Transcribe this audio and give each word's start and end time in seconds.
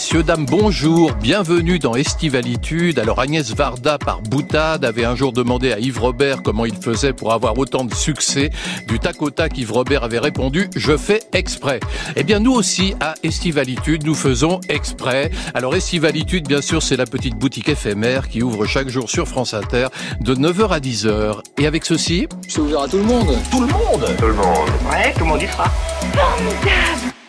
Messieurs, 0.00 0.22
dames, 0.22 0.46
bonjour, 0.46 1.12
bienvenue 1.12 1.78
dans 1.78 1.94
Estivalitude. 1.94 2.98
Alors 2.98 3.20
Agnès 3.20 3.54
Varda, 3.54 3.98
par 3.98 4.22
boutade, 4.22 4.82
avait 4.86 5.04
un 5.04 5.14
jour 5.14 5.30
demandé 5.30 5.72
à 5.72 5.78
Yves 5.78 6.00
Robert 6.00 6.42
comment 6.42 6.64
il 6.64 6.74
faisait 6.74 7.12
pour 7.12 7.34
avoir 7.34 7.58
autant 7.58 7.84
de 7.84 7.92
succès. 7.94 8.48
Du 8.88 8.98
tac 8.98 9.20
au 9.20 9.28
tac, 9.28 9.58
Yves 9.58 9.72
Robert 9.72 10.02
avait 10.02 10.18
répondu 10.18 10.70
«Je 10.74 10.96
fais 10.96 11.20
exprès». 11.34 11.80
Eh 12.16 12.22
bien, 12.22 12.40
nous 12.40 12.52
aussi, 12.52 12.94
à 13.00 13.12
Estivalitude, 13.22 14.06
nous 14.06 14.14
faisons 14.14 14.62
exprès. 14.70 15.30
Alors 15.52 15.76
Estivalitude, 15.76 16.48
bien 16.48 16.62
sûr, 16.62 16.82
c'est 16.82 16.96
la 16.96 17.04
petite 17.06 17.34
boutique 17.34 17.68
éphémère 17.68 18.30
qui 18.30 18.42
ouvre 18.42 18.64
chaque 18.64 18.88
jour 18.88 19.10
sur 19.10 19.28
France 19.28 19.52
Inter 19.52 19.88
de 20.22 20.34
9h 20.34 20.68
à 20.70 20.80
10h. 20.80 21.42
Et 21.58 21.66
avec 21.66 21.84
ceci... 21.84 22.26
C'est 22.48 22.60
ouvert 22.60 22.80
à 22.80 22.88
tout 22.88 22.96
le 22.96 23.04
monde. 23.04 23.36
Tout 23.50 23.60
le 23.60 23.66
monde 23.66 24.16
Tout 24.18 24.26
le 24.28 24.32
monde. 24.32 24.70
Ouais, 24.90 25.12
tout 25.12 25.24
le 25.24 25.26
monde 25.26 25.42
y 25.42 25.46
sera. 25.46 25.70
Formidable 26.14 27.19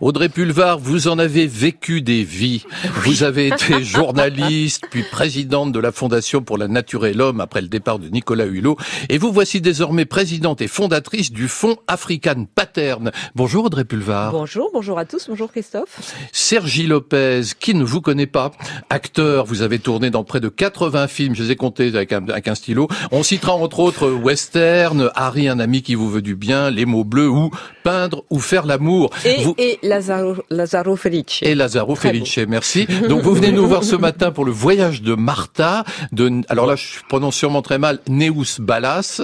Audrey 0.00 0.28
Pulvar, 0.28 0.78
vous 0.78 1.08
en 1.08 1.18
avez 1.18 1.46
vécu 1.46 2.02
des 2.02 2.24
vies. 2.24 2.64
Vous 3.04 3.22
avez 3.22 3.46
été 3.48 3.82
journaliste, 3.84 4.84
puis 4.90 5.02
présidente 5.04 5.72
de 5.72 5.78
la 5.78 5.92
Fondation 5.92 6.42
pour 6.42 6.58
la 6.58 6.66
Nature 6.68 7.06
et 7.06 7.14
l'Homme 7.14 7.40
après 7.40 7.62
le 7.62 7.68
départ 7.68 7.98
de 7.98 8.08
Nicolas 8.08 8.44
Hulot. 8.46 8.76
Et 9.08 9.18
vous 9.18 9.32
voici 9.32 9.60
désormais 9.60 10.04
présidente 10.04 10.60
et 10.60 10.66
fondatrice 10.68 11.30
du 11.32 11.46
Fonds 11.48 11.76
African 11.86 12.46
Paterne. 12.54 13.12
Bonjour 13.36 13.64
Audrey 13.66 13.84
Pulvar. 13.84 14.32
Bonjour, 14.32 14.70
bonjour 14.74 14.98
à 14.98 15.04
tous, 15.04 15.26
bonjour 15.28 15.50
Christophe. 15.50 16.12
Sergi 16.32 16.86
Lopez, 16.86 17.42
qui 17.60 17.74
ne 17.74 17.84
vous 17.84 18.00
connaît 18.00 18.26
pas, 18.26 18.50
acteur, 18.90 19.44
vous 19.46 19.62
avez 19.62 19.78
tourné 19.78 20.10
dans 20.10 20.24
près 20.24 20.40
de 20.40 20.48
80 20.48 21.06
films, 21.06 21.34
je 21.36 21.44
les 21.44 21.52
ai 21.52 21.56
comptés 21.56 21.88
avec 21.94 22.12
un, 22.12 22.28
avec 22.28 22.48
un 22.48 22.54
stylo. 22.56 22.88
On 23.12 23.22
citera 23.22 23.54
entre 23.54 23.78
autres 23.78 24.10
Western, 24.10 25.10
Harry, 25.14 25.48
un 25.48 25.60
ami 25.60 25.82
qui 25.82 25.94
vous 25.94 26.10
veut 26.10 26.22
du 26.22 26.34
bien, 26.34 26.70
Les 26.70 26.84
mots 26.84 27.04
bleus 27.04 27.28
ou 27.28 27.50
Peindre 27.84 28.24
ou 28.30 28.40
faire 28.40 28.66
l'amour. 28.66 29.10
Et, 29.24 29.42
Vous- 29.42 29.54
et 29.58 29.78
Lazaro, 29.84 30.36
Lazaro 30.50 30.96
Felice. 30.96 31.40
et 31.42 31.54
Lazaro 31.54 31.94
Très 31.94 32.08
Felice, 32.08 32.38
merci. 32.48 32.86
Donc 33.08 33.22
vous 33.22 33.34
venez 33.34 33.52
nous 33.52 33.66
voir 33.66 33.84
ce 33.84 33.96
matin 33.96 34.32
pour 34.32 34.44
le 34.44 34.50
voyage 34.52 35.02
de 35.02 35.14
Martha, 35.14 35.84
de, 36.12 36.40
alors 36.48 36.66
là 36.66 36.74
je 36.74 37.00
prononce 37.08 37.36
sûrement 37.36 37.62
très 37.62 37.78
mal, 37.78 38.00
Neus 38.08 38.60
Balas. 38.60 39.20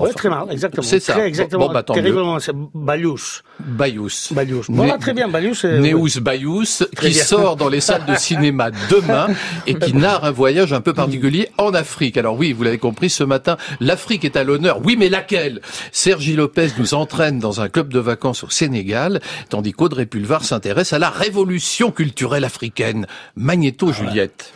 Oui, 0.00 0.08
Enfin, 0.08 0.14
très 0.18 0.28
mal, 0.30 0.46
exactement. 0.50 0.82
C'est 0.82 1.00
ça. 1.00 1.12
Très 1.14 1.26
exactement. 1.28 1.66
Bon, 1.68 1.72
bah, 1.72 1.82
tant 1.82 1.94
terriblement, 1.94 2.38
c'est 2.40 2.52
Bayous. 2.74 3.42
Bayous. 3.60 4.10
Bayous. 4.32 4.64
Voilà, 4.68 4.98
très 4.98 5.12
bien, 5.12 5.28
Bayous. 5.28 5.54
c'est- 5.54 5.78
Neus 5.78 6.18
Bayous, 6.20 6.82
qui 6.98 7.08
bien. 7.10 7.22
sort 7.24 7.56
dans 7.56 7.68
les 7.68 7.80
salles 7.80 8.04
de 8.06 8.14
cinéma 8.16 8.70
demain 8.90 9.28
et 9.66 9.74
qui 9.74 9.94
narre 9.94 10.24
un 10.24 10.30
voyage 10.30 10.72
un 10.72 10.80
peu 10.80 10.92
particulier 10.92 11.48
en 11.58 11.74
Afrique. 11.74 12.16
Alors 12.16 12.36
oui, 12.36 12.52
vous 12.52 12.62
l'avez 12.62 12.78
compris, 12.78 13.10
ce 13.10 13.24
matin, 13.24 13.56
l'Afrique 13.80 14.24
est 14.24 14.36
à 14.36 14.44
l'honneur. 14.44 14.80
Oui, 14.84 14.96
mais 14.98 15.08
laquelle? 15.08 15.60
Sergi 15.92 16.34
Lopez 16.34 16.68
nous 16.78 16.94
entraîne 16.94 17.38
dans 17.38 17.60
un 17.60 17.68
club 17.68 17.92
de 17.92 17.98
vacances 18.00 18.44
au 18.44 18.50
Sénégal, 18.50 19.20
tandis 19.48 19.72
qu'Audrey 19.72 20.06
Pulvar 20.06 20.44
s'intéresse 20.44 20.92
à 20.92 20.98
la 20.98 21.10
révolution 21.10 21.90
culturelle 21.90 22.44
africaine. 22.44 23.06
Magnéto 23.36 23.92
Juliette. 23.92 24.52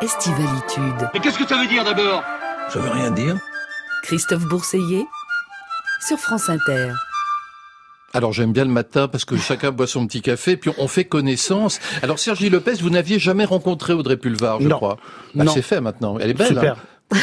Estivalitude. 0.00 1.08
Mais 1.14 1.20
qu'est-ce 1.20 1.38
que 1.38 1.46
ça 1.46 1.56
veut 1.56 1.68
dire 1.68 1.84
d'abord? 1.84 2.22
Ça 2.70 2.78
veut 2.80 2.90
rien 2.90 3.10
dire. 3.10 3.36
Christophe 4.02 4.44
Bourseiller 4.46 5.06
sur 6.06 6.18
France 6.18 6.48
Inter. 6.48 6.90
Alors 8.14 8.32
j'aime 8.32 8.52
bien 8.52 8.64
le 8.64 8.70
matin 8.70 9.08
parce 9.08 9.24
que 9.24 9.36
chacun 9.36 9.70
boit 9.70 9.86
son 9.86 10.06
petit 10.06 10.20
café, 10.20 10.56
puis 10.56 10.70
on 10.78 10.86
fait 10.88 11.04
connaissance. 11.04 11.80
Alors 12.02 12.18
Sergi 12.18 12.50
Lopez, 12.50 12.74
vous 12.80 12.90
n'aviez 12.90 13.18
jamais 13.18 13.44
rencontré 13.44 13.92
Audrey 13.94 14.16
Pulvar, 14.18 14.60
je 14.60 14.68
Non. 14.68 14.76
crois. 14.76 14.98
Bah, 15.34 15.44
Non. 15.44 15.52
c'est 15.52 15.62
fait 15.62 15.80
maintenant. 15.80 16.18
Elle 16.18 16.30
est 16.30 16.34
belle. 16.34 16.48
Super. 16.48 16.72
hein. 16.74 16.76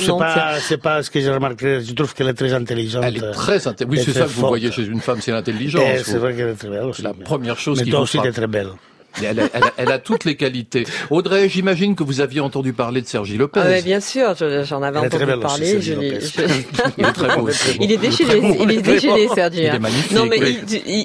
C'est 0.00 0.18
pas, 0.18 0.60
c'est 0.60 0.76
pas 0.76 1.02
ce 1.02 1.10
que 1.10 1.20
j'ai 1.20 1.30
remarqué. 1.30 1.80
Je 1.80 1.94
trouve 1.94 2.12
qu'elle 2.14 2.28
est 2.28 2.34
très 2.34 2.52
intelligente. 2.52 3.02
Elle 3.06 3.16
est 3.16 3.30
très 3.32 3.66
intelligente. 3.66 3.90
Oui, 3.90 3.98
Elle 3.98 4.02
est 4.02 4.12
c'est 4.12 4.18
ça 4.18 4.24
que 4.26 4.30
vous 4.30 4.40
forte. 4.40 4.50
voyez 4.50 4.70
chez 4.70 4.84
une 4.84 5.00
femme, 5.00 5.20
c'est 5.22 5.32
l'intelligence. 5.32 5.82
Vous. 5.98 6.04
c'est 6.04 6.18
vrai 6.18 6.34
qu'elle 6.36 6.48
est 6.50 6.54
très 6.54 6.68
belle 6.68 6.82
aussi. 6.84 7.00
La 7.02 7.14
première 7.14 7.58
chose 7.58 7.78
Mais 7.78 7.84
qui 7.84 7.90
toi 7.90 8.00
vous 8.00 8.04
aussi, 8.04 8.18
frappe. 8.18 8.26
t'es 8.28 8.32
très 8.36 8.46
belle. 8.46 8.68
Elle 9.22 9.40
a, 9.40 9.44
elle 9.52 9.62
a- 9.64 9.72
elle 9.76 9.92
a 9.92 9.98
toutes 9.98 10.24
les 10.24 10.36
qualités. 10.36 10.84
Audrey, 11.10 11.48
j'imagine 11.48 11.94
que 11.96 12.02
vous 12.04 12.20
aviez 12.20 12.40
entendu 12.40 12.72
parler 12.72 13.02
de 13.02 13.06
Sergi 13.06 13.36
Lopez. 13.36 13.60
Ah 13.62 13.66
ouais, 13.68 13.82
bien 13.82 14.00
sûr, 14.00 14.34
je- 14.38 14.62
j'en 14.64 14.82
avais 14.82 15.00
est 15.00 15.08
très 15.08 15.18
entendu 15.24 15.32
aussi, 15.32 15.40
parler. 15.42 15.66
Sergi 15.66 15.86
je 15.90 15.94
l'ai- 15.98 16.10
Lopez. 16.10 16.26
je- 16.26 16.90
Il 16.98 17.04
est 17.06 17.12
très 17.12 17.36
beau. 17.36 17.42
aussi. 17.48 17.76
Il 17.80 17.92
est 17.92 17.96
déchaîné, 17.96 18.56
il 18.62 18.70
est 18.70 18.82
déchaîné, 18.82 19.28
Sergi. 19.34 19.58
Il 19.58 19.64
est 19.64 19.70
hein. 19.70 19.78
magnifique. 19.78 20.12
Non, 20.12 20.26
mais 20.26 20.40
oui. 20.40 20.58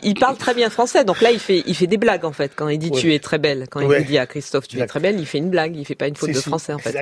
il, 0.03 0.13
parle 0.15 0.37
très 0.37 0.53
bien 0.53 0.69
français. 0.69 1.03
Donc 1.03 1.21
là, 1.21 1.31
il 1.31 1.39
fait, 1.39 1.63
il 1.65 1.75
fait 1.75 1.87
des 1.87 1.97
blagues 1.97 2.25
en 2.25 2.31
fait. 2.31 2.51
Quand 2.55 2.69
il 2.69 2.77
dit 2.79 2.89
Oui. 2.93 3.01
tu 3.01 3.13
es 3.13 3.19
très 3.19 3.37
belle, 3.37 3.65
quand 3.69 3.83
Ouais. 3.83 4.01
il 4.01 4.07
dit 4.07 4.17
à 4.17 4.25
Christophe 4.25 4.67
tu 4.67 4.79
es 4.79 4.85
très 4.87 4.99
belle, 4.99 5.19
il 5.19 5.25
fait 5.25 5.37
une 5.39 5.49
blague. 5.49 5.75
Il 5.75 5.85
fait 5.85 5.95
pas 5.95 6.07
une 6.07 6.15
faute 6.15 6.29
de 6.29 6.35
si, 6.35 6.43
français 6.43 6.73
en 6.73 6.77
fait. 6.79 6.95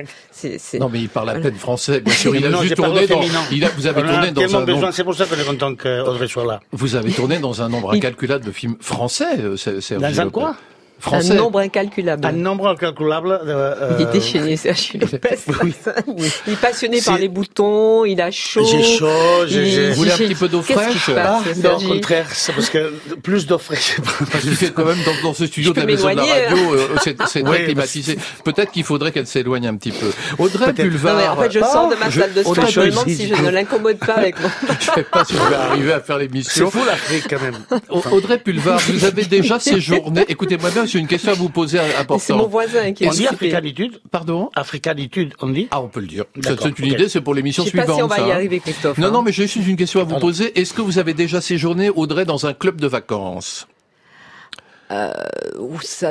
Non, 0.78 0.88
mais 0.92 1.00
il 1.00 1.08
parle 1.08 1.30
à 1.30 1.34
peine 1.34 1.54
français. 1.54 2.00
Bien 2.00 2.14
sûr, 2.14 2.34
il 2.34 2.44
a 2.46 2.48
Non, 2.50 2.62
juste 2.62 2.76
tourné 2.76 3.06
dans. 3.06 3.20
Il 3.52 3.64
a, 3.64 3.68
vous 3.76 3.86
avez 3.86 4.02
tourné 4.02 4.30
dans 4.32 4.56
un 4.56 4.64
nombre. 4.66 4.90
c'est 4.92 5.04
pour 5.04 5.14
ça 5.14 5.26
qu'on 5.26 5.36
est 5.40 5.44
content 5.44 5.74
qu'Audrey 5.74 6.26
soit 6.28 6.44
là. 6.46 6.60
Vous 6.72 6.94
avez 6.96 7.12
tourné 7.12 7.38
dans 7.38 7.62
un 7.62 7.68
nombre 7.68 7.94
Il- 7.94 7.98
incalculable 7.98 8.44
de 8.44 8.50
films 8.52 8.76
français, 8.80 9.38
euh, 9.40 9.56
Dans 9.98 10.20
un 10.20 10.30
quoi? 10.30 10.56
Français. 11.04 11.32
un 11.32 11.34
nombre 11.34 11.58
incalculable. 11.60 12.26
Un 12.26 12.32
nombre 12.32 12.68
incalculable 12.68 13.38
euh, 13.46 13.96
Il 13.98 14.06
est 14.06 14.12
déchaîné, 14.12 14.56
Sergi 14.56 14.98
Lopez. 14.98 15.18
Oui. 16.06 16.30
Il 16.46 16.52
est 16.54 16.56
passionné 16.60 17.00
par 17.02 17.14
C'est- 17.16 17.20
les 17.20 17.28
boutons, 17.28 18.04
il 18.04 18.20
a 18.20 18.30
chaud. 18.30 18.64
J'ai 18.64 18.82
chaud, 18.82 19.06
j'ai- 19.46 19.90
Vous 19.90 19.94
voulez 19.96 20.12
un 20.12 20.16
petit 20.16 20.34
peu 20.34 20.48
d'eau 20.48 20.62
fraîche 20.62 21.04
se 21.06 21.12
passe, 21.12 21.42
Ah, 21.46 21.58
non, 21.62 21.76
au 21.76 21.80
contraire, 21.94 22.26
c'est 22.32 22.52
parce 22.54 22.70
que 22.70 22.92
plus 23.22 23.46
d'eau 23.46 23.58
fraîche. 23.58 23.96
Parce 24.32 24.44
fait 24.44 24.70
quand 24.72 24.84
même 24.84 24.98
dans, 25.04 25.28
dans 25.28 25.34
ce 25.34 25.46
studio 25.46 25.72
de 25.72 25.80
la 25.80 25.86
maison 25.86 26.08
de 26.10 26.14
la 26.16 26.22
radio, 26.22 26.74
euh, 26.74 26.88
c'est 27.02 27.16
c'est 27.26 27.42
très 27.42 27.50
Oui, 27.58 27.64
climatisé. 27.64 28.18
Peut-être 28.44 28.72
qu'il 28.72 28.84
faudrait 28.84 29.12
qu'elle 29.12 29.26
s'éloigne 29.26 29.66
un 29.66 29.76
petit 29.76 29.90
peu. 29.92 30.10
Audrey. 30.38 30.72
Pulvar. 30.72 31.14
Non 31.14 31.20
mais 31.20 31.28
en 31.28 31.36
fait 31.36 31.50
je 31.52 31.58
Ah, 31.62 31.70
sors 31.72 31.88
de 31.88 31.96
ma 31.96 32.10
salle 32.10 32.32
de 32.32 32.40
sport, 32.42 32.54
je 32.68 32.80
me 32.80 32.90
demande 32.90 33.08
si 33.08 33.28
je 33.28 33.34
ne 33.42 33.50
l'incommode 33.50 33.98
pas 33.98 34.14
avec 34.14 34.40
mon... 34.40 34.48
Je 34.80 34.84
sais 34.90 35.02
pas 35.04 35.24
si 35.24 35.34
je 35.34 35.38
vais 35.50 35.54
arriver 35.54 35.92
à 35.92 36.00
faire 36.00 36.16
C'est 36.16 36.22
l'émission. 36.22 36.70
fou 36.70 36.80
l'Afrique 36.86 37.24
quand 37.28 37.40
même. 37.40 37.58
Au- 37.90 38.02
Audrey 38.16 38.38
Pulvar, 38.38 38.78
vous 38.88 39.04
avez 39.04 39.24
déjà 39.24 39.58
séjourné. 39.58 40.24
Écoutez-moi 40.28 40.70
bien, 40.70 40.86
j'ai 40.94 41.00
une 41.00 41.06
question 41.06 41.32
à 41.32 41.34
vous 41.34 41.48
poser 41.48 41.78
C'est 41.78 41.94
mon 41.94 42.00
importante. 42.00 42.50
voisin 42.50 42.92
qui 42.92 43.04
est 43.04 43.08
On 43.08 43.10
dit 43.10 43.26
africanitude 43.26 44.00
Pardon 44.10 44.50
Africanitude, 44.54 45.34
on 45.40 45.48
dit 45.50 45.68
Ah, 45.70 45.80
on 45.82 45.88
peut 45.88 46.00
le 46.00 46.06
dire. 46.06 46.24
C'est 46.42 46.64
une 46.64 46.68
ok. 46.70 46.78
idée, 46.80 47.08
c'est 47.08 47.20
pour 47.20 47.34
Je 47.34 47.38
l'émission 47.40 47.64
sais 47.64 47.70
pas 47.72 47.82
suivante. 47.82 47.96
si 47.98 48.02
on 48.02 48.06
va 48.06 48.16
ça, 48.16 48.26
y 48.26 48.30
hein. 48.30 48.34
arriver 48.34 48.60
Christophe. 48.60 48.98
Non, 48.98 49.08
hein. 49.08 49.10
non, 49.10 49.22
mais 49.22 49.32
j'ai 49.32 49.46
juste 49.46 49.66
une 49.66 49.76
question 49.76 50.00
à 50.00 50.04
vous 50.04 50.10
Pardon. 50.10 50.26
poser. 50.26 50.58
Est-ce 50.58 50.72
que 50.72 50.80
vous 50.82 50.98
avez 50.98 51.14
déjà 51.14 51.40
séjourné, 51.40 51.90
Audrey, 51.90 52.24
dans 52.24 52.46
un 52.46 52.54
club 52.54 52.80
de 52.80 52.86
vacances? 52.86 53.66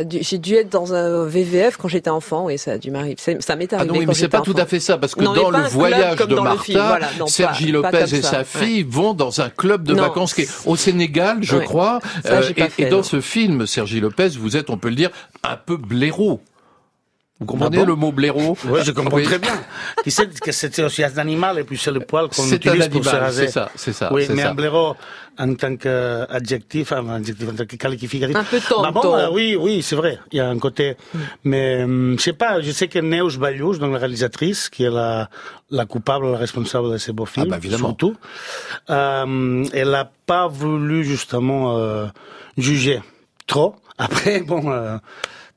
Dû- 0.05 0.19
j'ai 0.21 0.37
dû 0.37 0.55
être 0.55 0.69
dans 0.69 0.93
un 0.93 1.25
VVF 1.25 1.77
quand 1.77 1.87
j'étais 1.87 2.09
enfant 2.09 2.49
et 2.49 2.57
ça 2.57 2.73
a 2.73 2.77
dû 2.77 2.91
m'arriver. 2.91 3.15
Ça 3.39 3.55
m'est 3.55 3.73
Ah 3.73 3.85
non, 3.85 3.93
oui, 3.97 4.05
mais 4.05 4.13
c'est 4.13 4.27
pas 4.27 4.41
tout 4.41 4.55
à 4.57 4.65
fait 4.65 4.79
ça, 4.79 4.97
parce 4.97 5.15
que 5.15 5.23
Non, 5.23 5.33
dans 5.33 5.49
le 5.51 5.63
voyage 5.67 6.17
de 6.17 6.35
Martha, 6.35 6.87
voilà, 6.87 7.07
non, 7.19 7.27
Sergi 7.27 7.67
pas- 7.67 7.91
Lopez 7.91 8.15
et 8.15 8.21
sa 8.21 8.39
ouais. 8.39 8.43
fille 8.43 8.83
vont 8.83 9.13
dans 9.13 9.41
un 9.41 9.49
club 9.49 9.83
de 9.83 9.93
Non, 9.93 10.03
vacances 10.03 10.33
qui 10.33 10.41
est 10.43 10.49
au 10.65 10.75
Sénégal, 10.75 11.37
je 11.41 11.57
Ouais. 11.57 11.65
crois. 11.65 11.99
Ça, 12.23 12.39
pas 12.41 12.41
et, 12.49 12.69
fait, 12.69 12.83
et 12.83 12.85
dans 12.85 13.03
ce 13.03 13.21
film, 13.21 13.65
Sergi 13.67 13.99
Lopez, 13.99 14.29
vous 14.39 14.57
êtes, 14.57 14.69
on 14.69 14.77
peut 14.77 14.89
le 14.89 14.95
dire, 14.95 15.11
un 15.43 15.57
peu 15.57 15.77
blaireau. 15.77 16.41
Vous 17.43 17.47
comprenez 17.51 17.77
Ah 17.77 17.79
bon 17.81 17.85
le 17.85 17.95
mot 17.95 18.11
blaireau 18.13 18.57
Oui, 18.65 18.79
je 18.83 18.91
comprends 18.91 19.17
Oui. 19.17 19.23
très 19.23 19.37
bien. 19.39 19.53
Tu 20.03 20.11
sais 20.11 20.27
que 20.27 20.51
c'est 20.53 20.81
aussi 20.83 21.03
un 21.03 21.17
animal 21.17 21.59
et 21.59 21.63
puis 21.65 21.77
c'est 21.77 21.91
le 21.91 21.99
poil 21.99 22.27
qu'on 22.29 22.41
C'est 22.43 22.53
un 22.67 22.73
utilise 22.73 22.87
pour 22.87 23.03
se 23.03 23.09
raser. 23.15 23.47
c'est 23.47 23.51
ça, 23.51 23.69
c'est 23.75 23.93
ça. 23.93 24.13
Oui, 24.13 24.25
mais 24.29 24.43
ça. 24.43 24.51
un 24.51 24.53
blaireau 24.53 24.95
en 25.37 25.55
tant 25.55 25.75
qu'adjectif, 25.75 26.91
en 26.93 27.03
tant 27.21 27.65
que 27.65 27.75
qualificatif. 27.75 28.35
Un 28.35 28.43
peu 28.43 28.59
tonton. 28.61 28.81
Bah 28.83 28.91
bon, 28.91 29.15
euh, 29.15 29.29
oui, 29.31 29.57
oui, 29.59 29.81
c'est 29.81 29.95
vrai. 29.95 30.19
Il 30.31 30.37
y 30.37 30.41
a 30.41 30.47
un 30.47 30.57
côté. 30.59 30.95
Mais 31.43 31.83
hum, 31.83 32.15
je 32.17 32.23
sais 32.23 32.33
pas. 32.33 32.61
Je 32.61 32.71
sais 32.71 32.87
que 32.87 32.99
Neus 32.99 33.37
Bayous, 33.37 33.77
donc 33.77 33.91
la 33.93 33.99
réalisatrice, 33.99 34.69
qui 34.69 34.83
est 34.83 34.89
la, 34.89 35.29
la 35.69 35.85
coupable, 35.85 36.31
la 36.31 36.37
responsable 36.37 36.91
de 36.93 36.97
ces 36.97 37.11
beaux 37.11 37.25
films, 37.25 37.49
bah, 37.49 37.57
évidemment. 37.57 37.89
surtout, 37.89 38.15
euh, 38.89 39.65
elle 39.73 39.89
n'a 39.89 40.09
pas 40.25 40.47
voulu 40.47 41.03
justement 41.03 41.77
euh, 41.77 42.05
juger 42.57 43.01
trop. 43.47 43.75
Après, 43.97 44.39
bon. 44.41 44.63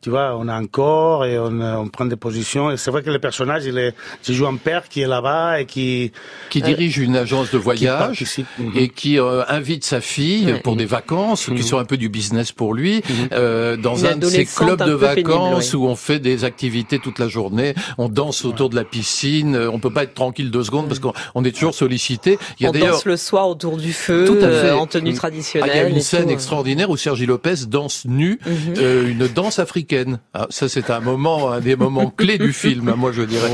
Euh, 0.06 0.08
tu 0.08 0.10
vois, 0.10 0.36
on 0.38 0.46
a 0.46 0.54
un 0.54 0.66
corps 0.66 1.24
et 1.24 1.36
on, 1.38 1.60
euh, 1.60 1.74
on 1.76 1.88
prend 1.88 2.04
des 2.04 2.14
positions. 2.16 2.70
Et 2.70 2.76
c'est 2.76 2.92
vrai 2.92 3.02
que 3.02 3.10
le 3.10 3.18
personnage, 3.18 3.64
il 3.64 3.76
est, 3.76 3.92
je 4.22 4.32
joue 4.32 4.46
un 4.46 4.54
père 4.56 4.88
qui 4.88 5.00
est 5.02 5.08
là-bas 5.08 5.60
et 5.60 5.64
qui, 5.66 6.12
qui 6.48 6.62
dirige 6.62 6.98
une 6.98 7.16
agence 7.16 7.50
de 7.50 7.58
voyage. 7.58 8.24
Mhm. 8.58 8.72
et 8.76 8.88
qui 8.88 9.18
euh, 9.18 9.42
invite 9.48 9.84
sa 9.84 10.00
fille 10.00 10.46
Ouais. 10.46 10.60
pour 10.60 10.76
des 10.76 10.84
vacances 10.84 11.48
Mhm. 11.48 11.56
qui 11.56 11.62
sont 11.64 11.78
un 11.78 11.84
peu 11.84 11.96
du 11.96 12.08
business 12.08 12.52
pour 12.52 12.72
lui 12.74 13.02
euh, 13.32 13.76
dans 13.76 14.04
un 14.06 14.16
de 14.16 14.26
ces 14.26 14.44
clubs 14.44 14.78
de 14.78 14.94
pénible, 14.96 15.30
vacances 15.30 15.74
où 15.74 15.84
on 15.86 15.96
fait 15.96 16.18
des 16.20 16.44
activités 16.44 16.98
toute 16.98 17.18
la 17.18 17.28
journée, 17.28 17.74
on 17.98 18.08
danse 18.08 18.44
autour 18.44 18.70
de 18.70 18.76
la 18.76 18.84
piscine, 18.84 19.54
euh, 19.56 19.70
on 19.70 19.78
peut 19.80 19.92
pas 19.92 20.04
être 20.04 20.14
tranquille 20.14 20.50
deux 20.50 20.62
secondes 20.64 20.86
parce 20.88 21.00
qu'on 21.00 21.12
on 21.34 21.44
est 21.44 21.52
toujours 21.52 21.74
sollicité. 21.74 22.38
Il 22.60 22.64
y 22.64 22.66
a 22.66 22.70
On 22.70 22.72
d'ailleurs 22.72 22.92
danse 22.92 23.04
le 23.06 23.16
soir 23.16 23.48
autour 23.48 23.76
du 23.76 23.92
feu, 23.92 24.24
Tout 24.26 24.34
à 24.36 24.48
fait. 24.50 24.68
euh, 24.70 24.76
en 24.76 24.86
tenue 24.86 25.12
Ah, 25.14 25.16
traditionnelle. 25.18 25.70
il 25.74 25.76
y 25.76 25.80
a 25.80 25.88
une 25.88 26.00
scène 26.00 26.24
tout. 26.26 26.30
extraordinaire 26.30 26.90
où 26.90 26.96
Sergi 26.96 27.26
Lopez 27.26 27.66
danse 27.68 28.04
nu 28.06 28.38
Mhm. 28.46 28.74
euh, 28.78 29.08
une 29.08 29.26
danse 29.28 29.58
africaine. 29.58 29.95
Ah, 30.34 30.46
ça 30.50 30.68
c'est 30.68 30.90
un 30.90 31.00
moment, 31.00 31.52
un 31.52 31.60
des 31.60 31.76
moments 31.76 32.10
clés 32.10 32.38
du 32.38 32.52
film, 32.52 32.94
moi 32.96 33.12
je 33.12 33.22
dirais. 33.22 33.50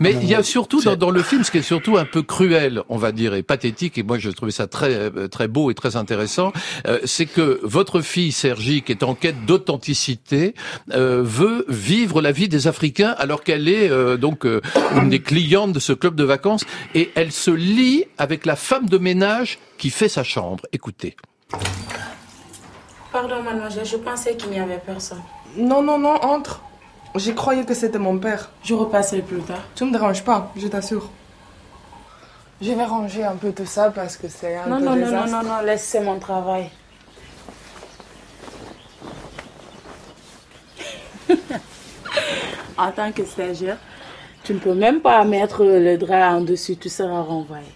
Mais 0.00 0.12
il 0.12 0.28
y 0.28 0.34
a 0.34 0.42
surtout 0.42 0.82
dans, 0.82 0.96
dans 0.96 1.10
le 1.10 1.22
film 1.22 1.44
ce 1.44 1.50
qui 1.50 1.58
est 1.58 1.62
surtout 1.62 1.96
un 1.96 2.04
peu 2.04 2.22
cruel, 2.22 2.82
on 2.88 2.96
va 2.96 3.12
dire, 3.12 3.34
et 3.34 3.42
pathétique. 3.42 3.98
Et 3.98 4.02
moi, 4.02 4.18
je 4.18 4.30
trouvais 4.30 4.52
ça 4.52 4.66
très 4.66 5.10
très 5.28 5.48
beau 5.48 5.70
et 5.70 5.74
très 5.74 5.96
intéressant. 5.96 6.52
euh, 6.86 6.98
c'est 7.04 7.26
que 7.26 7.60
votre 7.62 8.00
fille 8.00 8.32
Sergi, 8.32 8.82
qui 8.82 8.92
est 8.92 9.02
en 9.02 9.14
quête 9.14 9.44
d'authenticité, 9.46 10.54
euh, 10.92 11.22
veut 11.24 11.64
vivre 11.68 12.20
la 12.20 12.32
vie 12.32 12.48
des 12.48 12.66
Africains 12.66 13.14
alors 13.18 13.42
qu'elle 13.42 13.68
est 13.68 13.90
euh, 13.90 14.16
donc 14.16 14.46
euh, 14.46 14.60
une 14.96 15.08
des 15.08 15.20
clientes 15.20 15.72
de 15.72 15.80
ce 15.80 15.92
club 15.92 16.14
de 16.14 16.24
vacances 16.24 16.64
et 16.94 17.10
elle 17.14 17.32
se 17.32 17.50
lie 17.50 18.04
avec 18.18 18.46
la 18.46 18.56
femme 18.56 18.86
de 18.88 18.98
ménage 18.98 19.58
qui 19.78 19.90
fait 19.90 20.08
sa 20.08 20.24
chambre. 20.24 20.64
Écoutez. 20.72 21.16
Pardon, 23.12 23.42
mademoiselle, 23.42 23.86
je 23.86 23.96
pensais 23.96 24.36
qu'il 24.36 24.50
n'y 24.50 24.58
avait 24.58 24.80
personne. 24.84 25.22
Non, 25.56 25.82
non, 25.82 25.98
non, 25.98 26.14
entre. 26.22 26.60
J'ai 27.14 27.34
croyé 27.34 27.64
que 27.64 27.74
c'était 27.74 27.98
mon 27.98 28.18
père. 28.18 28.50
Je 28.64 28.74
repasserai 28.74 29.22
plus 29.22 29.40
tard. 29.42 29.62
Tu 29.74 29.84
me 29.84 29.92
déranges 29.92 30.24
pas, 30.24 30.52
je 30.56 30.66
t'assure. 30.66 31.10
Je 32.60 32.72
vais 32.72 32.84
ranger 32.84 33.24
un 33.24 33.36
peu 33.36 33.52
tout 33.52 33.66
ça 33.66 33.90
parce 33.90 34.16
que 34.16 34.28
c'est 34.28 34.56
un 34.56 34.66
Non, 34.66 34.78
peu 34.78 34.84
non, 34.84 34.96
non, 34.96 35.10
non, 35.10 35.26
non, 35.26 35.42
non, 35.42 35.60
laisse, 35.60 35.84
c'est 35.84 36.00
mon 36.00 36.18
travail. 36.18 36.70
en 42.78 42.90
tant 42.92 43.12
que 43.12 43.24
stagiaire, 43.24 43.78
tu 44.42 44.54
ne 44.54 44.58
peux 44.58 44.74
même 44.74 45.00
pas 45.00 45.22
mettre 45.24 45.64
le 45.64 45.96
drap 45.96 46.36
en 46.36 46.40
dessus, 46.40 46.76
tu 46.76 46.88
seras 46.88 47.20
renvoyé. 47.22 47.66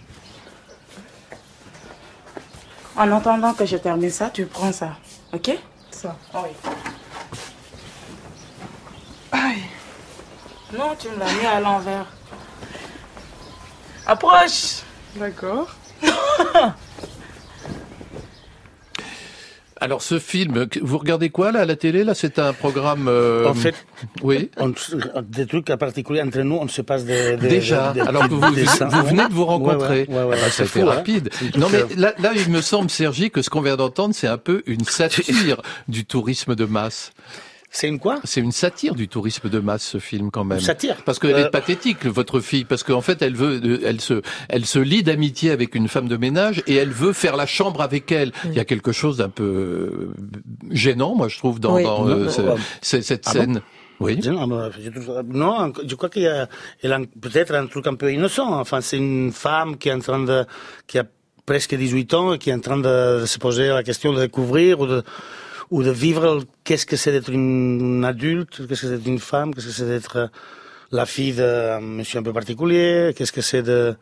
En 2.95 3.11
attendant 3.11 3.53
que 3.53 3.65
je 3.65 3.77
termine 3.77 4.09
ça, 4.09 4.29
tu 4.29 4.45
prends 4.45 4.73
ça, 4.73 4.97
ok? 5.33 5.57
Ça. 5.91 6.17
Oui. 6.35 6.49
Aïe. 9.31 9.61
Non, 10.77 10.95
tu 10.99 11.07
me 11.09 11.17
l'as 11.19 11.33
mis 11.33 11.45
à 11.45 11.59
l'envers. 11.59 12.05
Approche 14.05 14.81
D'accord. 15.15 15.67
Alors 19.81 20.01
ce 20.01 20.19
film, 20.19 20.67
que- 20.67 20.79
vous 20.81 20.97
regardez 20.97 21.29
quoi 21.29 21.53
là 21.53 21.61
à 21.61 21.65
la 21.65 21.77
télé 21.77 22.03
Là, 22.03 22.13
c'est 22.13 22.37
un 22.37 22.51
programme. 22.51 23.07
euh, 23.07 23.47
En 23.47 23.53
fait, 23.53 23.73
oui. 24.21 24.51
on, 24.57 24.73
des 25.21 25.47
trucs 25.47 25.69
en 25.69 25.77
particulier 25.77 26.21
entre 26.21 26.39
nous, 26.41 26.57
on 26.57 26.67
se 26.67 26.81
passe 26.81 27.05
des... 27.05 27.37
des 27.37 27.47
Déjà, 27.47 27.93
des- 27.93 28.01
des 28.01 28.07
alors 28.07 28.23
que 28.27 28.33
vous, 28.33 28.41
venez 28.41 29.27
de 29.29 29.33
vous 29.33 29.45
rencontrer. 29.45 30.05
Ouais, 30.09 30.15
ouais, 30.15 30.23
ouais, 30.23 30.29
ouais, 30.31 30.35
Ah 30.37 30.45
bah, 30.45 30.51
c'est 30.51 30.65
fou, 30.65 30.81
hein. 30.81 30.95
rapide. 30.95 31.29
Non, 31.55 31.69
mais 31.71 31.85
là, 31.95 32.13
là, 32.19 32.31
il 32.35 32.49
me 32.49 32.59
semble, 32.61 32.89
Sergi, 32.89 33.31
que 33.31 33.41
ce 33.41 33.49
qu'on 33.49 33.61
vient 33.61 33.77
d'entendre, 33.77 34.13
c'est 34.13 34.27
un 34.27 34.37
peu 34.37 34.63
une 34.65 34.83
satire 34.83 35.61
du 35.87 36.03
tourisme 36.05 36.55
de 36.55 36.65
masse. 36.65 37.13
C'est 37.71 37.87
une 37.87 37.99
quoi? 37.99 38.19
C'est 38.23 38.41
une 38.41 38.51
satire 38.51 38.95
du 38.95 39.07
tourisme 39.07 39.47
de 39.47 39.59
masse, 39.59 39.83
ce 39.83 39.99
film, 39.99 40.31
quand 40.31 40.43
même. 40.43 40.57
Une 40.57 40.63
satire 40.63 40.97
Parce 41.05 41.19
qu'elle 41.19 41.35
Euh, 41.35 41.45
est 41.47 41.51
pathétique, 41.51 42.05
votre 42.05 42.39
fille, 42.39 42.65
parce 42.65 42.81
qu'en 42.83 43.01
fait, 43.01 43.21
elle 43.21 43.35
veut, 43.35 43.61
euh, 43.63 43.79
elle 43.85 44.01
se, 44.01 44.21
elle 44.49 44.65
se 44.65 44.79
lie 44.79 45.03
d'amitié 45.03 45.51
avec 45.51 45.75
une 45.75 45.87
femme 45.87 46.07
de 46.07 46.17
ménage 46.17 46.63
et 46.65 46.75
elle 46.75 46.89
veut 46.89 47.13
faire 47.13 47.35
la 47.37 47.45
chambre 47.45 47.81
avec 47.81 48.11
elle. 48.11 48.31
Il 48.45 48.53
y 48.55 48.59
a 48.59 48.65
quelque 48.65 48.91
chose 48.91 49.17
d'un 49.17 49.29
peu 49.29 49.43
euh, 49.43 50.13
gênant, 50.71 51.13
moi, 51.15 51.27
je 51.27 51.37
trouve, 51.37 51.59
dans, 51.59 51.75
Oui. 51.75 51.83
dans, 51.83 52.07
euh, 52.09 52.23
Non, 52.25 52.29
ce- 52.31 52.41
non, 52.41 52.55
ce- 52.81 53.01
cette 53.01 53.23
Ah 53.27 53.33
bon? 53.33 53.39
Scène. 53.39 53.61
oui. 53.99 54.19
Je- 54.23 54.31
Non, 54.31 54.71
je 54.71 54.89
non, 55.37 55.71
crois 55.95 56.09
qu'il 56.09 56.23
y 56.23 56.27
a, 56.27 56.43
a 56.83 56.99
peut-être 57.21 57.53
un 57.53 57.67
truc 57.67 57.85
un 57.85 57.95
peu 57.95 58.11
innocent. 58.11 58.51
Enfin, 58.59 58.81
c'est 58.81 58.97
une 58.97 59.31
femme 59.31 59.77
qui 59.77 59.89
est 59.89 59.93
en 59.93 59.99
train 59.99 60.23
de, 60.23 60.43
qui 60.87 60.97
a 60.97 61.03
presque 61.45 61.75
18 61.75 62.13
ans 62.15 62.33
et 62.33 62.37
qui 62.39 62.49
est 62.49 62.53
en 62.53 62.59
train 62.61 62.77
de, 62.77 63.25
se 63.27 63.37
poser 63.37 63.67
la 63.67 63.83
question 63.83 64.11
de 64.13 64.21
découvrir 64.21 64.79
ou 64.79 64.87
de, 64.87 65.03
ou 65.71 65.83
de 65.83 65.91
vivre 65.91 66.43
qu'est-ce 66.63 66.85
que 66.85 66.95
c'est 66.95 67.11
d'être 67.11 67.29
une 67.29 68.03
adulte, 68.05 68.67
qu'est-ce 68.67 68.81
que 68.81 68.87
c'est 68.87 68.97
d'être 68.97 69.07
une 69.07 69.19
femme, 69.19 69.53
qu'est-ce 69.53 69.67
que 69.67 69.71
c'est 69.73 69.87
d'être 69.87 70.17
euh, 70.17 70.27
la 70.91 71.05
fille 71.05 71.33
d'un 71.33 71.79
monsieur 71.79 72.19
un 72.19 72.23
peu 72.23 72.33
particulier, 72.33 73.13
qu'est-ce 73.15 73.31
que 73.31 73.41
c'est 73.41 73.61
de, 73.61 73.95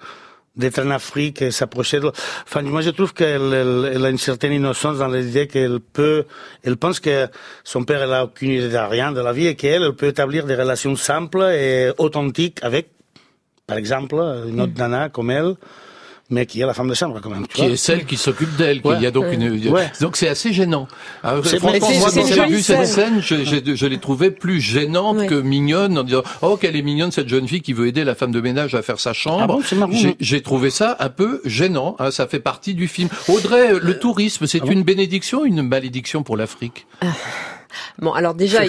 d'être 0.58 0.80
en 0.80 0.90
Afrique 0.90 1.42
et 1.42 1.52
s'approcher 1.52 2.00
de... 2.00 2.12
Enfin, 2.44 2.62
moi, 2.62 2.82
je 2.82 2.90
trouve 2.90 3.14
qu'elle 3.14 3.54
elle, 3.54 3.92
elle 3.94 4.06
a 4.06 4.10
une 4.10 4.18
certaine 4.18 4.54
innocence 4.54 4.98
dans 4.98 5.08
l'idée 5.08 5.48
qu'elle 5.48 5.80
peut... 5.80 6.26
Elle 6.64 6.78
pense 6.78 7.00
que 7.00 7.28
son 7.64 7.84
père, 7.84 8.02
elle 8.02 8.14
a 8.14 8.24
aucune 8.24 8.52
idée 8.52 8.70
de 8.70 8.78
rien 8.78 9.12
de 9.12 9.22
la 9.22 9.34
vie 9.34 9.48
et 9.48 9.56
qu'elle, 9.56 9.84
elle 9.84 9.94
peut 9.94 10.08
établir 10.08 10.46
des 10.46 10.56
relations 10.56 10.96
simples 10.96 11.44
et 11.44 11.92
authentiques 11.98 12.60
avec, 12.64 12.90
par 13.66 13.78
exemple, 13.78 14.16
une 14.48 14.62
autre 14.62 14.74
nana 14.78 15.10
comme 15.10 15.30
elle, 15.30 15.56
mais 16.30 16.46
qui 16.46 16.60
est 16.62 16.66
la 16.66 16.74
femme 16.74 16.90
de 16.90 16.94
chambre, 16.94 17.20
quand 17.22 17.30
même. 17.30 17.48
tu 17.48 17.56
Qui 17.56 17.62
vois. 17.62 17.72
est 17.72 17.78
celle 17.78 18.06
qui 18.06 18.18
s'occupe 18.18 18.56
d'elle. 18.58 18.82
Ouais. 18.84 18.96
qu'il 18.96 19.04
y 19.04 19.08
a 19.08 19.12
donc 19.12 19.26
une, 19.32 19.70
Ouais. 19.72 19.92
donc 20.02 20.18
c'est 20.18 20.28
assez 20.28 20.52
gênant. 20.54 20.88
Alors, 21.24 21.46
C'est- 21.46 21.58
franchement, 21.60 21.90
moi, 22.00 22.10
quand 22.14 22.26
j'ai 22.28 22.46
vu 22.48 22.62
cette 22.62 22.86
scène. 22.86 23.22
je, 23.22 23.44
je, 23.46 23.76
je 23.76 23.86
l'ai 23.86 23.98
trouvée 24.00 24.32
plus 24.32 24.60
gênante 24.60 25.18
Ouais. 25.18 25.28
que 25.28 25.36
mignonne 25.36 25.98
en 25.98 26.04
disant, 26.04 26.24
oh, 26.42 26.58
qu'elle 26.58 26.76
est 26.76 26.82
mignonne, 26.82 27.12
cette 27.12 27.30
jeune 27.30 27.48
fille 27.48 27.62
qui 27.62 27.74
veut 27.74 27.88
aider 27.88 28.04
la 28.04 28.16
femme 28.16 28.32
de 28.32 28.42
ménage 28.42 28.76
à 28.76 28.82
faire 28.82 29.00
sa 29.00 29.14
chambre. 29.14 29.42
Ah 29.44 29.48
bon, 29.48 29.62
marrant, 29.78 29.94
J'ai- 30.20 30.42
trouvé 30.42 30.70
ça 30.70 30.96
un 31.00 31.10
peu 31.10 31.42
gênant. 31.46 31.96
hein, 32.00 32.12
ça 32.12 32.28
fait 32.28 32.40
partie 32.40 32.74
du 32.74 32.88
film. 32.88 33.10
Audrey, 33.28 33.74
Euh, 33.74 33.80
le 33.82 33.98
tourisme, 34.00 34.44
ah 34.44 34.48
c'est 34.48 34.60
une 34.60 34.84
bénédiction 34.84 35.42
ou 35.42 35.46
une 35.46 35.62
malédiction 35.62 36.24
pour 36.24 36.38
l'Afrique? 36.38 36.86
Bon, 38.00 38.12
alors 38.14 38.34
déjà, 38.34 38.60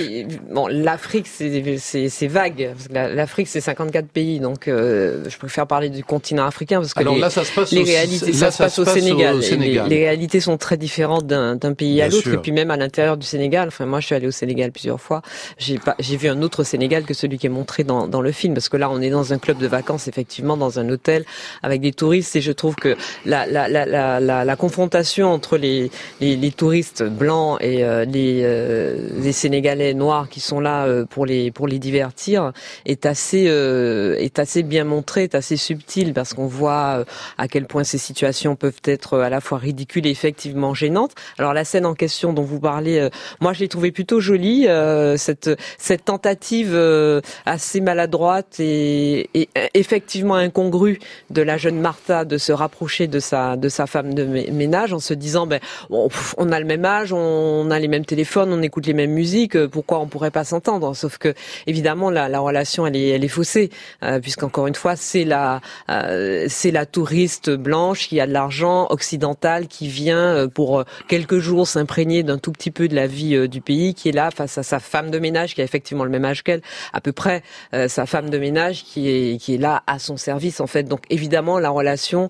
bon, 0.50 0.66
l'Afrique, 0.68 1.26
c'est 1.28 2.26
vague. 2.26 2.70
L'Afrique, 2.90 3.48
c'est 3.48 3.60
54 3.60 4.06
pays, 4.08 4.40
donc 4.40 4.68
euh, 4.68 5.24
je 5.28 5.36
préfère 5.38 5.66
parler 5.66 5.88
du 5.90 6.02
continent 6.04 6.44
africain 6.46 6.80
parce 6.80 6.94
que 6.94 7.00
Alors 7.00 7.14
les, 7.14 7.20
là, 7.20 7.30
ça 7.30 7.44
se 7.44 7.52
passe 7.54 7.72
les 7.72 7.82
au- 7.82 7.84
réalités, 7.84 8.32
là, 8.32 8.38
ça, 8.38 8.50
se 8.50 8.58
passe 8.58 8.78
au 8.78 8.84
Sénégal. 8.84 9.38
Les, 9.38 9.88
les 9.88 9.96
réalités 10.04 10.40
sont 10.40 10.56
très 10.56 10.76
différentes 10.76 11.26
d'un 11.26 11.56
pays 11.74 12.00
à 12.02 12.08
l'autre, 12.08 12.28
et 12.34 12.38
puis 12.38 12.52
même 12.52 12.70
à 12.70 12.76
l'intérieur 12.76 13.16
du 13.16 13.26
Sénégal. 13.26 13.68
Enfin, 13.68 13.86
moi, 13.86 14.00
je 14.00 14.06
suis 14.06 14.14
allée 14.14 14.26
au 14.26 14.30
Sénégal 14.32 14.72
plusieurs 14.72 15.00
fois. 15.00 15.22
J'ai 15.58 16.16
vu 16.16 16.28
un 16.28 16.42
autre 16.42 16.64
Sénégal 16.64 17.04
que 17.04 17.14
celui 17.14 17.38
qui 17.38 17.46
est 17.46 17.50
montré 17.50 17.84
dans, 17.84 18.08
dans 18.08 18.20
le 18.20 18.32
film, 18.32 18.54
parce 18.54 18.68
que 18.68 18.76
là, 18.76 18.90
on 18.90 19.00
est 19.00 19.10
dans 19.10 19.32
un 19.32 19.38
club 19.38 19.58
de 19.58 19.66
vacances, 19.66 20.08
effectivement, 20.08 20.56
dans 20.56 20.78
un 20.78 20.88
hôtel 20.88 21.24
avec 21.62 21.80
des 21.80 21.92
touristes, 21.92 22.34
et 22.36 22.40
je 22.40 22.52
trouve 22.52 22.74
que 22.74 22.96
la, 23.24 23.46
la, 23.46 23.68
la, 23.68 23.86
la, 23.86 24.20
la, 24.20 24.44
la 24.44 24.56
confrontation 24.56 25.32
entre 25.32 25.56
les, 25.56 25.90
les, 26.20 26.36
les 26.36 26.50
touristes 26.50 27.02
blancs 27.02 27.58
et 27.60 27.84
euh, 27.84 28.04
les, 28.04 28.40
euh, 28.42 28.88
les 29.23 29.32
Sénégalais 29.32 29.94
noirs 29.94 30.29
qui 30.29 30.40
sont 30.40 30.61
là 30.61 30.87
euh, 30.87 31.05
pour 31.05 31.26
les 31.26 31.50
pour 31.50 31.67
les 31.67 31.79
divertir 31.79 32.52
est 32.87 33.06
assez 33.06 33.46
euh, 33.49 34.17
est 34.19 34.38
assez 34.38 34.62
bien 34.62 34.85
montré, 34.85 35.25
est 35.25 35.35
assez 35.35 35.56
subtil 35.56 36.12
parce 36.14 36.35
qu'on 36.35 36.46
voit 36.46 36.99
euh, 36.99 37.05
à 37.37 37.49
quel 37.49 37.67
point 37.67 37.85
ces 37.85 37.99
situations 37.99 38.56
peuvent 38.56 38.81
être 38.85 39.14
euh, 39.14 39.23
à 39.23 39.31
la 39.31 39.40
fois 39.40 39.58
ridicules 39.58 40.06
et 40.06 40.11
effectivement 40.11 40.75
gênantes. 40.75 41.12
Alors 41.38 41.52
la 41.52 41.64
scène 41.64 41.87
en 41.87 41.94
question 41.94 42.32
dont 42.32 42.43
vous 42.43 42.61
parlez, 42.61 42.99
euh, 42.99 43.11
moi 43.40 43.52
je 43.52 43.61
l'ai 43.61 43.69
trouvée 43.69 43.93
plutôt 43.93 44.20
jolie 44.20 44.67
euh, 44.69 45.17
cette 45.17 45.50
cette 45.79 46.05
tentative 46.05 46.73
euh, 46.75 47.20
assez 47.46 47.81
maladroite 47.81 48.61
et, 48.61 49.29
et 49.35 49.49
euh, 49.56 49.67
effectivement 49.75 50.35
incongrue 50.35 50.99
de 51.31 51.43
la 51.43 51.56
jeune 51.56 51.81
Martha 51.81 52.25
de 52.25 52.38
se 52.38 52.52
rapprocher 52.52 53.06
de 53.06 53.20
sa 53.20 53.56
de 53.56 53.69
sa 53.69 53.87
femme 53.87 54.14
de 54.14 54.25
mé- 54.25 54.52
ménage 54.52 54.93
en 54.93 54.99
se 55.00 55.14
disant 55.14 55.46
ben 55.46 55.61
pff, 55.90 56.35
on 56.38 56.52
a 56.52 56.61
le 56.61 56.67
même 56.67 56.85
âge, 56.85 57.12
on 57.12 57.70
a 57.70 57.79
les 57.79 57.88
mêmes 57.88 58.05
téléphones, 58.05 58.52
on 58.52 58.62
écoute 58.62 58.77
les 58.86 58.94
mêmes 58.94 59.12
musiques, 59.12 59.56
euh, 59.56 59.69
pourquoi 59.69 60.00
on 60.00 60.06
pourrait 60.06 60.30
pas 60.30 60.44
s'entendre? 60.44 60.94
Sauf 60.94 61.19
que 61.19 61.34
évidemment 61.66 62.10
la, 62.10 62.28
la 62.28 62.40
relation 62.40 62.86
elle 62.86 62.96
est 62.96 63.08
elle 63.08 63.25
est 63.25 63.28
faussée 63.28 63.70
euh, 64.02 64.20
puisqu'encore 64.20 64.66
une 64.66 64.75
fois 64.75 64.96
c'est 64.96 65.25
la 65.25 65.61
euh, 65.90 66.47
c'est 66.49 66.70
la 66.70 66.87
touriste 66.87 67.50
blanche 67.50 68.08
qui 68.08 68.20
a 68.20 68.26
de 68.26 68.32
l'argent 68.32 68.87
occidentale 68.90 69.66
qui 69.66 69.88
vient 69.88 70.18
euh, 70.18 70.49
pour 70.49 70.80
euh, 70.80 70.85
quelques 71.08 71.38
jours 71.38 71.66
s'imprégner 71.66 72.23
d'un 72.23 72.38
tout 72.38 72.52
petit 72.52 72.70
peu 72.70 72.88
de 72.88 72.94
la 72.94 73.06
vie 73.06 73.35
euh, 73.35 73.49
du 73.49 73.61
pays 73.61 73.94
qui 73.94 74.08
est 74.08 74.12
là 74.12 74.30
face 74.30 74.58
à 74.58 74.62
sa 74.62 74.80
femme 74.80 75.11
de 75.11 75.18
ménage 75.18 75.54
qui 75.54 75.61
a 75.61 75.64
effectivement 75.64 76.04
le 76.04 76.11
même 76.11 76.25
âge 76.25 76.42
qu'elle 76.42 76.62
à 76.92 77.00
peu 77.00 77.12
près 77.12 77.42
sa 77.88 78.06
femme 78.06 78.30
de 78.30 78.38
ménage 78.38 78.85
qui 78.85 79.08
est 79.08 79.38
qui 79.38 79.54
est 79.54 79.58
là 79.58 79.82
à 79.87 79.99
son 79.99 80.16
service 80.16 80.61
en 80.61 80.66
fait. 80.66 80.85
Donc 80.85 81.02
évidemment 81.11 81.58
la 81.58 81.70
relation 81.70 82.28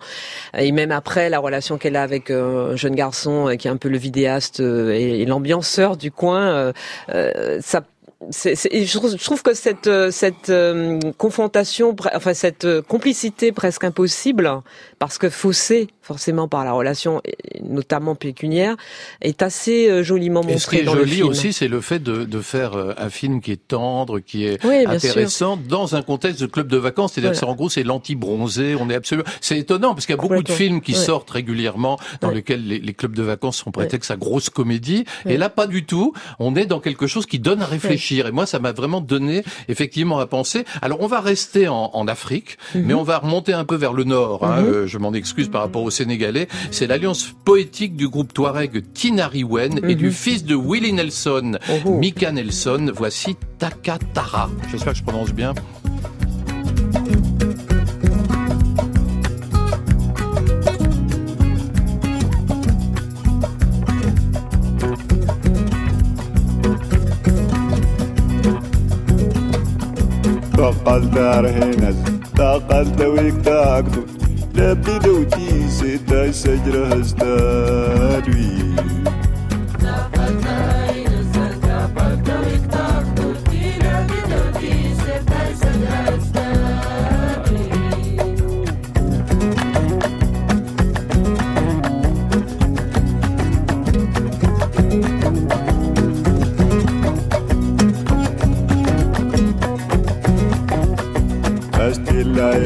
et 0.57 0.73
même 0.73 0.93
après 0.93 1.29
la 1.31 1.39
relation 1.39 1.79
qu'elle 1.79 1.97
a 1.97 2.03
avec 2.03 2.31
un 2.31 2.77
jeune 2.77 2.95
garçon 2.95 3.55
qui 3.59 3.69
est 3.69 3.71
un 3.71 3.77
peu 3.77 3.89
le 3.89 3.99
vidéaste 3.99 4.61
et, 4.61 5.23
et 5.23 5.27
l'ambianceur 5.27 5.97
du 5.97 6.11
coin 6.11 6.38
euh, 6.39 6.73
euh, 7.11 7.59
ça 7.61 7.83
je, 8.31 8.97
trouve, 8.97 9.17
je 9.17 9.25
trouve 9.25 9.43
que 9.43 9.55
cette 9.55 9.87
euh, 9.87 10.11
cette 10.11 10.51
euh, 10.51 10.99
confrontation, 11.19 11.95
enfin 12.15 12.35
cette 12.35 12.65
euh, 12.65 12.83
complicité 12.83 13.53
presque 13.53 13.85
impossible, 13.85 14.51
parce 14.99 15.19
que 15.19 15.31
faussée 15.31 15.87
forcément 16.03 16.49
par 16.49 16.65
la 16.65 16.73
relation, 16.73 17.21
notamment 17.63 18.15
pécuniaire, 18.15 18.77
est 19.21 19.43
assez 19.43 19.89
euh, 19.91 20.03
joliment 20.03 20.41
montrée 20.41 20.55
Et 20.55 20.59
ce 20.59 20.67
qui 20.69 20.77
est 20.79 20.83
dans 20.85 20.95
joli 20.95 21.23
aussi, 21.23 21.53
c'est 21.53 21.69
le 21.69 21.81
fait 21.83 21.99
de, 22.01 22.25
de 22.25 22.41
faire 22.41 22.73
un 22.99 23.11
film 23.11 23.41
qui 23.43 23.53
est 23.53 23.69
tendre, 23.69 24.19
qui 24.19 24.47
est 24.47 24.59
Oui, 24.65 24.87
bien 24.87 24.99
sûr. 24.99 25.11
intéressant 25.11 25.57
dans 25.59 25.95
un 25.97 26.03
contexte 26.03 26.41
de 26.41 26.47
club 26.47 26.67
de 26.69 26.79
vacances. 26.79 27.13
C'est-à-dire 27.13 27.39
Voilà. 27.39 27.53
en 27.53 27.55
gros, 27.55 27.69
c'est 27.69 27.83
l'anti-bronzé. 27.85 28.75
On 28.81 28.89
est 28.89 28.95
absolument. 28.95 29.29
C'est 29.43 29.59
étonnant 29.59 29.95
parce 29.95 30.07
qu'il 30.07 30.15
y 30.17 30.19
a 30.19 30.23
beaucoup 30.23 30.43
de 30.43 30.51
films 30.51 30.81
qui 30.81 30.93
Ouais. 30.93 30.99
sortent 30.99 31.31
régulièrement 31.31 31.99
dans 32.23 32.29
Ouais. 32.29 32.37
lesquels 32.37 32.67
les, 32.67 32.79
les 32.79 32.95
clubs 32.95 33.15
de 33.15 33.23
vacances 33.23 33.59
sont 33.59 33.71
prétextes 33.71 34.11
à 34.11 34.17
grosse 34.17 34.49
comédie. 34.51 35.05
Et 35.27 35.37
là, 35.37 35.51
pas 35.51 35.67
du 35.67 35.85
tout. 35.85 36.15
On 36.39 36.57
est 36.57 36.67
dans 36.67 36.81
quelque 36.81 37.07
chose 37.07 37.27
qui 37.27 37.39
donne 37.39 37.61
à 37.63 37.67
réfléchir. 37.67 38.08
Et 38.17 38.31
moi, 38.33 38.47
ça 38.47 38.59
m'a 38.59 38.73
vraiment 38.73 39.01
donné 39.01 39.45
effectivement 39.69 40.19
à 40.19 40.27
penser. 40.27 40.65
Alors, 40.83 41.01
on 41.01 41.07
va 41.07 41.21
rester 41.21 41.69
en, 41.69 41.91
en 41.93 42.09
Afrique, 42.09 42.57
Mhm. 42.75 42.85
mais 42.87 42.95
on 42.95 43.03
va 43.03 43.19
remonter 43.19 43.53
un 43.53 43.65
peu 43.65 43.77
vers 43.77 43.93
le 43.93 44.05
nord. 44.05 44.45
hein. 44.45 44.63
Euh, 44.65 44.87
je 44.87 44.99
m'en 44.99 45.13
excuse 45.13 45.49
par 45.49 45.61
rapport 45.63 45.83
aux 45.83 45.91
Sénégalais. 45.91 46.49
C'est 46.71 46.87
l'alliance 46.87 47.33
poétique 47.45 47.97
du 47.97 48.09
groupe 48.09 48.33
Touareg 48.33 48.93
Tinariwen 48.95 49.81
et 49.89 49.95
du 49.95 50.11
fils 50.11 50.45
de 50.45 50.55
Willie 50.55 50.93
Nelson, 50.93 51.53
Mhm. 51.53 51.59
Oh, 51.71 51.73
oh. 51.87 51.99
Mika 51.99 52.33
Nelson. 52.33 52.91
Voici 52.95 53.37
Takatara. 53.59 54.49
J'espère 54.71 54.93
que 54.93 54.99
je 54.99 55.05
prononce 55.05 55.33
bien. 55.33 55.55
رقال 70.69 71.11
دار 71.11 71.49
هنا 71.49 71.95
تاقل 72.37 72.97
دويك 72.97 73.35
تاقدو 73.45 74.03
لابي 74.55 74.99
دوتي 74.99 75.37
تي 75.37 75.69
ستة 75.69 76.31
شجرة 76.31 77.03
تاقل 77.03 78.29
وي 78.29 78.75
تقل 79.81 80.41
دار 80.45 80.88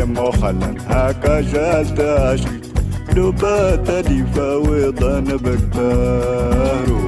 محلا 0.04 0.74
هاكا 0.88 1.40
جالت 1.40 2.00
عشيت 2.00 2.66
لبات 3.16 3.90
دي 4.06 4.24
فاوضا 4.34 5.20
نبكتارو 5.20 6.98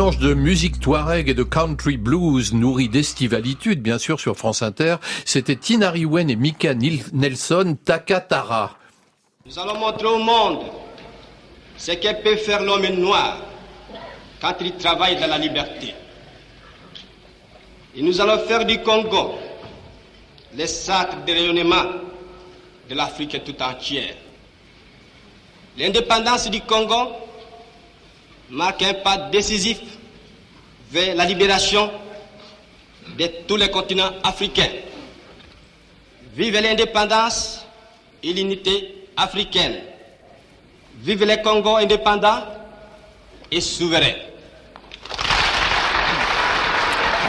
de 0.00 0.32
musique 0.32 0.80
touareg 0.80 1.28
et 1.28 1.34
de 1.34 1.42
country 1.42 1.98
blues 1.98 2.54
nourri 2.54 2.88
d'estivalitude, 2.88 3.82
bien 3.82 3.98
sûr, 3.98 4.18
sur 4.18 4.34
France 4.34 4.62
Inter. 4.62 4.96
C'était 5.26 5.56
Tinari 5.56 6.06
Wen 6.06 6.30
et 6.30 6.36
Mika 6.36 6.72
Nelson 6.74 7.76
Takatara. 7.84 8.78
Nous 9.44 9.58
allons 9.58 9.78
montrer 9.78 10.06
au 10.06 10.18
monde 10.18 10.60
ce 11.76 11.92
que 11.92 12.22
peut 12.22 12.36
faire 12.36 12.62
l'homme 12.62 12.86
noir 12.98 13.42
quand 14.40 14.54
il 14.62 14.72
travaille 14.76 15.20
dans 15.20 15.26
la 15.26 15.36
liberté. 15.36 15.92
Et 17.94 18.00
nous 18.00 18.22
allons 18.22 18.38
faire 18.46 18.64
du 18.64 18.78
Congo 18.78 19.34
le 20.56 20.66
sacre 20.66 21.26
de 21.26 21.32
rayonnement 21.32 21.84
de 22.88 22.94
l'Afrique 22.94 23.44
tout 23.44 23.62
entière. 23.62 24.14
L'indépendance 25.76 26.48
du 26.50 26.62
Congo 26.62 27.12
marque 28.50 28.82
un 28.82 28.94
pas 28.94 29.16
décisif 29.30 29.78
vers 30.90 31.14
la 31.14 31.24
libération 31.24 31.90
de 33.18 33.26
tous 33.46 33.56
les 33.56 33.70
continents 33.70 34.12
africains. 34.22 34.70
Vive 36.34 36.54
l'indépendance 36.60 37.64
et 38.22 38.32
l'unité 38.32 39.06
africaine. 39.16 39.80
Vive 40.98 41.24
le 41.24 41.42
Congo 41.42 41.76
indépendant 41.76 42.42
et 43.50 43.60
souverain. 43.60 44.29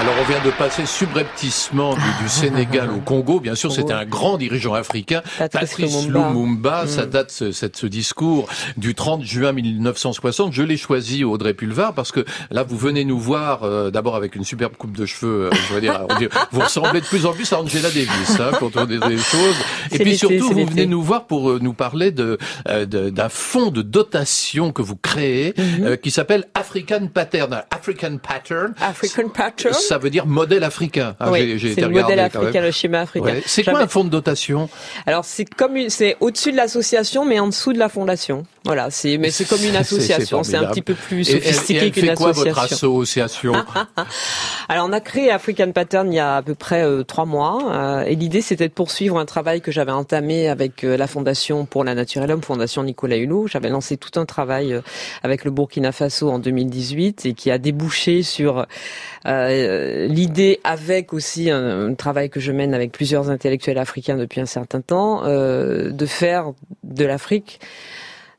Alors 0.01 0.15
on 0.19 0.23
vient 0.23 0.43
de 0.43 0.49
passer 0.49 0.87
subrepticement 0.87 1.93
du, 1.93 2.01
du 2.23 2.27
Sénégal 2.27 2.89
au 2.89 2.97
Congo. 3.01 3.39
Bien 3.39 3.53
sûr, 3.53 3.71
c'était 3.71 3.93
un 3.93 4.05
grand 4.05 4.37
dirigeant 4.37 4.73
africain, 4.73 5.21
Patrice 5.37 5.69
Patrice 5.69 5.95
Lumumba. 6.05 6.27
Lumumba. 6.29 6.87
Ça 6.87 7.05
Mm. 7.05 7.09
date 7.11 7.31
ce, 7.31 7.51
cette- 7.51 7.77
ce 7.77 7.85
discours 7.85 8.47
du 8.77 8.95
30 8.95 9.23
juin 9.23 9.51
1960. 9.51 10.53
Je 10.53 10.63
l'ai 10.63 10.77
choisi 10.77 11.23
Audrey 11.23 11.53
Pulvar 11.53 11.93
parce 11.93 12.11
que 12.11 12.25
là 12.49 12.63
vous 12.63 12.77
venez 12.77 13.05
nous 13.05 13.19
voir 13.19 13.61
euh, 13.63 13.91
d'abord 13.91 14.15
avec 14.15 14.35
une 14.35 14.43
superbe 14.43 14.75
coupe 14.75 14.97
de 14.97 15.05
cheveux. 15.05 15.45
euh, 15.45 15.49
je 15.69 15.73
veux 15.75 15.81
dire, 15.81 16.07
dit- 16.17 16.29
vous 16.51 16.61
ressemblez 16.61 17.01
de 17.01 17.05
plus 17.05 17.27
en 17.27 17.33
plus 17.33 17.53
à 17.53 17.61
Angela 17.61 17.89
Davis 17.89 18.39
hein, 18.39 18.51
quand 18.59 18.75
on 18.77 18.85
dit 18.85 18.97
des 18.97 19.17
choses. 19.19 19.55
Et 19.91 19.99
puis 19.99 20.17
surtout 20.17 20.49
vous 20.49 20.65
venez 20.65 20.87
nous 20.87 21.03
voir 21.03 21.27
pour 21.27 21.51
euh, 21.51 21.59
nous 21.61 21.73
parler 21.73 22.09
de 22.09 22.39
euh, 22.67 22.85
d'un 22.87 23.29
fonds 23.29 23.69
de 23.69 23.83
dotation 23.83 24.71
que 24.71 24.81
vous 24.81 24.95
créez 24.95 25.53
Mhm. 25.57 25.83
euh, 25.85 25.95
qui 25.95 26.09
s'appelle 26.09 26.47
African 26.55 27.05
Pattern. 27.13 27.61
African 27.69 28.17
Pattern. 28.17 28.73
African 28.81 29.29
Pattern. 29.29 29.75
Ça 29.91 29.97
veut 29.97 30.09
dire 30.09 30.25
modèle 30.25 30.63
africain. 30.63 31.15
Ah, 31.19 31.31
oui, 31.31 31.59
c'est 31.59 31.81
le 31.81 31.89
modèle 31.89 32.19
africain, 32.19 32.61
le 32.61 32.71
schéma 32.71 33.01
africain. 33.01 33.25
Ouais. 33.25 33.43
C'est 33.45 33.63
quoi 33.63 33.79
un 33.79 33.87
fonds 33.87 34.05
de 34.05 34.09
dotation? 34.09 34.69
Alors 35.05 35.25
c'est 35.25 35.43
comme 35.45 35.75
une- 35.75 35.89
c'est 35.89 36.15
au-dessus 36.21 36.53
de 36.53 36.57
l'association, 36.57 37.25
mais 37.25 37.39
en 37.39 37.47
dessous 37.47 37.73
de 37.73 37.77
la 37.79 37.89
fondation. 37.89 38.45
Voilà, 38.63 38.89
c'est 38.89 39.17
mais 39.17 39.31
c'est 39.31 39.43
comme 39.45 39.63
une 39.63 39.75
association. 39.85 40.43
C'est 40.43 40.55
un 40.55 40.65
petit 40.67 40.81
peu 40.81 40.93
plus 40.93 41.25
sophistiqué 41.25 41.91
qu'une 41.91 42.05
fait 42.07 42.13
quoi 42.15 42.31
votre 42.31 42.57
association. 42.57 43.51
association? 43.51 43.53
Alors 44.69 44.85
on 44.87 44.93
a 44.93 45.01
créé 45.01 45.29
African 45.31 45.71
Pattern 45.71 46.11
il 46.11 46.15
y 46.15 46.19
a 46.19 46.37
à 46.37 46.41
peu 46.41 46.55
près 46.55 46.83
euh, 46.83 47.03
trois 47.03 47.25
mois 47.25 47.73
euh, 47.73 48.03
et 48.05 48.15
l'idée 48.15 48.41
c'était 48.41 48.67
de 48.69 48.73
poursuivre 48.73 49.17
un 49.19 49.25
travail 49.25 49.59
que 49.61 49.71
j'avais 49.71 49.91
entamé 49.91 50.47
avec 50.47 50.83
euh, 50.85 50.95
la 50.95 51.07
Fondation 51.07 51.65
pour 51.65 51.83
la 51.83 51.95
Nature 51.95 52.23
et 52.23 52.27
l'Homme, 52.27 52.43
Fondation 52.43 52.83
Nicolas 52.83 53.17
Hulot. 53.17 53.47
J'avais 53.47 53.69
lancé 53.69 53.97
tout 53.97 54.17
un 54.19 54.25
travail 54.25 54.79
avec 55.23 55.43
le 55.43 55.51
Burkina 55.51 55.91
Faso 55.91 56.29
en 56.29 56.39
2018 56.39 57.25
et 57.25 57.33
qui 57.33 57.51
a 57.51 57.57
débouché 57.57 58.23
sur 58.23 58.65
euh, 59.25 59.80
l'idée 60.07 60.59
avec 60.63 61.13
aussi 61.13 61.49
un, 61.49 61.87
un 61.87 61.93
travail 61.93 62.29
que 62.29 62.39
je 62.39 62.51
mène 62.51 62.73
avec 62.73 62.91
plusieurs 62.91 63.29
intellectuels 63.29 63.77
africains 63.77 64.17
depuis 64.17 64.41
un 64.41 64.45
certain 64.45 64.81
temps 64.81 65.23
euh, 65.25 65.91
de 65.91 66.05
faire 66.05 66.53
de 66.83 67.05
l'Afrique 67.05 67.59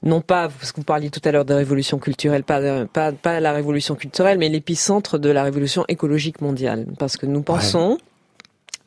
non 0.05 0.21
pas, 0.21 0.49
parce 0.49 0.73
que 0.73 0.79
vous 0.79 0.85
parliez 0.85 1.11
tout 1.11 1.21
à 1.25 1.31
l'heure 1.31 1.45
de 1.45 1.55
révolution 1.55 1.99
culturelle, 1.99 2.43
pas, 2.43 2.87
pas, 2.87 3.13
pas 3.13 3.39
la 3.39 3.53
révolution 3.53 3.95
culturelle, 3.95 4.37
mais 4.37 4.49
l'épicentre 4.49 5.19
de 5.19 5.31
la 5.31 5.45
révolution 5.45 5.85
écologique 5.87 6.41
mondiale. 6.41 6.87
Parce 6.99 7.17
que 7.17 7.25
nous 7.27 7.43
pensons 7.43 7.99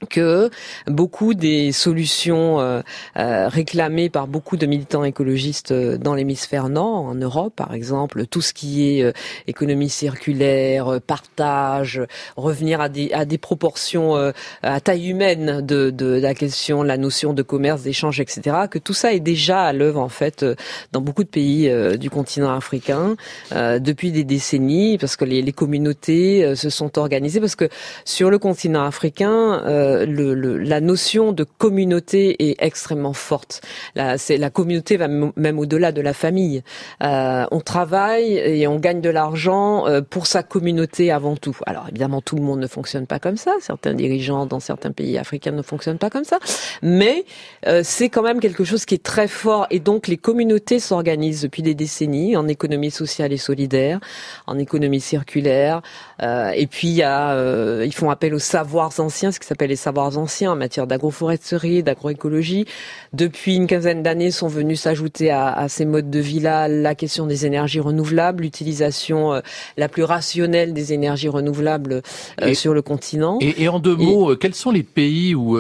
que 0.05 0.50
beaucoup 0.88 1.33
des 1.33 1.71
solutions 1.71 2.59
euh, 2.59 2.81
euh, 3.17 3.47
réclamées 3.47 4.09
par 4.09 4.27
beaucoup 4.27 4.57
de 4.57 4.65
militants 4.65 5.03
écologistes 5.03 5.71
euh, 5.71 5.97
dans 5.97 6.15
l'hémisphère 6.15 6.69
nord, 6.69 7.05
en 7.05 7.15
Europe 7.15 7.53
par 7.55 7.74
exemple, 7.74 8.25
tout 8.27 8.41
ce 8.41 8.53
qui 8.53 9.00
est 9.00 9.13
économie 9.47 9.89
circulaire, 9.89 11.00
partage, 11.05 12.01
revenir 12.35 12.81
à 12.81 12.89
des, 12.89 13.12
à 13.13 13.25
des 13.25 13.38
proportions 13.38 14.15
à 14.63 14.79
taille 14.79 15.09
humaine 15.09 15.65
de, 15.65 15.89
de, 15.89 16.19
la 16.19 16.33
question, 16.33 16.83
la 16.83 16.97
notion 16.97 17.33
de 17.33 17.41
commerce, 17.41 17.83
d'échange, 17.83 18.19
etc., 18.19 18.55
que 18.69 18.79
tout 18.79 18.93
ça 18.93 19.13
est 19.13 19.19
déjà 19.19 19.63
à 19.63 19.74
l'œuvre 19.74 20.00
en 20.00 20.09
fait 20.09 20.45
dans 20.91 21.01
beaucoup 21.01 21.24
de 21.24 21.29
pays 21.29 21.71
du 21.97 22.09
continent 22.09 22.53
africain 22.53 23.15
depuis 23.51 24.12
des 24.12 24.24
décennies, 24.24 24.97
parce 24.97 25.15
que 25.15 25.25
les, 25.25 25.41
les 25.41 25.53
communautés 25.53 26.55
se 26.55 26.69
sont 26.69 26.97
organisées, 26.97 27.39
parce 27.39 27.55
que 27.55 27.69
sur 28.03 28.29
le 28.29 28.39
continent 28.39 28.83
africain, 28.83 29.63
le, 30.05 30.57
la 30.57 30.81
notion 30.81 31.31
de 31.31 31.43
communauté 31.43 32.49
est 32.49 32.55
extrêmement 32.59 33.13
forte. 33.13 33.61
La, 33.95 34.15
la 34.29 34.49
communauté 34.49 34.97
va 34.97 35.07
même 35.07 35.59
au-delà 35.59 35.91
de 35.91 36.01
la 36.01 36.13
famille. 36.13 36.63
Euh, 37.03 37.45
on 37.51 37.59
travaille 37.59 38.37
et 38.37 38.67
on 38.67 38.79
gagne 38.79 39.01
de 39.01 39.09
l'argent 39.09 39.87
euh, 39.87 40.01
pour 40.01 40.27
sa 40.27 40.43
communauté 40.43 41.11
avant 41.11 41.35
tout. 41.35 41.57
Alors 41.65 41.87
évidemment, 41.89 42.21
tout 42.21 42.35
le 42.35 42.41
monde 42.41 42.59
ne 42.59 42.67
fonctionne 42.67 43.07
pas 43.07 43.19
comme 43.19 43.37
ça. 43.37 43.53
Certains 43.59 43.93
dirigeants 43.93 44.45
dans 44.45 44.59
certains 44.59 44.91
pays 44.91 45.17
africains 45.17 45.51
ne 45.51 45.61
fonctionnent 45.61 45.97
pas 45.97 46.09
comme 46.09 46.23
ça. 46.23 46.39
Mais 46.81 47.25
euh, 47.67 47.81
c'est 47.83 48.09
quand 48.09 48.23
même 48.23 48.39
quelque 48.39 48.63
chose 48.63 48.85
qui 48.85 48.95
est 48.95 49.03
très 49.03 49.27
fort. 49.27 49.67
Et 49.69 49.79
donc 49.79 50.07
les 50.07 50.17
communautés 50.17 50.79
s'organisent 50.79 51.41
depuis 51.41 51.61
des 51.61 51.75
décennies 51.75 52.35
en 52.35 52.47
économie 52.47 52.91
sociale 52.91 53.33
et 53.33 53.37
solidaire, 53.37 53.99
en 54.47 54.57
économie 54.57 55.01
circulaire. 55.01 55.81
et 56.21 56.67
puis 56.67 56.87
il 56.89 56.95
y 56.95 57.03
a, 57.03 57.35
ils 57.83 57.93
font 57.93 58.09
appel 58.09 58.33
aux 58.33 58.39
savoirs 58.39 58.99
anciens, 58.99 59.31
ce 59.31 59.39
qui 59.39 59.47
s'appelle 59.47 59.69
les 59.69 59.75
savoirs 59.85 60.17
anciens 60.17 60.53
en 60.53 60.55
matière 60.55 60.87
d'agroforesterie, 60.87 61.83
d'agroécologie. 61.83 62.65
Depuis 63.13 63.55
une 63.55 63.67
quinzaine 63.67 64.01
d'années 64.01 64.31
sont 64.31 64.47
venus 64.47 64.81
s'ajouter 64.81 65.29
à, 65.29 65.67
ces 65.69 65.85
modes 65.85 66.09
de 66.09 66.19
vie-là 66.19 66.67
la 66.67 66.95
question 66.95 67.27
des 67.27 67.45
énergies 67.45 67.79
renouvelables, 67.79 68.43
l'utilisation 68.43 69.33
euh, 69.33 69.41
la 69.77 69.87
plus 69.87 70.03
rationnelle 70.03 70.73
des 70.73 70.93
énergies 70.93 71.29
renouvelables 71.29 72.01
euh, 72.41 72.53
sur 72.55 72.73
le 72.73 72.81
continent. 72.81 73.37
Et, 73.41 73.67
en 73.67 73.79
deux 73.79 73.95
mots, 73.95 74.31
euh, 74.31 74.35
quels 74.35 74.55
sont 74.55 74.71
les 74.71 74.83
pays 74.83 75.35
où, 75.35 75.55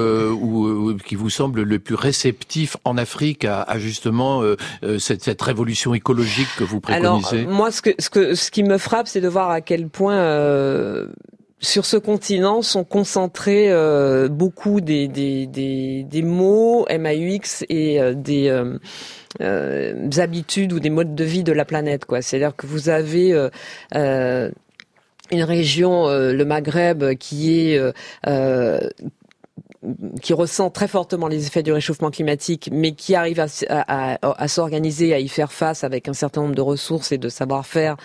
qui 1.05 1.15
vous 1.15 1.29
semblent 1.29 1.61
le 1.61 1.79
plus 1.79 1.95
réceptifs 1.95 2.77
en 2.83 2.97
Afrique 2.97 3.45
à, 3.45 3.77
justement 3.77 4.41
cette, 4.97 5.23
cette, 5.23 5.41
révolution 5.41 5.93
écologique 5.93 6.47
que 6.57 6.63
vous 6.63 6.79
préconisez? 6.79 7.41
Alors, 7.41 7.53
moi, 7.53 7.71
ce, 7.71 7.81
que, 7.83 7.91
ce, 7.99 8.09
que, 8.09 8.33
ce 8.33 8.49
qui 8.49 8.63
me 8.63 8.79
frappe, 8.79 9.07
c'est 9.07 9.21
de 9.21 9.27
voir 9.27 9.51
à 9.51 9.61
quel 9.61 9.87
point 9.87 10.17
sur 11.65 11.85
ce 11.85 11.97
continent 11.97 12.61
sont 12.61 12.83
concentrés 12.83 13.71
euh, 13.71 14.29
beaucoup 14.29 14.81
des, 14.81 15.07
des, 15.07 15.47
des, 15.47 16.21
mots 16.21 16.85
MAUX 16.89 17.65
et 17.69 17.99
euh, 17.99 18.13
des 18.13 18.49
euh, 19.41 20.09
habitudes 20.17 20.73
ou 20.73 20.79
des 20.79 20.89
modes 20.89 21.15
de 21.15 21.23
vie 21.23 21.43
de 21.43 21.51
la 21.51 21.65
planète. 21.65 22.05
quoi. 22.05 22.21
C'est-à-dire 22.21 22.55
que 22.55 22.67
vous 22.67 22.89
avez 22.89 23.33
une 23.93 25.43
région, 25.43 26.07
le 26.07 26.45
Maghreb, 26.45 27.15
qui 27.15 27.71
est 27.71 27.81
qui 30.21 30.33
ressent 30.33 30.69
très 30.69 30.87
fortement 30.87 31.27
les 31.27 31.47
effets 31.47 31.63
du 31.63 31.71
réchauffement 31.71 32.11
climatique, 32.11 32.69
mais 32.71 32.93
qui 32.93 33.15
arrive 33.15 33.39
à, 33.39 33.47
à, 33.69 34.17
à, 34.21 34.47
s'organiser, 34.47 35.13
à 35.13 35.19
y 35.19 35.27
faire 35.27 35.51
face 35.51 35.83
avec 35.83 36.07
un 36.07 36.13
certain 36.13 36.41
nombre 36.41 36.55
de 36.55 36.61
ressources 36.61 37.11
et 37.11 37.17
de 37.17 37.29
savoir-faire, 37.29 37.95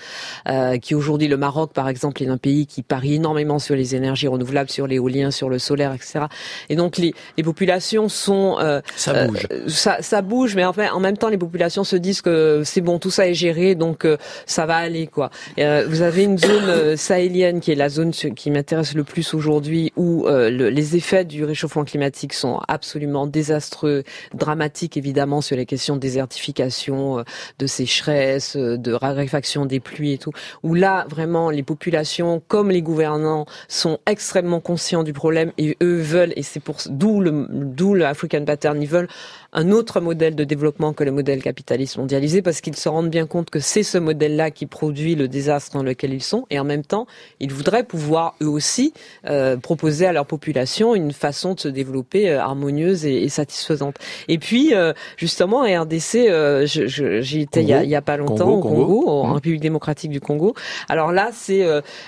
euh, 0.49 0.78
qui 0.78 0.94
aujourd'hui, 0.94 1.28
le 1.28 1.37
Maroc, 1.37 1.72
par 1.72 1.88
exemple, 1.88 2.22
est 2.22 2.28
un 2.28 2.38
pays 2.38 2.66
qui 2.66 2.82
parie 2.82 3.14
énormément 3.14 3.58
sur 3.58 3.75
les 3.75 3.94
énergies 3.94 4.28
renouvelables, 4.28 4.70
sur 4.70 4.87
l'éolien, 4.87 5.30
sur 5.30 5.48
le 5.48 5.59
solaire, 5.59 5.92
etc. 5.94 6.26
Et 6.68 6.76
donc, 6.76 6.98
les, 6.98 7.14
les 7.37 7.42
populations 7.42 8.09
sont... 8.09 8.57
Euh, 8.61 8.81
ça 8.96 9.26
bouge. 9.26 9.46
Euh, 9.50 9.68
ça, 9.68 9.98
ça, 10.00 10.22
bouge, 10.22 10.55
mais 10.57 10.64
enfin, 10.64 10.88
en 10.92 11.00
même 11.00 11.16
temps, 11.16 11.28
les 11.28 11.38
populations 11.38 11.85
se 11.85 11.96
disent 11.96 12.22
que 12.22 12.62
c'est 12.64 12.81
bon, 12.81 12.98
tout 12.98 13.11
ça 13.11 13.26
est 13.26 13.35
géré, 13.35 13.74
donc 13.74 14.05
euh, 14.05 14.16
ça 14.46 14.66
va 14.66 14.76
aller, 14.76 15.07
quoi. 15.07 15.31
Euh, 15.59 15.87
vous 15.88 16.02
avez 16.02 16.24
une 16.24 16.38
zone 16.38 16.96
sahélienne 16.96 17.61
qui 17.61 17.72
est 17.72 17.76
la 17.76 17.88
zone 17.88 18.11
qui 18.12 18.50
m'intéresse 18.50 18.94
le 18.94 19.05
plus 19.05 19.35
aujourd'hui, 19.35 19.92
où 19.96 20.26
le, 20.26 20.68
les 20.68 20.96
effets 20.96 21.24
du 21.24 21.44
réchauffement 21.44 21.69
climatiques 21.85 22.35
sont 22.35 22.61
absolument 22.68 23.26
désastreux, 23.26 24.04
dramatiques 24.35 24.96
évidemment 24.96 25.40
sur 25.40 25.56
les 25.56 25.66
questions 25.66 25.94
de 25.94 26.00
désertification, 26.00 27.20
euh, 27.20 27.22
de 27.59 27.66
sécheresse, 27.66 28.56
euh, 28.56 28.76
de 28.76 28.92
raréfaction 28.92 29.66
des 29.66 29.80
pluies 29.80 30.12
et 30.12 30.18
tout, 30.18 30.33
où 30.62 30.74
là 30.74 31.06
vraiment 31.09 31.50
les 31.50 31.62
populations 31.62 32.42
comme 32.48 32.70
les 32.70 32.83
gouvernants 32.83 33.46
sont 33.68 33.98
extrêmement 34.06 34.61
conscients 34.61 35.02
du 35.02 35.12
problème 35.12 35.52
et 35.59 35.76
eux 35.83 36.00
veulent, 36.00 36.33
et 36.37 36.42
c'est 36.42 36.61
pour 36.61 36.76
d'où 36.88 37.20
le 37.20 37.46
d'où 37.50 37.94
le 37.94 38.04
African 38.04 38.44
Pattern, 38.44 38.80
ils 38.83 38.88
veulent 38.88 39.09
un 39.52 39.70
autre 39.70 40.00
modèle 40.00 40.34
de 40.36 40.44
développement 40.44 40.92
que 40.92 41.04
le 41.04 41.10
modèle 41.10 41.42
capitaliste 41.42 41.98
mondialisé 41.98 42.42
parce 42.42 42.60
qu'ils 42.60 42.76
se 42.76 42.88
rendent 42.88 43.10
bien 43.10 43.26
compte 43.26 43.50
que 43.50 43.58
c'est 43.58 43.82
ce 43.82 43.98
modèle-là 43.98 44.50
qui 44.50 44.66
produit 44.66 45.14
le 45.14 45.28
désastre 45.28 45.76
dans 45.76 45.82
lequel 45.82 46.12
ils 46.12 46.22
sont 46.22 46.46
et 46.50 46.60
en 46.60 46.64
même 46.64 46.84
temps, 46.84 47.06
ils 47.40 47.52
voudraient 47.52 47.84
pouvoir 47.84 48.34
eux 48.42 48.48
aussi 48.48 48.92
euh, 49.26 49.56
proposer 49.56 50.06
à 50.06 50.12
leur 50.12 50.26
population 50.26 50.94
une 50.94 51.12
façon 51.12 51.54
de 51.54 51.60
se 51.60 51.68
développer 51.68 52.30
euh, 52.30 52.40
harmonieuse 52.40 53.04
et, 53.04 53.28
satisfaisante. 53.28 53.96
Et 54.28 54.38
puis, 54.38 54.74
euh, 54.74 54.92
justement, 55.16 55.62
à 55.62 55.80
RDC, 55.80 56.16
euh, 56.16 56.66
j'y 56.66 57.40
étais 57.40 57.62
il 57.62 57.68
y, 57.68 57.72
a, 57.72 57.82
il 57.82 57.90
y, 57.90 57.96
a, 57.96 58.02
pas 58.02 58.16
longtemps 58.16 58.48
au 58.48 58.60
Congo, 58.60 59.08
en 59.08 59.28
mmh. 59.28 59.32
République 59.32 59.60
démocratique 59.60 60.10
du 60.10 60.20
Congo. 60.20 60.54
Alors 60.88 61.12
là, 61.12 61.30
c'est 61.32 61.64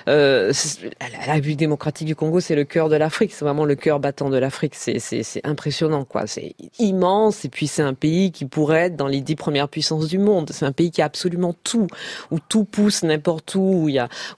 la 0.07 1.33
République 1.33 1.59
démocratique 1.59 2.07
du 2.07 2.16
Congo, 2.16 2.40
c'est 2.40 2.55
le 2.55 2.64
cœur 2.64 2.88
de 2.88 2.96
l'Afrique, 2.96 3.33
c'est 3.33 3.44
vraiment 3.44 3.64
le 3.64 3.74
cœur 3.74 4.00
battant 4.00 4.31
de 4.31 4.38
l'Afrique. 4.38 4.74
C'est 4.74 5.40
impressionnant, 5.44 6.05
quoi. 6.05 6.26
C'est 6.26 6.55
immense 6.78 7.32
et 7.45 7.49
puis 7.49 7.66
c'est 7.66 7.83
un 7.83 7.95
pays 7.95 8.33
qui 8.33 8.45
pourrait 8.45 8.87
être 8.87 8.97
dans 8.97 9.09
les 9.09 9.21
dix 9.21 9.37
premières 9.37 9.68
puissances 9.68 10.09
du 10.09 10.18
monde. 10.18 10.51
C'est 10.53 10.66
un 10.66 10.73
pays 10.73 10.90
qui 10.90 11.03
a 11.03 11.07
absolument 11.07 11.55
tout, 11.64 11.87
où 12.31 12.38
tout 12.38 12.64
pousse 12.64 13.03
n'importe 13.03 13.55
où. 13.55 13.88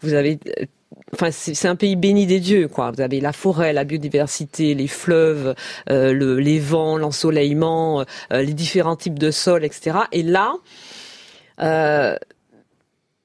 vous 0.03 0.15
avez 0.15 0.39
euh, 0.59 0.65
Enfin, 1.13 1.31
c'est 1.31 1.69
un 1.69 1.77
pays 1.77 1.95
béni 1.95 2.27
des 2.27 2.41
dieux. 2.41 2.69
Vous 2.77 3.01
avez 3.01 3.21
la 3.21 3.33
forêt, 3.33 3.73
la 3.73 3.85
biodiversité, 3.85 4.75
les 4.75 4.89
fleuves, 4.89 5.55
euh, 5.91 6.13
le, 6.13 6.41
les 6.41 6.59
vents, 6.59 6.99
l'ensoleillement, 6.99 8.01
euh, 8.33 8.43
les 8.43 8.55
différents 8.55 8.97
types 8.97 9.19
de 9.19 9.31
sols, 9.31 9.65
etc. 9.65 9.99
Et 10.11 10.23
là, 10.23 10.55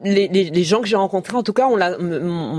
les, 0.01 0.63
gens 0.63 0.81
que 0.81 0.88
j'ai 0.88 0.95
rencontrés, 0.95 1.35
en 1.35 1.43
tout 1.43 1.53
cas, 1.53 1.67
on 1.67 1.75
l'a. 1.75 1.97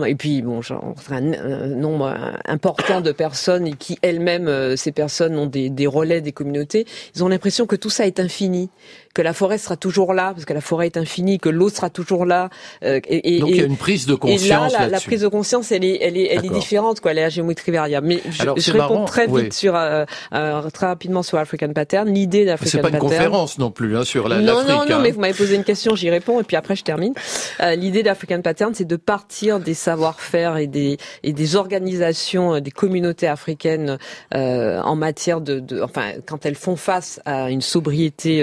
Et 0.06 0.14
puis, 0.14 0.42
bon, 0.42 0.60
j'ai 0.60 0.74
rencontré 0.74 1.16
un, 1.16 1.66
nombre 1.68 2.14
important 2.44 3.00
de 3.00 3.12
personnes 3.12 3.76
qui 3.76 3.98
elles-mêmes, 4.02 4.76
ces 4.76 4.92
personnes 4.92 5.36
ont 5.38 5.46
des, 5.46 5.70
des 5.70 5.86
relais 5.86 6.20
des 6.20 6.32
communautés. 6.32 6.86
Ils 7.14 7.24
ont 7.24 7.28
l'impression 7.28 7.66
que 7.66 7.76
tout 7.76 7.90
ça 7.90 8.06
est 8.06 8.20
infini, 8.20 8.68
que 9.14 9.22
la 9.22 9.32
forêt 9.32 9.58
sera 9.58 9.76
toujours 9.76 10.14
là, 10.14 10.32
parce 10.32 10.44
que 10.44 10.52
la 10.52 10.60
forêt 10.60 10.86
est 10.86 10.96
infinie, 10.96 11.38
que 11.38 11.48
l'eau 11.48 11.68
sera 11.68 11.90
toujours 11.90 12.24
là. 12.24 12.48
Euh, 12.84 13.00
et, 13.08 13.40
Donc 13.40 13.50
il 13.50 13.56
y 13.56 13.60
a 13.60 13.64
une 13.64 13.76
prise 13.76 14.06
de 14.06 14.14
conscience. 14.14 14.72
Et 14.72 14.78
là, 14.78 14.88
la, 14.88 15.00
prise 15.00 15.22
de 15.22 15.28
conscience, 15.28 15.72
elle 15.72 15.84
est, 15.84 15.98
elle 16.00 16.16
est, 16.16 16.28
elle 16.30 16.44
est 16.44 16.50
différente, 16.50 17.00
quoi. 17.00 17.10
Elle 17.10 17.18
est 17.18 17.24
à 17.24 17.28
géométrie 17.28 17.72
variable. 17.72 18.06
Mais 18.06 18.20
je, 18.30 18.44
je 18.56 18.72
réponds 18.72 19.04
très 19.04 19.26
vite 19.26 19.52
sur, 19.52 19.74
euh, 19.74 20.04
euh, 20.32 20.62
très 20.70 20.86
rapidement 20.86 21.22
sur 21.22 21.38
African 21.38 21.72
Pattern. 21.72 22.08
L'idée 22.08 22.44
d'African 22.44 22.82
Pattern. 22.82 22.92
C'est 22.92 22.98
pas 22.98 23.04
une 23.04 23.10
conférence 23.10 23.58
non 23.58 23.70
plus, 23.70 23.96
hein, 23.96 24.04
sur 24.04 24.28
la. 24.28 24.40
Non, 24.40 24.62
non, 24.62 24.84
non, 24.86 24.96
hein. 24.96 25.00
mais 25.02 25.10
vous 25.10 25.20
m'avez 25.20 25.34
posé 25.34 25.56
une 25.56 25.64
question, 25.64 25.96
j'y 25.96 26.10
réponds, 26.10 26.40
et 26.40 26.44
puis 26.44 26.56
après 26.56 26.76
je 26.76 26.84
termine. 26.84 27.14
Euh, 27.60 27.74
L'idée 27.74 28.02
d'African 28.02 28.40
Pattern, 28.42 28.74
c'est 28.74 28.86
de 28.86 28.96
partir 28.96 29.58
des 29.58 29.74
savoir-faire 29.74 30.56
et 30.56 30.66
des 30.66 30.98
et 31.22 31.32
des 31.32 31.56
organisations, 31.56 32.54
euh, 32.54 32.60
des 32.60 32.70
communautés 32.70 33.26
africaines 33.26 33.98
euh, 34.34 34.80
en 34.82 34.96
matière 34.96 35.40
de, 35.40 35.58
de, 35.58 35.80
enfin, 35.82 36.12
quand 36.26 36.46
elles 36.46 36.54
font 36.54 36.76
face 36.76 37.20
à 37.24 37.50
une 37.50 37.60
sobriété 37.60 38.42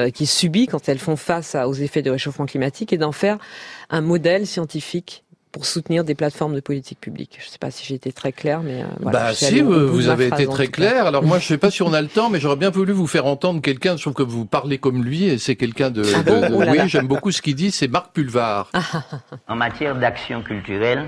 qui 0.09 0.23
est 0.23 0.25
subie, 0.25 0.67
quand 0.67 0.89
elles 0.89 0.99
font 0.99 1.15
face 1.15 1.55
aux 1.55 1.73
effets 1.73 2.01
de 2.01 2.11
réchauffement 2.11 2.45
climatique, 2.45 2.93
et 2.93 2.97
d'en 2.97 3.11
faire 3.11 3.37
un 3.89 4.01
modèle 4.01 4.47
scientifique 4.47 5.23
pour 5.51 5.65
soutenir 5.65 6.03
des 6.03 6.15
plateformes 6.15 6.55
de 6.55 6.61
politique 6.61 6.99
publique. 6.99 7.37
Je 7.39 7.45
ne 7.45 7.49
sais 7.49 7.57
pas 7.57 7.71
si 7.71 7.85
j'ai 7.85 7.95
été 7.95 8.13
très 8.13 8.31
clair, 8.31 8.61
mais 8.63 8.83
euh, 8.83 8.85
voilà. 9.01 9.19
Bah 9.19 9.33
si, 9.33 9.61
vous 9.61 10.07
avez 10.07 10.27
été 10.27 10.47
très 10.47 10.67
clair. 10.67 11.05
Alors 11.05 11.23
moi, 11.23 11.39
je 11.39 11.47
sais 11.47 11.57
pas 11.57 11.69
si 11.69 11.81
on 11.81 11.93
a 11.93 12.01
le 12.01 12.07
temps, 12.07 12.29
mais 12.29 12.39
j'aurais 12.39 12.55
bien 12.55 12.69
voulu 12.69 12.93
vous 12.93 13.07
faire 13.07 13.25
entendre 13.25 13.61
quelqu'un. 13.61 13.97
Je 13.97 14.01
trouve 14.01 14.13
que 14.13 14.23
vous 14.23 14.45
parlez 14.45 14.77
comme 14.77 15.03
lui, 15.03 15.25
et 15.25 15.37
c'est 15.37 15.55
quelqu'un 15.55 15.89
de, 15.89 16.03
ah 16.15 16.23
de, 16.23 16.53
oh 16.53 16.63
oui, 16.67 16.87
j'aime 16.87 17.07
beaucoup 17.07 17.31
ce 17.31 17.41
qu'il 17.41 17.55
dit. 17.55 17.71
C'est 17.71 17.89
Marc 17.89 18.13
Pulvar. 18.13 18.69
en 19.47 19.55
matière 19.55 19.95
d'action 19.95 20.41
culturelle, 20.41 21.05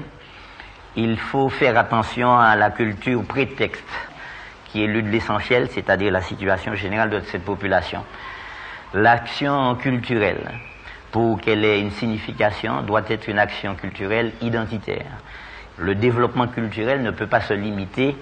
il 0.97 1.17
faut 1.17 1.49
faire 1.49 1.77
attention 1.77 2.37
à 2.37 2.55
la 2.55 2.69
culture 2.69 3.23
prétexte, 3.23 3.83
qui 4.71 4.83
est 4.83 4.87
de 4.87 4.99
l'essentiel, 5.09 5.69
c'est-à-dire 5.73 6.11
la 6.11 6.21
situation 6.21 6.75
générale 6.75 7.09
de 7.09 7.21
cette 7.31 7.43
population. 7.43 8.03
L'action 8.95 9.73
culturelle, 9.73 10.51
pour 11.11 11.41
qu'elle 11.41 11.65
ait 11.65 11.81
une 11.81 11.89
signification, 11.89 12.83
doit 12.83 13.01
être 13.09 13.27
une 13.27 13.39
action 13.39 13.73
culturelle 13.73 14.33
identitaire. 14.39 15.07
Le 15.79 15.95
développement 15.95 16.47
culturel 16.47 17.01
ne 17.01 17.09
peut 17.09 17.25
pas 17.25 17.41
se 17.41 17.55
limiter 17.55 18.15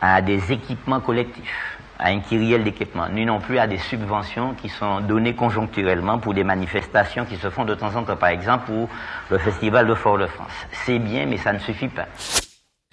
à 0.00 0.22
des 0.22 0.52
équipements 0.52 1.00
collectifs, 1.00 1.78
à 1.98 2.10
un 2.10 2.20
kyriel 2.20 2.62
d'équipements, 2.62 3.08
ni 3.08 3.26
non 3.26 3.40
plus 3.40 3.58
à 3.58 3.66
des 3.66 3.78
subventions 3.78 4.54
qui 4.54 4.68
sont 4.68 5.00
données 5.00 5.34
conjoncturellement 5.34 6.18
pour 6.18 6.34
des 6.34 6.44
manifestations 6.44 7.24
qui 7.24 7.34
se 7.34 7.50
font 7.50 7.64
de 7.64 7.74
temps 7.74 7.96
en 7.96 8.04
temps, 8.04 8.14
par 8.14 8.28
exemple 8.28 8.66
pour 8.66 8.88
le 9.30 9.38
Festival 9.38 9.88
de 9.88 9.94
Fort-de-France. 9.94 10.66
C'est 10.84 11.00
bien, 11.00 11.26
mais 11.26 11.38
ça 11.38 11.52
ne 11.52 11.58
suffit 11.58 11.88
pas. 11.88 12.06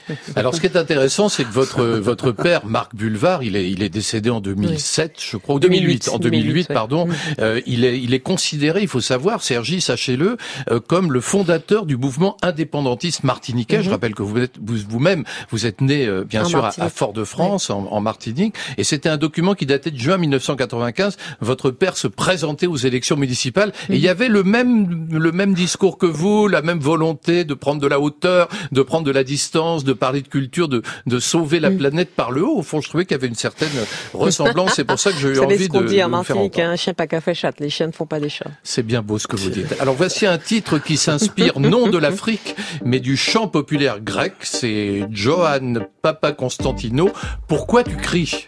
Alors, 0.35 0.55
ce 0.55 0.59
qui 0.61 0.67
est 0.67 0.75
intéressant, 0.77 1.29
c'est 1.29 1.43
que 1.43 1.51
votre 1.51 1.83
votre 1.83 2.31
père, 2.31 2.65
Marc 2.65 2.95
Bulvar, 2.95 3.43
il 3.43 3.55
est 3.55 3.69
il 3.69 3.83
est 3.83 3.89
décédé 3.89 4.29
en 4.29 4.41
2007, 4.41 5.15
je 5.19 5.37
crois, 5.37 5.55
ou 5.55 5.59
2008, 5.59 6.09
en 6.13 6.17
2008, 6.19 6.41
2008, 6.43 6.69
ouais. 6.69 6.73
pardon. 6.73 7.07
Euh, 7.39 7.61
il 7.65 7.85
est 7.85 7.99
il 7.99 8.13
est 8.13 8.19
considéré, 8.19 8.81
il 8.81 8.87
faut 8.87 9.01
savoir, 9.01 9.41
Sergi, 9.43 9.81
sachez-le, 9.81 10.37
euh, 10.71 10.79
comme 10.79 11.11
le 11.13 11.21
fondateur 11.21 11.85
du 11.85 11.97
mouvement 11.97 12.37
indépendantiste 12.41 13.23
martiniquais. 13.23 13.83
Je 13.83 13.89
rappelle 13.89 14.15
que 14.15 14.23
vous 14.23 14.37
êtes 14.39 14.55
vous- 14.61 14.77
vous-même, 14.89 15.23
vous 15.51 15.65
êtes 15.65 15.81
né 15.81 16.05
euh, 16.05 16.23
bien 16.23 16.43
En 16.43 16.45
sûr 16.45 16.59
à, 16.59 16.61
Martinique. 16.63 16.87
à 16.87 16.89
Fort-de-France, 16.89 17.69
en, 17.69 17.87
en 17.91 18.01
Martinique, 18.01 18.55
et 18.77 18.83
c'était 18.83 19.09
un 19.09 19.17
document 19.17 19.53
qui 19.53 19.65
datait 19.65 19.91
de 19.91 19.97
juin 19.99 20.17
1995. 20.17 21.17
Votre 21.41 21.71
père 21.71 21.97
se 21.97 22.07
présentait 22.07 22.67
aux 22.67 22.77
élections 22.77 23.15
municipales 23.17 23.71
et 23.89 23.95
il 23.95 24.01
y 24.01 24.09
avait 24.09 24.27
le 24.29 24.43
même 24.43 25.07
le 25.11 25.31
même 25.31 25.53
discours 25.53 25.97
que 25.97 26.05
vous, 26.05 26.47
la 26.47 26.61
même 26.61 26.79
volonté 26.79 27.43
de 27.45 27.53
prendre 27.53 27.81
de 27.81 27.87
la 27.87 27.99
hauteur, 27.99 28.49
de 28.71 28.81
prendre 28.81 29.05
de 29.05 29.11
la 29.11 29.23
distance, 29.23 29.83
de 29.83 29.92
parler 29.93 30.21
de 30.21 30.27
culture, 30.27 30.67
de 30.67 30.81
de 31.05 31.19
sauver 31.19 31.59
la 31.59 31.71
planète 31.71 32.15
par 32.15 32.31
le 32.31 32.43
haut. 32.43 32.57
Au 32.57 32.63
fond, 32.63 32.81
je 32.81 32.89
trouvais 32.89 33.05
qu'il 33.05 33.15
y 33.15 33.19
avait 33.19 33.27
une 33.27 33.35
certaine 33.35 33.69
ressemblance. 34.13 34.73
C'est 34.75 34.83
pour 34.83 34.99
ça 34.99 35.11
que 35.11 35.17
j'ai 35.17 35.29
eu 35.35 35.39
envie 35.39 35.69
de, 35.69 35.79
dit 35.79 35.85
de 35.85 35.87
faire 35.87 36.09
Martinique, 36.09 36.59
un 36.59 36.75
chien 36.75 36.93
pas 36.93 37.07
fait 37.07 37.33
chatte, 37.33 37.59
les 37.59 37.69
chiens 37.69 37.87
ne 37.87 37.91
font 37.91 38.05
pas 38.05 38.19
des 38.19 38.29
chats. 38.29 38.49
C'est 38.63 38.83
bien 38.83 39.01
beau 39.01 39.19
ce 39.19 39.27
que 39.27 39.35
vous 39.35 39.49
dites. 39.49 39.75
Alors 39.79 39.95
voici 39.95 40.25
un 40.25 40.37
titre 40.37 40.79
qui 40.79 40.97
s'inspire 40.97 41.59
non 41.59 41.87
de 41.87 41.97
l'Afrique, 41.97 42.55
mais 42.83 42.99
du 42.99 43.17
chant 43.17 43.47
populaire 43.47 43.99
grec. 44.01 44.33
C'est 44.41 45.05
Johann 45.11 45.85
Papa 46.01 46.31
Constantino. 46.31 47.11
Pourquoi 47.47 47.83
tu 47.83 47.95
cries? 47.95 48.47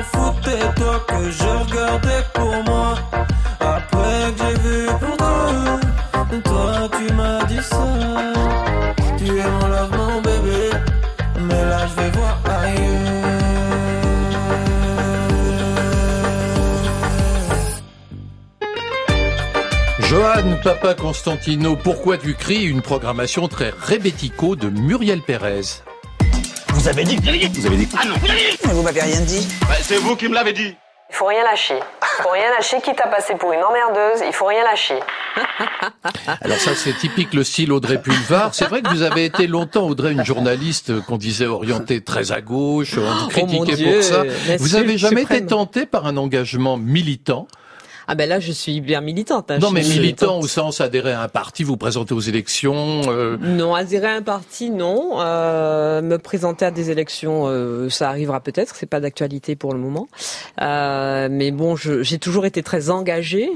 M'en 0.00 0.02
foutais 0.02 0.58
Toi 0.76 1.04
que 1.06 1.30
je 1.30 1.44
regardais 1.44 2.24
pour 2.34 2.64
moi 2.64 2.94
Après 3.60 4.32
que 4.32 4.38
j'ai 4.38 4.68
vu 4.68 4.86
pour 4.86 5.16
toi 5.16 5.80
toi 6.44 6.88
tu 6.96 7.12
m'as 7.14 7.44
dit 7.44 7.62
ça 7.62 7.86
Tu 9.18 9.24
es 9.38 9.50
mon 9.50 9.68
love 9.68 9.96
mon 9.96 10.20
bébé 10.20 10.70
Mais 11.40 11.64
là 11.64 11.86
je 11.88 12.02
vais 12.02 12.10
voir 12.10 12.38
ailleurs 12.46 13.00
Johan 20.00 20.56
Papa 20.64 20.94
Constantino, 20.94 21.76
pourquoi 21.76 22.18
tu 22.18 22.34
cries 22.34 22.64
Une 22.64 22.82
programmation 22.82 23.48
très 23.48 23.72
rébético 23.78 24.56
de 24.56 24.68
Muriel 24.68 25.22
Pérez? 25.22 25.82
Vous 26.68 26.88
avez 26.88 27.04
dit, 27.04 27.16
vous 27.16 27.28
avez 27.28 27.38
dit, 27.38 27.60
vous 27.60 27.66
avez 27.66 27.76
dit. 27.76 27.88
Ah 27.96 28.06
non, 28.06 28.14
vous 28.20 28.30
avez 28.30 28.52
dit. 28.52 28.59
Vous 28.80 28.86
m'avez 28.86 29.02
rien 29.02 29.20
dit. 29.20 29.46
Bah, 29.68 29.74
c'est 29.82 29.98
vous 29.98 30.16
qui 30.16 30.26
me 30.26 30.32
l'avez 30.32 30.54
dit. 30.54 30.74
Il 31.10 31.14
faut 31.14 31.26
rien 31.26 31.44
lâcher. 31.44 31.74
Il 31.76 32.22
faut 32.22 32.30
rien 32.30 32.48
lâcher, 32.48 32.80
quitte 32.82 32.98
à 32.98 33.08
passer 33.08 33.34
pour 33.34 33.52
une 33.52 33.62
emmerdeuse, 33.62 34.22
il 34.26 34.32
faut 34.32 34.46
rien 34.46 34.64
lâcher. 34.64 34.98
Alors 36.40 36.56
ça, 36.56 36.74
c'est 36.74 36.94
typique 36.96 37.34
le 37.34 37.44
style 37.44 37.72
Audrey 37.72 38.00
Pulvar. 38.00 38.54
C'est 38.54 38.64
vrai 38.64 38.80
que 38.80 38.88
vous 38.88 39.02
avez 39.02 39.26
été 39.26 39.46
longtemps, 39.48 39.86
Audrey, 39.86 40.12
une 40.12 40.24
journaliste 40.24 40.98
qu'on 41.02 41.18
disait 41.18 41.44
orientée 41.44 42.00
très 42.00 42.32
à 42.32 42.40
gauche, 42.40 42.96
on 42.96 43.02
vous 43.02 43.26
Oh 43.26 43.28
critiquait 43.28 43.92
pour 43.92 44.02
ça. 44.02 44.22
Vous 44.58 44.76
avez 44.76 44.96
jamais 44.96 45.20
suprême. 45.20 45.38
été 45.40 45.46
tenté 45.48 45.84
par 45.84 46.06
un 46.06 46.16
engagement 46.16 46.78
militant 46.78 47.48
Ah 48.12 48.16
ben 48.16 48.28
là, 48.28 48.40
je 48.40 48.50
suis 48.50 48.80
bien 48.80 49.00
militante. 49.00 49.52
hein. 49.52 49.58
Non, 49.60 49.70
mais 49.70 49.82
militant 49.82 50.00
militante. 50.02 50.42
au 50.44 50.48
sens 50.48 50.80
adhérer 50.80 51.12
à 51.12 51.22
un 51.22 51.28
parti, 51.28 51.62
vous 51.62 51.76
présenter 51.76 52.12
aux 52.12 52.18
élections. 52.18 53.02
euh, 53.08 53.36
Non, 53.40 53.72
adhérer 53.76 54.08
à 54.08 54.14
un 54.14 54.22
parti, 54.22 54.70
non. 54.70 55.20
Euh, 55.20 56.02
me 56.02 56.18
présenter 56.18 56.64
à 56.64 56.72
des 56.72 56.90
élections, 56.90 57.44
euh, 57.46 57.88
ça 57.88 58.08
arrivera 58.08 58.40
peut-être. 58.40 58.74
C'est 58.74 58.86
pas 58.86 58.98
d'actualité 58.98 59.54
pour 59.54 59.72
le 59.74 59.78
moment. 59.78 60.08
Euh, 60.60 61.28
mais 61.30 61.52
bon, 61.52 61.76
j'ai 61.76 62.18
toujours 62.18 62.46
été 62.46 62.64
très 62.64 62.90
engagée. 62.90 63.48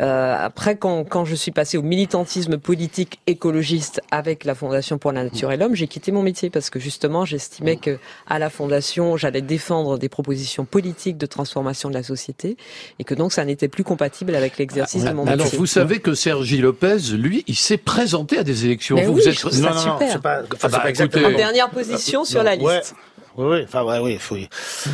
Euh, 0.00 0.36
après, 0.38 0.76
quand, 0.76 1.04
quand 1.04 1.24
je 1.24 1.34
suis 1.34 1.50
passée 1.52 1.78
au 1.78 1.82
militantisme 1.82 2.58
politique 2.58 3.20
écologiste 3.26 4.02
avec 4.10 4.44
la 4.44 4.54
Fondation 4.54 4.98
pour 4.98 5.12
la 5.12 5.24
Nature 5.24 5.52
et 5.52 5.56
l'Homme, 5.56 5.74
j'ai 5.74 5.88
quitté 5.88 6.12
mon 6.12 6.22
métier 6.22 6.50
parce 6.50 6.68
que 6.68 6.78
justement, 6.78 7.24
j'estimais 7.24 7.76
que 7.76 7.98
à 8.28 8.38
la 8.38 8.50
Fondation, 8.50 9.16
j'allais 9.16 9.40
défendre 9.40 9.96
des 9.96 10.10
propositions 10.10 10.66
politiques 10.66 11.16
de 11.16 11.24
transformation 11.24 11.88
de 11.88 11.94
la 11.94 12.02
société 12.02 12.58
et 12.98 13.04
que 13.04 13.14
donc 13.14 13.32
ça 13.32 13.42
n'était 13.46 13.68
plus 13.68 13.84
compatible 13.86 14.34
avec 14.34 14.58
l'exercice 14.58 15.02
de 15.04 15.10
mon 15.12 15.24
métier. 15.24 15.32
Alors, 15.32 15.46
vous 15.54 15.64
savez 15.66 16.00
que 16.00 16.12
Sergi 16.14 16.58
Lopez, 16.58 16.98
lui, 17.14 17.42
il 17.46 17.56
s'est 17.56 17.78
présenté 17.78 18.36
à 18.38 18.42
des 18.44 18.66
élections. 18.66 18.96
Mais 18.96 19.06
vous, 19.06 19.14
oui, 19.14 19.22
vous 19.24 19.50
je 19.50 19.60
Non, 19.62 19.70
non, 19.74 19.80
super. 19.94 20.12
c'est 20.12 20.20
pas, 20.20 20.42
Ah 20.42 20.42
bah, 20.50 20.68
pas 20.68 20.68
écoutez, 20.68 20.88
exactement. 20.90 21.28
En 21.28 21.32
dernière 21.32 21.70
position 21.70 22.24
sur 22.26 22.42
la 22.42 22.56
Ouais. 22.56 22.78
liste. 22.80 22.94
oui, 23.38 23.46
oui. 23.48 23.60
Enfin, 23.64 23.82
ouais, 23.84 23.98
oui, 24.00 24.18
oui. 24.30 24.48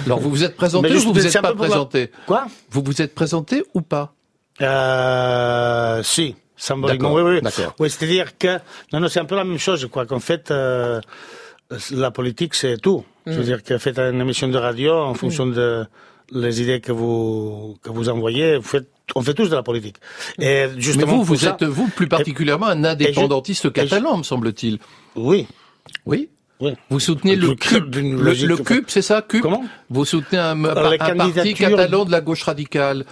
Alors, 0.07 0.20
vous 0.20 0.31
vous 0.31 0.44
êtes 0.44 0.55
présenté 0.57 0.83
Mais 0.85 0.90
ou 0.90 0.94
juste, 0.94 1.07
vous 1.07 1.12
vous 1.14 1.26
êtes 1.26 1.42
pas 1.42 1.55
présenté 1.55 2.11
Quoi? 2.26 2.46
Vous 2.70 2.83
vous 2.85 3.02
êtes 3.02 3.14
présenté 3.14 3.64
ou 3.74 3.81
pas? 3.81 4.12
Euh, 4.61 6.02
si, 6.02 6.37
symboliquement, 6.57 7.12
oui, 7.14 7.22
oui. 7.22 7.40
d'accord. 7.42 7.74
Oui, 7.78 7.90
c'est-à-dire 7.90 8.37
que, 8.38 8.59
non, 8.92 9.00
non, 9.00 9.09
c'est 9.09 9.20
un 9.20 9.24
peu 9.24 9.37
la 9.37 9.44
même 9.44 9.59
chose, 9.59 9.88
quoi, 9.90 10.07
qu'en 10.07 10.20
fait, 10.20 10.50
euh, 10.50 11.00
la 11.90 12.11
politique, 12.11 12.55
c'est 12.55 12.76
tout. 12.78 13.05
Veux 13.26 13.38
Mm. 13.40 13.42
dire 13.44 13.62
que 13.62 13.78
faites 13.78 13.98
une 13.98 14.20
émission 14.20 14.48
de 14.48 14.59
radio 14.59 14.92
en 14.94 15.14
fonction 15.14 15.46
de 15.46 15.85
les 16.32 16.62
idées 16.62 16.80
que 16.80 16.92
vous, 16.92 17.76
que 17.82 17.90
vous 17.90 18.08
envoyez, 18.08 18.56
vous 18.56 18.62
faites, 18.62 18.88
on 19.14 19.22
fait 19.22 19.34
tous 19.34 19.48
de 19.50 19.54
la 19.56 19.62
politique. 19.62 19.96
Et 20.38 20.42
Mais 20.44 20.68
justement, 20.78 21.06
vous, 21.12 21.16
pour 21.18 21.24
vous 21.26 21.36
ça- 21.36 21.56
êtes, 21.60 21.64
vous, 21.64 21.88
plus 21.88 22.08
particulièrement 22.08 22.66
un 22.66 22.84
indépendantiste 22.84 23.72
catalan, 23.72 24.18
me 24.18 24.22
semble-t-il. 24.22 24.78
Oui. 25.16 25.46
Oui 26.06 26.28
Oui. 26.60 26.72
Vous 26.90 27.00
soutenez 27.00 27.36
le 27.36 27.48
Du- 27.48 27.56
CUP, 27.56 27.94
le, 27.94 28.32
le 28.46 28.56
CUP, 28.56 28.84
c'est 28.88 29.02
ça, 29.02 29.20
CUP 29.22 29.42
Comment 29.42 29.64
Vous 29.90 30.04
soutenez 30.04 30.38
un, 30.40 30.64
un 30.64 30.96
parti 31.16 31.54
catalan 31.54 32.04
de 32.04 32.10
la 32.12 32.20
gauche 32.20 32.44
radicale. 32.44 33.04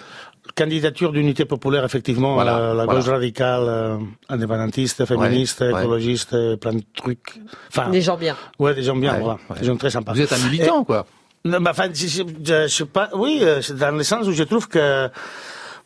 Candidature 0.56 1.12
d'unité 1.12 1.44
populaire, 1.44 1.85
effectivement, 1.85 2.35
Voilà, 2.35 2.59
euh, 2.59 2.74
la 2.74 2.85
voilà. 2.85 3.00
gauche 3.00 3.09
radicale, 3.09 3.62
euh, 3.66 3.98
indépendantiste, 4.28 5.04
féministe, 5.04 5.61
Ouais, 5.61 5.70
écologiste, 5.70 6.33
euh, 6.33 6.56
plein 6.56 6.72
de 6.74 6.83
trucs. 6.96 7.40
Enfin, 7.68 7.88
Des 7.90 8.00
gens 8.00 8.16
bien. 8.16 8.37
Ouais, 8.59 8.74
des 8.74 8.83
gens 8.83 8.96
bien, 8.96 9.14
Ouais, 9.14 9.20
voilà. 9.20 9.38
ouais. 9.50 9.61
Des 9.61 9.66
gens 9.66 9.76
très 9.76 9.90
sympas. 9.90 10.12
Vous 10.12 10.20
êtes 10.20 10.33
un 10.33 10.38
militant, 10.38 10.83
Et- 10.83 10.87
quoi. 10.87 11.06
Bah, 11.44 11.59
enfin, 11.70 11.88
je, 11.92 12.07
je, 12.07 12.22
je- 12.44 12.68
sais 12.68 12.85
pas. 12.85 13.09
Oui, 13.14 13.40
euh, 13.42 13.61
dans 13.70 13.96
le 13.96 14.03
sens 14.05 14.26
où 14.26 14.33
je 14.33 14.42
trouve 14.42 14.68
que 14.68 15.09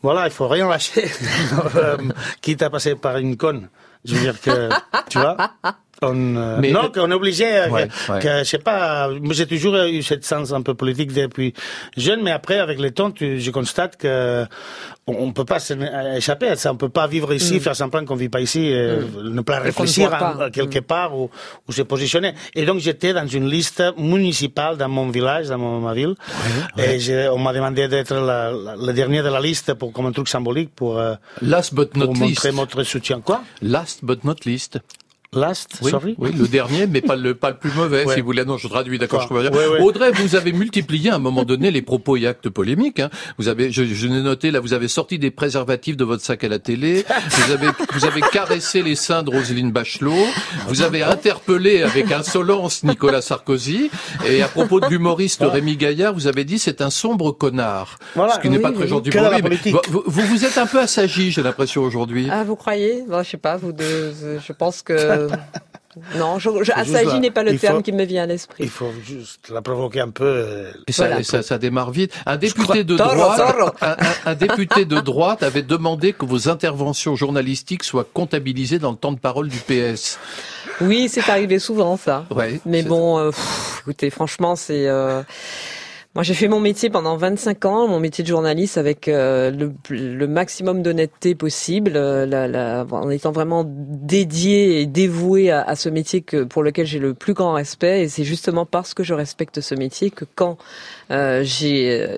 voilà, 0.03 0.27
il 0.27 0.33
faut 0.33 0.49
rien 0.49 0.69
lâcher, 0.69 1.11
Euh, 1.77 1.97
quitte 2.41 2.63
à 2.63 2.71
passer 2.71 2.95
par 2.97 3.17
une 3.19 3.37
conne. 3.37 3.69
Je 4.05 4.15
veux 4.15 4.21
dire 4.21 4.41
que 4.41 4.69
tu 5.09 5.19
vois. 5.19 5.37
On, 6.11 6.37
euh, 6.37 6.59
Mais- 6.61 6.71
non, 6.71 6.91
qu'on 6.95 7.11
est 7.11 7.15
obligé, 7.15 7.47
euh, 7.57 7.69
Ouais, 7.69 7.89
que, 7.89 8.13
ouais. 8.13 8.19
que, 8.21 8.39
je 8.41 8.45
sais 8.45 8.59
pas, 8.59 9.09
j'ai 9.31 9.47
toujours 9.47 9.77
eu 9.77 10.03
cette 10.03 10.25
sens 10.25 10.53
un 10.53 10.63
peu 10.63 10.75
politique 10.75 11.13
depuis 11.13 11.55
jeune, 11.97 12.23
mais 12.23 12.31
après, 12.31 12.59
avec 12.59 12.79
le 12.81 12.91
temps, 12.91 13.11
tu, 13.11 13.41
je 13.41 13.51
constate 13.51 13.97
que 13.97 14.45
on, 15.07 15.15
on 15.27 15.33
peut 15.33 15.45
pas 15.45 15.59
s'en 15.59 15.77
échapper 16.17 16.49
à 16.49 16.57
ça, 16.57 16.73
on 16.73 16.77
peut 16.77 16.89
pas 16.89 17.07
vivre 17.07 17.33
ici, 17.35 17.57
Mm. 17.57 17.61
faire 17.61 17.77
semblant 17.77 18.05
qu'on 18.07 18.15
vit 18.15 18.29
pas 18.31 18.41
ici, 18.41 18.67
et 18.67 18.99
ne 19.23 19.41
pas 19.43 19.59
ne 19.59 19.65
réfléchir 19.65 20.09
pas. 20.11 20.37
à- 20.47 20.51
quelque 20.51 20.79
part 20.81 21.15
où, 21.17 21.29
où 21.69 21.73
se 21.73 21.83
positionner. 21.83 22.33
Et 22.55 22.65
donc 22.65 22.79
j'étais 22.81 23.13
dans 23.13 23.27
une 23.27 23.49
liste 23.49 23.83
municipale 23.99 24.77
dans 24.79 24.89
mon 24.89 25.09
village, 25.11 25.49
dans 25.49 25.59
mon, 25.59 25.81
ma 25.81 25.93
ville, 25.95 26.15
et 26.79 27.29
on 27.29 27.39
m'a 27.39 27.53
demandé 27.53 27.87
d'être 27.89 28.15
le 28.15 28.93
dernier 28.93 29.23
de 29.23 29.29
la 29.29 29.41
liste 29.41 29.75
pour 29.75 29.93
comme 29.93 30.07
un 30.07 30.13
truc 30.13 30.29
symbolique 30.29 30.71
pour, 30.75 30.99
euh, 30.99 31.15
Last 31.43 31.75
but 31.75 31.95
not 31.97 32.07
pour 32.07 32.15
least. 32.15 32.25
montrer 32.45 32.53
notre 32.53 32.83
soutien. 32.83 33.21
Quoi? 33.21 33.43
Last 33.63 34.05
but 34.05 34.25
not 34.25 34.37
least. 34.47 34.79
Last, 35.37 35.69
Oui, 35.83 35.91
sorry. 35.91 36.15
oui, 36.19 36.31
le 36.37 36.47
dernier, 36.49 36.87
mais 36.87 37.01
pas 37.01 37.17
le 37.17 37.35
pas 37.35 37.51
le 37.51 37.57
plus 37.57 37.73
mauvais, 37.73 38.05
Ouais. 38.05 38.15
si 38.15 38.21
vous 38.21 38.27
voulez. 38.27 38.45
Non, 38.45 38.57
je 38.59 38.69
traduis, 38.69 38.99
d'accord. 38.99 39.23
Je 39.23 39.29
comprends 39.29 39.43
bien. 39.43 39.51
Ouais, 39.53 39.67
ouais. 39.67 39.81
Audrey, 39.81 40.11
vous 40.13 40.37
avez 40.37 40.53
multiplié 40.53 41.11
à 41.11 41.17
un 41.17 41.19
moment 41.19 41.45
donné 41.45 41.71
les 41.71 41.83
propos 41.83 42.17
et 42.17 42.27
actes 42.27 42.49
polémiques. 42.49 43.01
Hein. 43.01 43.11
Vous 43.39 43.49
avez, 43.49 43.71
je, 43.73 43.85
je 43.85 44.07
l'ai 44.07 44.23
noté 44.23 44.51
là, 44.51 44.61
vous 44.61 44.73
avez 44.73 44.89
sorti 44.89 45.19
des 45.19 45.31
préservatifs 45.31 45.97
de 45.97 46.05
votre 46.05 46.23
sac 46.23 46.45
à 46.45 46.49
la 46.49 46.59
télé. 46.59 47.05
Vous 47.31 47.53
avez 47.53 47.69
vous 47.93 48.05
avez 48.05 48.21
caressé 48.33 48.83
les 48.83 48.95
seins 48.95 49.23
de 49.23 49.31
Roselyne 49.31 49.73
Bachelot. 49.73 50.13
Vous 50.69 50.83
avez 50.83 51.03
interpellé 51.03 51.83
avec 51.83 52.11
insolence 52.13 52.83
Nicolas 52.85 53.23
Sarkozy. 53.23 53.91
Et 54.27 54.43
à 54.43 54.49
propos 54.49 54.81
de 54.81 54.87
l'humoriste 54.87 55.43
Rémi 55.43 55.77
Gaillard, 55.77 56.15
vous 56.15 56.27
avez 56.27 56.45
dit 56.45 56.59
c'est 56.59 56.81
un 56.81 56.91
sombre 56.91 57.33
connard. 57.33 57.99
Voilà. 58.15 58.35
Ce 58.35 58.41
qui 58.41 58.51
n'est 58.51 58.59
pas 58.59 58.73
très 58.73 58.89
gentil 58.89 59.11
pour 59.11 59.21
lui. 59.31 59.43
mais 59.43 59.73
vous, 59.91 60.03
vous 60.07 60.23
vous 60.23 60.45
êtes 60.45 60.59
un 60.59 60.67
peu 60.67 60.81
assagi, 60.81 61.31
j'ai 61.31 61.43
l'impression 61.43 61.83
aujourd'hui. 61.83 62.29
Ah, 62.31 62.45
vous 62.45 62.57
croyez? 62.57 63.03
Bon, 63.09 63.23
Je 63.23 63.31
sais 63.31 63.37
pas, 63.37 63.57
vous 63.57 63.73
deux, 63.73 64.13
je 64.47 64.53
pense 64.53 64.83
que... 64.83 65.24
Non, 66.17 66.41
je, 66.41 66.51
je, 66.51 66.65
juste 66.65 66.73
assagi 66.77 67.07
la- 67.07 67.19
n'est 67.21 67.31
pas 67.31 67.45
le 67.45 67.57
terme 67.57 67.77
faut- 67.77 67.83
qui 67.83 67.93
me 67.93 68.03
vient 68.05 68.25
à 68.25 68.27
l'esprit. 68.27 68.65
Il 68.65 68.69
faut 68.69 68.91
juste 69.05 69.49
la 69.49 69.63
provoquer 69.63 70.01
un 70.01 70.11
peu. 70.11 70.25
euh, 70.25 70.73
Et 70.89 70.93
ça, 70.93 71.05
Voilà. 71.05 71.21
et 71.21 71.23
ça, 71.23 71.41
ça 71.43 71.57
démarre 71.57 71.93
vite. 71.93 72.13
Un 72.27 72.37
député 72.37 72.83
de 72.83 72.97
droite, 72.97 73.37
toro. 73.57 73.71
un, 73.81 73.93
un- 73.93 73.97
un 74.27 74.35
député 74.35 74.87
de 74.87 74.99
droite 74.99 75.45
avait 75.45 75.63
demandé 75.63 76.13
que 76.13 76.25
vos 76.25 76.49
interventions 76.49 77.15
journalistiques 77.15 77.85
soient 77.85 78.07
comptabilisées 78.13 78.81
dans 78.81 78.91
le 78.91 78.97
temps 78.97 79.13
de 79.13 79.21
parole 79.21 79.47
du 79.49 79.59
PS. 79.59 80.19
Oui, 80.81 81.09
c'est 81.09 81.29
arrivé 81.31 81.61
souvent 81.61 81.97
ça. 81.97 82.25
Ouais, 82.35 82.61
Mais 82.67 82.83
bon, 82.83 83.19
euh, 83.21 83.31
pff, 83.31 83.79
écoutez, 83.83 84.11
franchement, 84.11 84.57
c'est. 84.57 84.89
euh, 84.89 85.23
Moi, 86.15 86.23
j'ai 86.23 86.35
fait 86.35 86.47
mon 86.47 86.61
métier 86.61 86.91
pendant 86.91 87.17
25 87.17 87.65
ans, 87.65 87.89
mon 87.89 87.99
métier 87.99 88.23
de 88.23 88.29
journaliste, 88.29 88.79
avec 88.79 89.09
euh, 89.09 89.51
le, 89.51 89.73
le 89.91 90.27
maximum 90.29 90.81
d'honnêteté 90.81 91.35
possible, 91.35 91.93
euh, 91.97 92.25
la- 92.25 92.47
la- 92.47 92.87
en 92.93 93.11
étant 93.11 93.33
vraiment 93.33 93.65
dédié 93.67 94.81
et 94.81 94.87
dévoué 94.87 95.51
à, 95.51 95.63
à 95.63 95.75
ce 95.75 95.89
métier 95.89 96.21
que 96.23 96.45
pour 96.45 96.63
lequel 96.63 96.87
j'ai 96.87 97.01
le 97.01 97.15
plus 97.15 97.35
grand 97.35 97.55
respect. 97.55 98.03
Et 98.03 98.09
c'est 98.09 98.23
justement 98.23 98.65
parce 98.65 98.95
que 98.95 99.03
je 99.03 99.13
respecte 99.13 99.61
ce 99.61 99.75
métier 99.75 100.13
que 100.13 100.25
quand 100.37 100.57
euh, 101.11 101.43
j'ai 101.43 102.01
euh, 102.03 102.17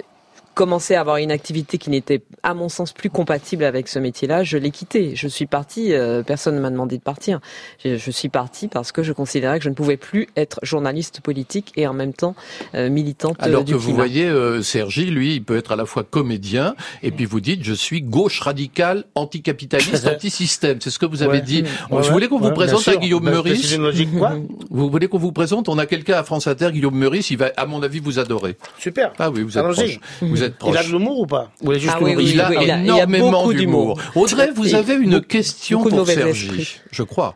commencé 0.57 0.95
à 0.95 1.01
avoir 1.01 1.19
une 1.19 1.31
activité 1.31 1.77
qui 1.77 1.91
n'était, 1.91 2.23
à 2.43 2.55
mon 2.55 2.71
sens, 2.71 2.93
plus 2.95 3.11
compatible 3.11 3.63
avec 3.63 3.89
ce 3.89 3.99
métier-là, 3.99 4.43
je 4.43 4.57
l'ai 4.57 4.71
quitté. 4.71 5.15
Je 5.15 5.29
suis 5.29 5.45
partie, 5.45 5.93
euh, 5.93 6.23
personne 6.23 6.55
ne 6.55 6.61
m'a 6.61 6.71
demandé 6.71 6.97
de 6.97 7.03
partir. 7.03 7.41
Je, 7.85 7.99
je 7.99 8.11
suis 8.11 8.31
partie 8.31 8.67
parce 8.67 8.91
que 8.91 9.03
je 9.03 9.13
considérais 9.13 9.59
que 9.59 9.65
je 9.65 9.69
ne 9.69 9.75
pouvais 9.75 9.99
plus 9.99 10.29
être 10.35 10.59
journaliste 10.63 11.21
politique 11.21 11.75
et 11.77 11.87
en 11.87 11.93
même 11.93 12.15
temps 12.15 12.35
euh, 12.75 12.89
militante 12.89 13.37
euh, 13.43 13.45
Alors 13.45 13.65
du 13.65 13.73
que 13.73 13.77
vous 13.77 13.95
voyez, 13.95 14.25
euh, 14.25 14.63
Sergi, 14.63 15.05
lui, 15.07 15.35
il 15.35 15.45
peut 15.45 15.59
être 15.59 15.73
à 15.73 15.77
la 15.77 15.85
fois 15.85 16.05
comédien, 16.05 16.75
et 17.03 17.11
puis 17.11 17.27
vous 17.27 17.41
dites, 17.41 17.63
je 17.63 17.75
suis 17.75 18.01
gauche 18.01 18.41
radicale, 18.41 19.05
anticapitaliste, 19.15 20.07
anti-système. 20.15 20.79
C'est 20.81 20.91
ce 20.91 20.99
que 20.99 21.07
vous 21.07 21.23
avez 21.23 21.37
Ouais. 21.37 21.43
dit. 21.43 21.63
Ouais, 21.65 21.69
Bon, 21.91 22.03
je 22.03 22.11
voulais 22.11 22.29
qu'on 22.29 22.39
vous 22.39 22.47
ouais, 22.47 22.55
présente 22.55 22.89
à 22.89 22.97
Guillaume 22.97 23.25
Ben, 23.25 23.33
Meurice. 23.33 23.69
C'est 23.69 23.77
une 23.77 23.83
logique, 23.83 24.17
quoi 24.17 24.33
Vous 24.71 24.89
voulez 24.89 25.09
qu'on 25.09 25.19
vous 25.19 25.33
présente? 25.33 25.69
On 25.69 25.77
a 25.77 25.85
quelqu'un 25.85 26.15
à 26.15 26.23
France 26.25 26.47
Inter, 26.47 26.71
Guillaume 26.73 26.97
Meurice, 26.97 27.29
il 27.31 27.37
va, 27.37 27.51
à 27.59 27.67
mon 27.67 27.83
avis, 27.83 27.99
vous 27.99 28.19
adorer. 28.19 28.57
Super. 28.79 29.13
Ah 29.19 29.31
oui, 29.31 29.43
vous 29.43 29.59
êtes 29.59 29.65
proche. 29.69 29.99
Vous 30.23 30.43
êtes 30.43 30.46
proche. 30.55 30.75
Il 30.75 30.79
a 30.79 30.83
de 30.83 30.89
l'humour 30.89 31.21
ou 31.21 31.27
pas 31.27 31.51
Ou 31.63 31.73
il 31.73 31.77
est 31.77 31.81
juste 31.81 31.95
Ah 31.97 32.03
oui, 32.03 32.13
Il 32.13 32.41
a 32.41 32.49
oui, 32.49 32.57
il 32.61 32.61
a- 32.61 32.63
il 32.63 32.71
a 32.71 32.79
énormément 33.05 33.49
d'humour. 33.53 34.01
Audrey, 34.15 34.51
vous 34.55 34.69
Et 34.69 34.75
avez 34.75 34.95
une 34.95 35.21
question 35.21 35.83
pour 35.83 36.07
Sergi, 36.07 36.79
je 36.91 37.03
crois. 37.03 37.35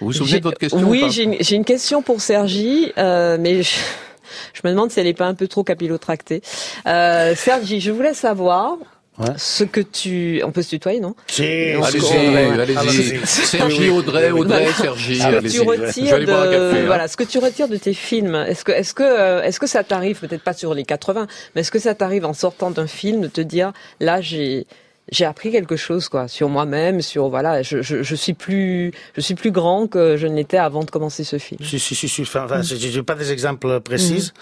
Vous 0.00 0.06
vous 0.08 0.12
souvenez 0.12 0.38
de 0.38 0.44
votre 0.44 0.58
question 0.58 0.78
ou 0.80 0.90
Oui, 0.90 1.06
j'ai 1.10 1.24
une, 1.24 1.36
j'ai 1.40 1.56
une 1.56 1.64
question 1.64 2.02
pour 2.02 2.20
Sergi, 2.20 2.92
euh, 2.98 3.36
mais 3.40 3.62
je, 3.64 3.70
je 4.54 4.60
me 4.64 4.70
demande 4.70 4.90
si 4.92 5.00
elle 5.00 5.06
n'est 5.06 5.14
pas 5.14 5.26
un 5.26 5.34
peu 5.34 5.48
trop 5.48 5.64
capillotractée. 5.64 6.40
Euh, 6.86 7.34
Sergi, 7.34 7.80
je 7.80 7.90
voulais 7.90 8.14
savoir 8.14 8.76
Ouais. 9.18 9.34
ce 9.36 9.64
que 9.64 9.80
tu... 9.80 10.40
On 10.44 10.52
peut 10.52 10.62
se 10.62 10.70
tutoyer, 10.70 11.00
non? 11.00 11.14
Allez-y. 11.38 13.26
Sergi, 13.26 13.88
Audrey, 13.90 14.30
Audrey, 14.30 14.64
Voilà. 14.64 14.72
Sergi. 14.72 15.16
ce 15.18 15.22
que 15.22 15.36
allez-y. 15.36 15.52
tu 15.52 15.60
retires 15.62 16.18
de 16.20 16.30
hein. 16.32 16.86
voilà 16.86 17.08
ce 17.08 17.16
que 17.16 17.24
tu 17.24 17.38
retires 17.38 17.68
de 17.68 17.76
tes 17.76 17.94
films 17.94 18.34
est-ce 18.34 18.64
que 18.64 18.72
est-ce 18.72 18.94
que 18.94 19.02
euh, 19.02 19.42
est-ce 19.42 19.58
que 19.60 19.66
ça 19.66 19.82
t'arrive 19.84 20.20
peut-être 20.20 20.42
pas 20.42 20.52
sur 20.52 20.74
les 20.74 20.84
80 20.84 21.26
mais 21.54 21.62
est-ce 21.62 21.70
que 21.70 21.78
ça 21.78 21.94
t'arrive 21.94 22.24
en 22.24 22.32
sortant 22.32 22.70
d'un 22.70 22.86
film 22.86 23.22
de 23.22 23.26
te 23.28 23.40
dire 23.40 23.72
là 24.00 24.20
j'ai 24.20 24.66
j'ai 25.10 25.24
appris 25.24 25.50
quelque 25.50 25.76
chose 25.76 26.08
quoi 26.08 26.28
sur 26.28 26.48
moi-même 26.48 27.00
sur 27.00 27.28
voilà 27.28 27.62
je, 27.62 27.82
je, 27.82 28.02
je 28.02 28.14
suis 28.14 28.34
plus 28.34 28.92
je 29.16 29.20
suis 29.20 29.34
plus 29.34 29.50
grand 29.50 29.86
que 29.86 30.16
je 30.16 30.26
ne 30.26 30.34
l'étais 30.36 30.58
avant 30.58 30.84
de 30.84 30.90
commencer 30.90 31.24
ce 31.24 31.38
film 31.38 31.60
Si, 31.64 31.78
si, 31.78 31.94
si, 31.94 32.08
si. 32.08 32.22
Enfin, 32.22 32.44
enfin, 32.44 32.62
je 32.62 32.74
n'ai 32.74 33.02
pas 33.02 33.14
des 33.14 33.32
exemples 33.32 33.80
précis, 33.80 34.32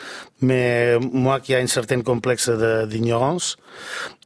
mais 0.41 0.99
moi 0.99 1.41
qui 1.41 1.53
ai 1.53 1.57
un 1.57 1.67
certain 1.67 2.01
complexe 2.03 2.49
d'ignorance, 2.89 3.57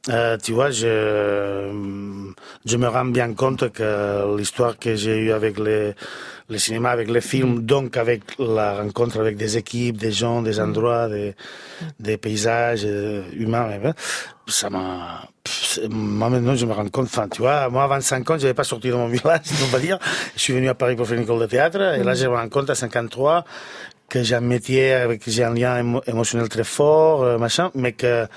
euh, 0.09 0.37
tu 0.43 0.53
vois, 0.53 0.71
je, 0.71 1.71
je 2.65 2.77
me 2.77 2.87
rends 2.87 3.05
bien 3.05 3.33
compte 3.33 3.71
que 3.71 4.37
l'histoire 4.37 4.77
que 4.79 4.95
j'ai 4.95 5.17
eue 5.17 5.31
avec 5.31 5.59
les, 5.59 5.93
le 6.51 6.57
cinéma, 6.59 6.89
avec 6.91 7.09
les 7.09 7.21
films, 7.21 7.61
donc 7.65 7.97
avec 7.97 8.21
la 8.37 8.75
rencontre 8.75 9.19
avec 9.19 9.37
des 9.37 9.57
équipes, 9.57 9.97
des 9.97 10.11
gens, 10.11 10.41
des 10.43 10.59
endroits, 10.59 11.07
des, 11.09 11.33
des 11.99 12.17
paysages 12.17 12.81
euh, 12.85 13.23
humains, 13.33 13.69
hein, 13.83 13.93
ça 14.47 14.69
m'a... 14.69 15.21
Moi 15.89 16.29
maintenant, 16.29 16.53
je 16.55 16.65
me 16.65 16.73
rends 16.73 16.87
compte, 16.89 17.05
enfin, 17.05 17.27
tu 17.29 17.41
vois, 17.41 17.69
moi 17.69 17.85
à 17.85 17.87
25 17.87 18.29
ans, 18.29 18.37
je 18.37 18.43
n'avais 18.43 18.53
pas 18.53 18.63
sorti 18.65 18.89
de 18.89 18.93
mon 18.95 19.07
village, 19.07 19.41
on 19.63 19.67
va 19.67 19.79
dire. 19.79 19.97
Je 20.35 20.41
suis 20.41 20.53
venu 20.53 20.67
à 20.69 20.75
Paris 20.75 20.95
pour 20.95 21.07
faire 21.07 21.17
une 21.17 21.23
école 21.23 21.39
de 21.39 21.45
théâtre, 21.47 21.81
et 21.97 22.03
là, 22.03 22.13
je 22.13 22.27
me 22.27 22.35
rends 22.35 22.49
compte 22.49 22.69
à 22.69 22.75
53 22.75 23.45
que 24.09 24.21
j'ai 24.23 24.35
un 24.35 24.41
métier 24.41 24.91
avec 24.91 25.23
j'ai 25.25 25.43
un 25.45 25.53
lien 25.53 25.81
émo- 25.81 26.01
émotionnel 26.05 26.49
très 26.49 26.65
fort, 26.65 27.23
euh, 27.23 27.37
machin, 27.37 27.71
mais 27.75 27.93
que 27.93 28.27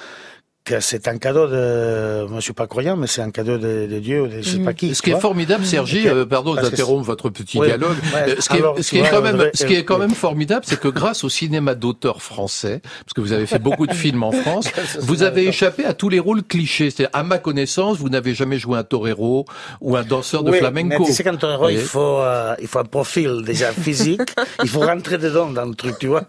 que 0.64 0.80
c'est 0.80 1.08
un 1.08 1.18
cadeau 1.18 1.46
de, 1.46 2.24
moi 2.26 2.38
je 2.40 2.44
suis 2.44 2.52
pas 2.54 2.66
croyant, 2.66 2.96
mais 2.96 3.06
c'est 3.06 3.20
un 3.20 3.30
cadeau 3.30 3.58
de, 3.58 3.86
de 3.86 3.98
Dieu 3.98 4.22
ou 4.22 4.26
de 4.28 4.40
je 4.40 4.48
sais 4.48 4.58
pas 4.60 4.72
qui. 4.72 4.94
Ce 4.94 5.02
qui 5.02 5.10
est 5.10 5.20
formidable, 5.20 5.64
Sergi, 5.66 6.08
euh, 6.08 6.24
pardon 6.24 6.54
d'interrompre 6.54 7.04
votre 7.04 7.28
petit 7.28 7.58
Oui. 7.58 7.66
dialogue. 7.66 7.96
Ouais, 8.14 8.30
euh, 8.30 8.36
ce 8.40 8.48
qui 8.48 8.56
est, 8.96 9.04
ce 9.04 9.10
quand 9.10 9.20
même, 9.20 9.34
Audrey, 9.34 9.50
ce 9.52 9.66
qui 9.66 9.74
est 9.74 9.84
quand 9.84 9.96
oui. 9.96 10.00
même 10.06 10.14
formidable, 10.14 10.64
c'est 10.66 10.80
que 10.80 10.88
grâce 10.88 11.22
au 11.22 11.28
cinéma 11.28 11.74
d'auteur 11.74 12.22
français, 12.22 12.80
parce 12.82 13.12
que 13.14 13.20
vous 13.20 13.32
avez 13.32 13.44
fait 13.44 13.58
beaucoup 13.58 13.86
de 13.86 13.92
films 13.92 14.22
en 14.22 14.32
France, 14.42 14.68
vous 15.00 15.22
avez 15.22 15.46
échappé 15.48 15.84
à 15.84 15.92
tous 15.92 16.08
les 16.08 16.18
rôles 16.18 16.42
clichés. 16.42 16.90
C'est-à-dire, 16.90 17.10
à 17.14 17.22
ma 17.24 17.36
connaissance, 17.36 17.98
vous 17.98 18.08
n'avez 18.08 18.32
jamais 18.34 18.56
joué 18.58 18.78
un 18.78 18.84
torero 18.84 19.44
ou 19.82 19.96
un 19.98 20.02
danseur 20.02 20.44
de 20.44 20.50
Oui, 20.50 20.58
flamenco. 20.60 20.88
Mais 21.00 21.04
tu 21.04 21.12
sais, 21.12 21.24
quand 21.24 21.36
torero, 21.36 21.68
il 21.68 21.78
faut, 21.78 22.20
euh, 22.20 22.54
il 22.62 22.68
faut 22.68 22.78
un 22.78 22.84
profil 22.84 23.42
déjà 23.44 23.70
physique. 23.70 24.22
il 24.62 24.68
faut 24.70 24.80
rentrer 24.80 25.18
dedans 25.18 25.50
dans 25.50 25.66
le 25.66 25.74
truc, 25.74 25.98
tu 25.98 26.06
vois. 26.06 26.24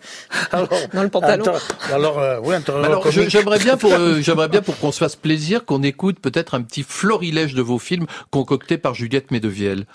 Alors, 0.52 0.68
Dans 0.94 1.04
le 1.04 1.10
pantalon. 1.10 1.46
tor- 1.46 1.62
Alors, 1.94 2.20
euh, 2.20 2.40
oui, 2.44 2.54
un 2.56 2.60
torero 2.62 2.84
Alors, 2.84 3.10
j'aimerais 3.10 3.60
bien 3.60 3.78
pour, 3.78 3.94
euh, 3.94 4.20
j'aimerais 4.26 4.48
bien 4.50 4.62
pour 4.62 4.78
qu'on 4.80 4.92
se 4.92 4.98
fasse 4.98 5.16
plaisir, 5.16 5.66
qu'on 5.66 5.84
écoute 5.84 6.20
peut-être 6.20 6.56
un 6.56 6.62
petit 6.64 6.84
florilège 6.84 7.54
de 7.54 7.62
vos 7.62 7.78
films 7.80 8.08
concoctés 8.32 8.78
par 8.80 8.94
Juliette 8.96 9.30
Medevielle. 9.32 9.86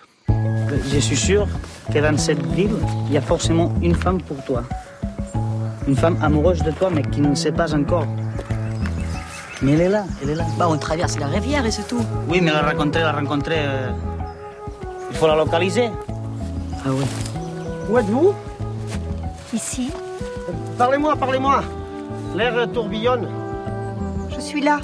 Je 0.93 0.99
suis 1.01 1.17
sûr 1.17 1.49
que 1.93 1.99
dans 1.99 2.17
cette 2.17 2.45
ville, 2.55 2.77
il 3.09 3.13
y 3.15 3.17
a 3.17 3.21
forcément 3.21 3.75
une 3.83 3.95
femme 3.97 4.23
pour 4.23 4.43
toi. 4.45 4.63
Une 5.89 5.97
femme 5.97 6.17
amoureuse 6.23 6.63
de 6.63 6.71
toi, 6.71 6.91
mais 6.93 7.03
qui 7.03 7.21
ne 7.21 7.35
sait 7.35 7.51
pas 7.51 7.75
encore. 7.75 8.07
Mais 9.63 9.73
elle 9.73 9.81
est 9.81 9.89
là, 9.89 10.05
elle 10.23 10.31
est 10.31 10.35
là. 10.37 10.47
Bah, 10.59 10.69
on 10.71 10.79
traverse 10.79 11.19
la 11.19 11.27
rivière 11.27 11.67
et 11.67 11.71
c'est 11.73 11.87
tout. 11.89 12.05
Oui, 12.29 12.41
mais 12.41 12.53
la 12.53 12.63
rencontrer, 12.63 13.01
la 13.03 13.13
rencontrer. 13.13 13.57
euh, 13.59 13.91
Il 15.11 15.17
faut 15.17 15.27
la 15.27 15.35
localiser. 15.37 15.91
Ah 16.85 16.91
oui. 16.93 17.05
Où 17.91 17.99
êtes-vous? 17.99 18.33
Ici, 19.53 19.91
Parlez-moi, 20.79 21.17
parlez-moi. 21.17 21.63
L'air 22.37 22.71
tourbillonne. 22.73 23.27
Je 24.41 24.47
suis 24.47 24.61
là. 24.61 24.81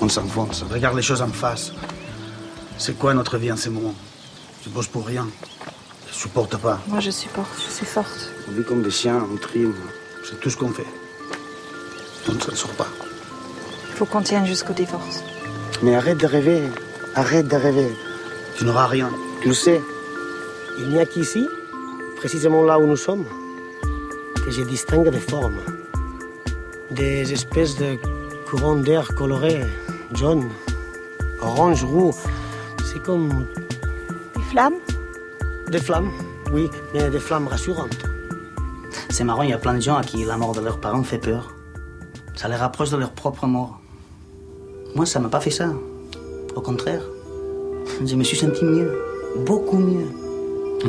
On 0.00 0.08
s'enfonce, 0.08 0.64
regarde 0.70 0.96
les 0.96 1.02
choses 1.02 1.22
en 1.22 1.28
face. 1.28 1.72
C'est 2.78 2.96
quoi 2.96 3.12
notre 3.12 3.36
vie 3.36 3.50
en 3.50 3.56
ce 3.56 3.68
moment? 3.68 3.94
Je 4.64 4.70
bosse 4.70 4.86
pour 4.86 5.06
rien. 5.06 5.26
Je 6.08 6.14
supporte 6.14 6.56
pas. 6.56 6.78
Moi, 6.86 7.00
je 7.00 7.10
supporte, 7.10 7.50
je 7.56 7.70
suis 7.70 7.86
forte. 7.86 8.30
On 8.48 8.52
vit 8.52 8.64
comme 8.64 8.82
des 8.82 8.90
chiens, 8.90 9.26
on 9.32 9.36
trime. 9.36 9.74
C'est 10.24 10.38
tout 10.40 10.50
ce 10.50 10.56
qu'on 10.56 10.70
fait. 10.70 10.86
On 12.28 12.34
ne 12.34 12.40
s'en 12.40 12.54
sort 12.54 12.70
pas. 12.70 12.86
Il 13.88 13.94
faut 13.96 14.06
qu'on 14.06 14.22
tienne 14.22 14.46
jusqu'au 14.46 14.72
divorce. 14.72 15.24
Mais 15.82 15.96
arrête 15.96 16.18
de 16.18 16.26
rêver. 16.26 16.62
Arrête 17.14 17.48
de 17.48 17.56
rêver. 17.56 17.92
Tu 18.56 18.64
n'auras 18.64 18.86
rien. 18.86 19.10
Tu 19.42 19.48
le 19.48 19.54
sais. 19.54 19.80
Il 20.78 20.90
n'y 20.90 21.00
a 21.00 21.06
qu'ici, 21.06 21.48
précisément 22.16 22.62
là 22.62 22.78
où 22.78 22.86
nous 22.86 22.96
sommes, 22.96 23.24
que 24.44 24.50
je 24.50 24.62
distingue 24.62 25.08
des 25.08 25.18
formes. 25.18 25.58
Des 26.90 27.32
espèces 27.32 27.76
de 27.76 27.98
courants 28.50 28.76
d'air 28.76 29.14
colorés, 29.14 29.60
jaune, 30.14 30.48
orange, 31.42 31.84
roux. 31.84 32.12
C'est 32.84 33.02
comme 33.02 33.46
Les 34.36 34.42
flammes? 34.42 34.74
des 35.70 35.78
flammes, 35.78 36.10
oui, 36.52 36.70
mais 36.94 37.10
des 37.10 37.18
flammes 37.18 37.46
rassurantes. 37.46 37.98
C'est 39.10 39.24
marrant, 39.24 39.42
il 39.42 39.50
y 39.50 39.52
a 39.52 39.58
plein 39.58 39.74
de 39.74 39.80
gens 39.80 39.96
à 39.96 40.02
qui 40.02 40.24
la 40.24 40.38
mort 40.38 40.54
de 40.54 40.60
leurs 40.60 40.80
parents 40.80 41.02
fait 41.02 41.18
peur. 41.18 41.54
Ça 42.34 42.48
les 42.48 42.56
rapproche 42.56 42.90
de 42.90 42.96
leur 42.96 43.10
propre 43.10 43.46
mort. 43.46 43.78
Moi, 44.94 45.04
ça 45.04 45.20
m'a 45.20 45.28
pas 45.28 45.40
fait 45.40 45.50
ça. 45.50 45.68
Au 46.56 46.62
contraire. 46.62 47.02
Je 48.02 48.14
me 48.14 48.24
suis 48.24 48.36
senti 48.36 48.64
mieux. 48.64 48.90
Beaucoup 49.44 49.76
mieux. 49.76 50.06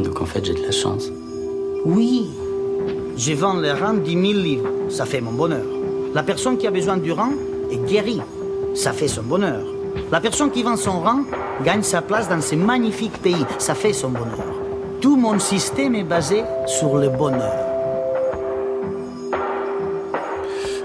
Donc 0.02 0.22
en 0.22 0.26
fait, 0.26 0.46
j'ai 0.46 0.54
de 0.54 0.62
la 0.62 0.72
chance. 0.72 1.12
Oui. 1.86 2.30
Je 3.18 3.34
vends 3.34 3.60
les 3.60 3.74
rangs 3.74 3.96
10 3.96 4.12
000 4.12 4.24
livres. 4.42 4.70
Ça 4.90 5.06
fait 5.06 5.20
mon 5.20 5.34
bonheur. 5.34 5.66
La 6.14 6.24
personne 6.24 6.58
qui 6.58 6.68
a 6.68 6.72
besoin 6.72 6.98
du 6.98 7.12
rang 7.12 7.34
est 7.72 7.86
guérie. 7.86 8.22
Ça 8.74 8.94
fait 8.94 9.08
son 9.08 9.24
bonheur. 9.24 9.64
La 10.12 10.20
personne 10.20 10.52
qui 10.52 10.64
vend 10.64 10.78
son 10.78 11.02
rang 11.02 11.22
gagne 11.64 11.84
sa 11.84 12.02
place 12.02 12.30
dans 12.30 12.42
ce 12.42 12.56
magnifique 12.56 13.18
pays. 13.22 13.46
Ça 13.58 13.76
fait 13.76 13.94
son 13.94 14.10
bonheur. 14.10 14.46
Tout 15.02 15.16
mon 15.16 15.40
système 15.40 15.96
est 15.96 16.04
basé 16.04 16.44
sur 16.66 16.98
le 16.98 17.10
bonheur. 17.10 17.69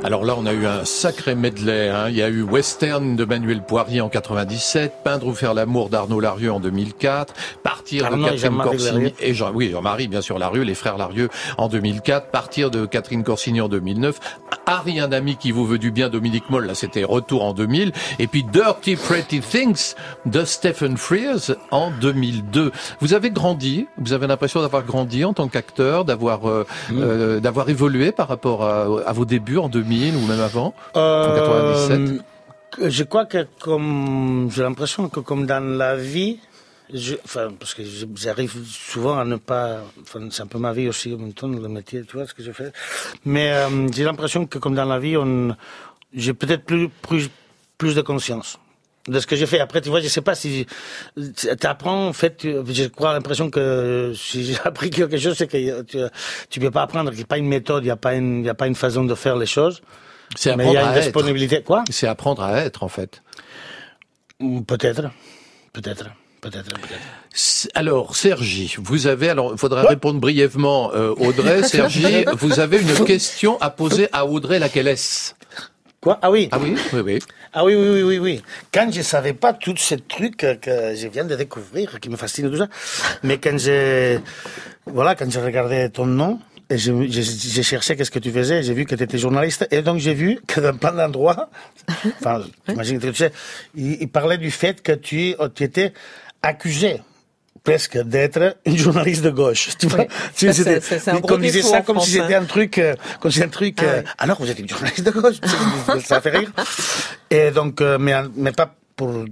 Alors 0.04 0.22
là, 0.24 0.34
on 0.38 0.44
a 0.44 0.52
eu 0.52 0.66
un 0.66 0.84
sacré 0.84 1.34
medley. 1.34 1.88
hein. 1.88 2.10
Il 2.10 2.16
y 2.16 2.22
a 2.22 2.28
eu 2.28 2.42
Western 2.42 3.16
de 3.16 3.24
Manuel 3.24 3.62
Poirier 3.62 4.02
en 4.02 4.10
97, 4.10 4.92
Peindre 5.02 5.26
ou 5.28 5.32
faire 5.34 5.54
l'amour 5.54 5.88
d'Arnaud 5.88 6.20
Larieux 6.20 6.52
en 6.52 6.60
2004, 6.60 7.32
Partir 7.62 8.04
Arnaud 8.04 8.26
de 8.26 8.30
Catherine 8.32 8.58
Corsini 8.62 9.14
et 9.20 9.32
Jean, 9.32 9.50
oui, 9.54 9.70
Jean-Marie, 9.70 10.08
bien 10.08 10.20
sûr, 10.20 10.38
Larieux, 10.38 10.60
les 10.62 10.74
frères 10.74 10.98
Larieux 10.98 11.30
en 11.56 11.68
2004, 11.68 12.30
Partir 12.30 12.70
de 12.70 12.84
Catherine 12.84 13.24
Corsini 13.24 13.62
en 13.62 13.68
2009, 13.70 14.20
Harry, 14.66 15.00
un 15.00 15.10
ami 15.10 15.36
qui 15.36 15.52
vous 15.52 15.64
veut 15.64 15.78
du 15.78 15.90
bien, 15.90 16.10
Dominique 16.10 16.50
Moll, 16.50 16.66
là 16.66 16.74
c'était 16.74 17.04
Retour 17.04 17.42
en 17.42 17.54
2000, 17.54 17.92
et 18.18 18.26
puis 18.26 18.44
Dirty 18.44 18.96
Pretty 18.96 19.40
Things 19.40 19.94
de 20.26 20.44
Stephen 20.44 20.98
Frears 20.98 21.52
en 21.70 21.90
2002. 21.90 22.72
Vous 23.00 23.14
avez 23.14 23.30
grandi, 23.30 23.86
vous 23.96 24.12
avez 24.12 24.26
l'impression 24.26 24.60
d'avoir 24.60 24.82
grandi 24.84 25.24
en 25.24 25.32
tant 25.32 25.48
qu'acteur, 25.48 26.04
d'avoir 26.04 26.46
euh, 26.48 26.66
Mm. 26.90 26.98
euh, 27.00 27.40
d'avoir 27.40 27.68
évolué 27.70 28.12
par 28.12 28.28
rapport 28.28 28.64
à, 28.64 28.86
à 29.06 29.12
vos 29.12 29.24
débuts 29.24 29.56
en 29.58 29.68
2000 29.68 29.93
ou 30.16 30.26
même 30.26 30.40
avant, 30.40 30.74
en 30.94 31.00
Euh, 31.00 31.88
97. 31.88 32.90
Je 32.90 33.04
crois 33.04 33.24
que 33.26 33.46
comme 33.60 34.50
j'ai 34.52 34.62
l'impression 34.62 35.08
que 35.08 35.20
comme 35.20 35.46
dans 35.46 35.62
la 35.78 35.94
vie, 35.96 36.40
je, 36.92 37.14
enfin 37.24 37.50
parce 37.58 37.72
que 37.74 37.82
j'arrive 38.16 38.52
souvent 38.66 39.16
à 39.18 39.24
ne 39.24 39.36
pas, 39.36 39.80
enfin 40.02 40.20
c'est 40.30 40.42
un 40.42 40.46
peu 40.46 40.58
ma 40.58 40.72
vie 40.72 40.88
aussi 40.88 41.14
en 41.14 41.18
même 41.18 41.32
temps 41.32 41.48
le 41.48 41.68
métier, 41.68 42.02
tu 42.04 42.16
vois 42.16 42.26
ce 42.26 42.34
que 42.34 42.42
je 42.42 42.52
fais. 42.52 42.72
Mais 43.24 43.52
euh, 43.52 43.88
j'ai 43.94 44.04
l'impression 44.04 44.46
que 44.46 44.58
comme 44.58 44.74
dans 44.74 44.84
la 44.84 44.98
vie, 44.98 45.16
on, 45.16 45.54
j'ai 46.12 46.34
peut-être 46.34 46.64
plus 46.64 46.88
plus 46.88 47.30
plus 47.78 47.94
de 47.94 48.02
conscience 48.02 48.58
de 49.08 49.20
ce 49.20 49.26
que 49.26 49.36
j'ai 49.36 49.46
fait. 49.46 49.60
Après, 49.60 49.80
tu 49.80 49.88
vois, 49.90 50.00
je 50.00 50.08
sais 50.08 50.20
pas 50.22 50.34
si 50.34 50.66
tu 51.36 51.66
apprends. 51.66 52.08
En 52.08 52.12
fait, 52.12 52.40
je 52.42 52.84
crois 52.88 53.12
l'impression 53.12 53.50
que 53.50 54.12
si 54.16 54.44
j'ai 54.44 54.56
appris 54.64 54.90
quelque 54.90 55.18
chose, 55.18 55.36
c'est 55.36 55.46
que 55.46 55.82
tu, 55.82 55.98
tu 56.50 56.60
peux 56.60 56.70
pas 56.70 56.82
apprendre. 56.82 57.10
Il 57.12 57.16
n'y 57.16 57.22
a 57.22 57.26
pas 57.26 57.38
une 57.38 57.48
méthode, 57.48 57.82
il 57.82 57.86
n'y 57.86 57.90
a 57.92 57.96
pas 57.96 58.14
une, 58.14 58.40
il 58.40 58.46
y 58.46 58.50
a 58.50 58.54
pas 58.54 58.66
une 58.66 58.74
façon 58.74 59.04
de 59.04 59.14
faire 59.14 59.36
les 59.36 59.46
choses. 59.46 59.82
C'est 60.36 60.56
Mais 60.56 60.66
il 60.66 60.72
y 60.72 60.76
a 60.76 60.80
apprendre 60.80 60.92
une 60.92 60.94
à 60.94 60.98
être. 60.98 61.04
disponibilité. 61.04 61.62
Quoi? 61.62 61.84
C'est 61.90 62.06
apprendre 62.06 62.42
à 62.42 62.58
être, 62.60 62.82
en 62.82 62.88
fait. 62.88 63.22
Mm, 64.40 64.62
Peut-être, 64.62 65.02
peut-être, 65.72 66.06
peut-être, 66.40 66.64
peut-être. 66.74 67.00
S- 67.34 67.68
Alors, 67.74 68.16
Sergi, 68.16 68.74
vous 68.78 69.06
avez, 69.06 69.28
alors, 69.28 69.52
il 69.52 69.58
faudra 69.58 69.82
répondre 69.82 70.18
brièvement, 70.20 70.92
euh, 70.94 71.12
Audrey. 71.18 71.62
Sergi, 71.68 72.24
vous 72.38 72.58
avez 72.58 72.80
une 72.80 73.04
question 73.04 73.60
à 73.60 73.70
poser 73.70 74.08
à 74.12 74.24
Audrey, 74.26 74.58
laquelle 74.58 74.88
est-ce 74.88 75.34
Quoi 76.04 76.18
Ah 76.20 76.30
oui. 76.30 76.50
Ah 76.52 76.58
oui, 76.60 76.76
oui, 76.92 77.00
oui. 77.00 77.18
Ah 77.54 77.64
oui, 77.64 77.74
oui, 77.74 77.88
oui, 77.88 78.02
oui, 78.02 78.18
oui. 78.18 78.42
Quand 78.70 78.92
je 78.92 79.00
savais 79.00 79.32
pas 79.32 79.54
tous 79.54 79.78
ces 79.78 79.96
trucs 79.96 80.36
que, 80.36 80.94
je 80.94 81.08
viens 81.08 81.24
de 81.24 81.34
découvrir, 81.34 81.98
qui 81.98 82.10
me 82.10 82.16
fascinent 82.16 82.50
tout 82.50 82.58
ça, 82.58 82.68
mais 83.22 83.38
quand 83.38 83.56
j'ai, 83.58 84.20
voilà, 84.84 85.14
quand 85.14 85.24
regardé 85.42 85.88
ton 85.88 86.04
nom, 86.04 86.40
et 86.68 86.76
je- 86.76 87.62
cherché 87.62 87.96
qu'est-ce 87.96 88.10
que 88.10 88.18
tu 88.18 88.30
faisais, 88.30 88.62
j'ai 88.62 88.74
vu 88.74 88.84
que 88.84 88.94
tu 88.94 89.02
étais 89.02 89.16
journaliste, 89.16 89.66
et 89.70 89.80
donc 89.80 89.96
j'ai 89.98 90.12
vu 90.12 90.40
que 90.46 90.60
dans 90.60 90.76
plein 90.76 90.92
d'endroits, 90.92 91.48
enfin, 92.20 92.42
j'imagine 92.68 92.98
que 92.98 93.06
tu 93.06 93.14
sais, 93.14 93.32
il, 93.74 94.02
il 94.02 94.08
parlait 94.08 94.36
du 94.36 94.50
fait 94.50 94.82
que 94.82 94.92
tu, 94.92 95.34
tu 95.54 95.62
étais 95.64 95.94
accusé 96.42 97.00
presque 97.64 97.98
d'être 97.98 98.56
une 98.66 98.76
journaliste 98.76 99.22
de 99.24 99.30
gauche. 99.30 99.70
Tu 99.78 99.86
vois, 99.86 100.00
Oui. 100.00 100.06
Tu- 100.36 100.52
c'était- 100.52 100.80
c'est- 100.80 100.98
c'est 100.98 101.10
un 101.10 101.18
gros 101.18 101.38
disait 101.38 101.62
ça 101.62 101.78
en 101.78 101.82
comme 101.82 101.98
si 102.00 102.10
c'était 102.12 102.34
hein. 102.34 102.42
un 102.42 102.44
truc, 102.44 102.76
euh, 102.78 102.94
comme 103.20 103.30
si 103.32 103.42
un 103.42 103.48
truc. 103.48 103.82
euh, 103.82 104.02
alors 104.18 104.38
vous 104.40 104.50
êtes 104.50 104.58
une 104.58 104.68
journaliste 104.68 105.02
de 105.02 105.10
gauche, 105.10 105.36
ça, 106.04 106.20
fait 106.20 106.30
rire. 106.36 106.52
Et 107.30 107.50
donc, 107.50 107.80
euh, 107.80 107.96
mais, 107.98 108.14
mais 108.36 108.52
pas 108.52 108.74
pour 108.94 109.24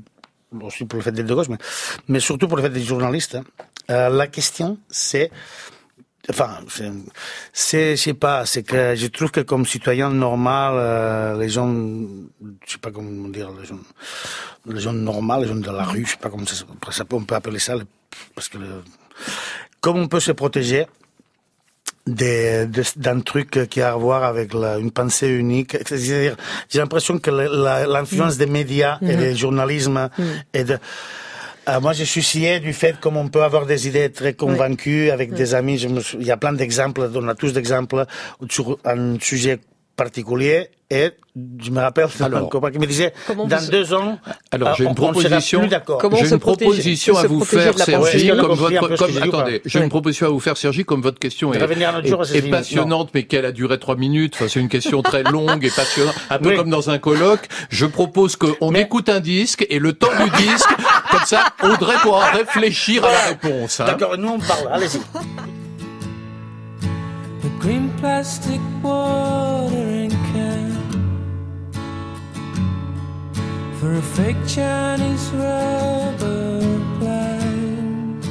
aussi 0.63 0.85
pour 0.87 0.99
le 0.99 1.03
fait 1.05 1.13
d'être 1.13 1.27
de 1.27 1.35
gauche, 1.35 1.49
mais, 1.49 1.59
mais 2.09 2.21
surtout 2.21 2.49
pour 2.49 2.57
le 2.57 2.63
fait 2.63 2.71
d'être 2.71 2.85
journaliste. 2.85 3.35
hein. 3.37 3.45
Euh, 3.91 4.09
la 4.09 4.27
question, 4.27 4.79
c'est 4.91 5.31
Enfin, 6.31 6.59
c'est- 6.71 6.93
c'est, 7.53 7.97
je 7.97 8.01
sais 8.01 8.15
pas, 8.15 8.47
c'est 8.47 8.63
que 8.63 8.95
je 8.95 9.09
trouve 9.09 9.33
que 9.33 9.41
comme 9.41 9.67
citoyen 9.67 10.09
normal, 10.09 10.75
euh, 10.77 11.37
les 11.37 11.49
gens, 11.49 11.69
je 11.69 12.73
sais 12.73 12.79
pas 12.79 12.93
comment 12.93 13.27
dire, 13.29 13.51
les 13.61 13.67
gens, 13.67 13.81
les 14.67 14.81
gens 14.81 14.93
normaux, 14.93 15.41
les 15.43 15.49
gens 15.49 15.57
de 15.57 15.69
la 15.69 15.83
rue, 15.83 16.05
je 16.07 16.13
sais 16.13 16.17
pas 16.19 16.31
comment 16.31 16.47
ça, 16.47 16.55
ça 16.93 17.05
on 17.11 17.25
peut 17.25 17.35
appeler 17.35 17.59
ça, 17.59 17.75
le- 17.75 17.87
parce 18.35 18.49
que 18.49 18.59
le- 18.59 18.83
comme 19.81 19.99
on 19.99 20.09
peut 20.09 20.21
se 20.21 20.33
protéger 20.33 20.87
des- 22.07 22.67
de- 22.67 22.83
d'un 22.97 23.21
truc 23.21 23.69
qui 23.69 23.81
a 23.81 23.93
à 23.93 23.97
voir 23.97 24.25
avec 24.25 24.55
la- 24.55 24.79
une 24.79 24.91
pensée 24.91 25.29
unique. 25.29 25.73
C'est-à-dire, 25.87 26.37
j'ai 26.69 26.79
l'impression 26.81 27.19
que 27.19 27.31
l'influence 27.31 28.37
des 28.39 28.47
médias 28.47 28.99
et 29.03 29.17
Mhm. 29.17 29.33
du 29.33 29.37
journalisme 29.37 30.11
et 30.53 30.65
de, 30.65 30.79
euh, 31.69 31.81
moi, 31.81 31.93
je 31.93 32.03
suis 32.05 32.23
scié 32.23 32.59
du 32.59 32.73
fait 32.73 32.99
comme 32.99 33.17
on 33.17 33.29
peut 33.29 33.45
avoir 33.45 33.67
des 33.67 33.87
idées 33.87 34.11
très 34.11 34.35
convaincues 34.35 35.11
avec 35.11 35.31
Oui. 35.31 35.37
des 35.37 35.55
amis. 35.55 35.79
Je 35.79 35.87
me 35.89 36.01
sou- 36.01 36.17
il 36.21 36.27
y 36.27 36.33
a 36.33 36.37
plein 36.37 36.53
d'exemples, 36.53 37.09
on 37.15 37.29
a 37.29 37.35
tous 37.37 37.53
d'exemples 37.53 38.05
sur 38.51 38.79
un 38.85 39.19
sujet 39.21 39.61
particulier. 39.97 40.69
Et 40.95 41.11
je 41.59 41.71
me 41.71 41.81
rappelle 41.81 42.07
Alors, 42.21 42.51
copain 42.51 42.71
qui 42.71 42.79
me 42.79 42.85
disait, 42.87 43.15
comment 43.27 43.47
dans 43.47 43.57
vous- 43.57 43.71
deux 43.71 43.95
ans, 43.95 44.19
Alors, 44.51 44.69
euh, 44.69 44.75
j'ai 44.77 44.85
on- 44.85 44.91
une 44.91 44.95
proposition. 44.95 45.63
J'ai 45.63 46.29
une 46.29 46.39
proposition 46.39 47.17
à 47.17 47.27
vous 47.27 47.43
faire, 47.47 47.73
Sergi, 47.79 48.29
comme 48.29 48.53
votre, 48.53 48.97
comme, 48.97 49.17
attendez, 49.23 49.63
j'ai 49.65 49.79
une 49.83 49.89
proposition 49.89 50.27
à 50.27 50.29
vous 50.29 50.41
faire, 50.41 50.59
Sergi, 50.59 50.85
comme 50.85 51.01
votre 51.01 51.19
question 51.19 51.55
est, 51.55 51.63
un 51.63 51.67
est- 52.03 52.37
est 52.37 52.51
passionnante, 52.51 53.09
mais 53.15 53.23
qu'elle 53.23 53.47
a 53.47 53.53
duré 53.53 53.79
trois 53.79 53.97
minutes. 53.97 54.35
Enfin, 54.35 54.49
c'est 54.49 54.61
une 54.61 54.69
question 54.69 55.01
très 55.01 55.23
longue 55.23 55.65
et 55.65 55.71
passionnante, 55.71 56.15
un 56.29 56.39
peu 56.39 56.51
comme 56.57 56.69
dans 56.69 56.91
un 56.91 56.99
colloque. 56.99 57.49
Je 57.71 57.87
propose 57.87 58.37
qu'on 58.37 58.75
écoute 58.75 59.09
un 59.09 59.21
disque 59.21 59.65
et 59.71 59.79
le 59.79 59.95
temps 59.95 60.09
du 60.23 60.29
disque, 60.45 60.69
comme 61.11 61.25
ça, 61.25 61.45
Audrey 61.63 61.95
pourra 62.03 62.27
réfléchir 62.33 63.03
à 63.07 63.11
la 63.13 63.21
réponse. 63.29 63.81
hein. 63.81 63.87
D'accord, 63.87 64.19
nous 64.19 64.29
on 64.29 64.39
parle, 64.39 64.69
allez-y. 64.71 65.01
Green 67.63 67.91
plastic 67.99 68.61
watering 68.83 70.11
can 70.11 70.73
for 73.79 73.95
a 73.95 74.03
fake 74.03 74.37
Chinese 74.49 75.31
rubber 75.31 76.61
plant 76.99 78.27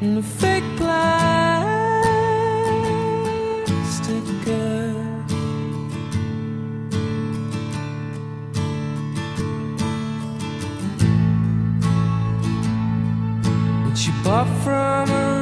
and 0.00 0.18
a 0.18 0.22
fake 0.22 0.62
plastic 0.76 1.64
girl. 4.44 4.94
Which 13.88 14.06
you 14.06 14.12
bought 14.22 14.46
from 14.62 15.10
a 15.10 15.33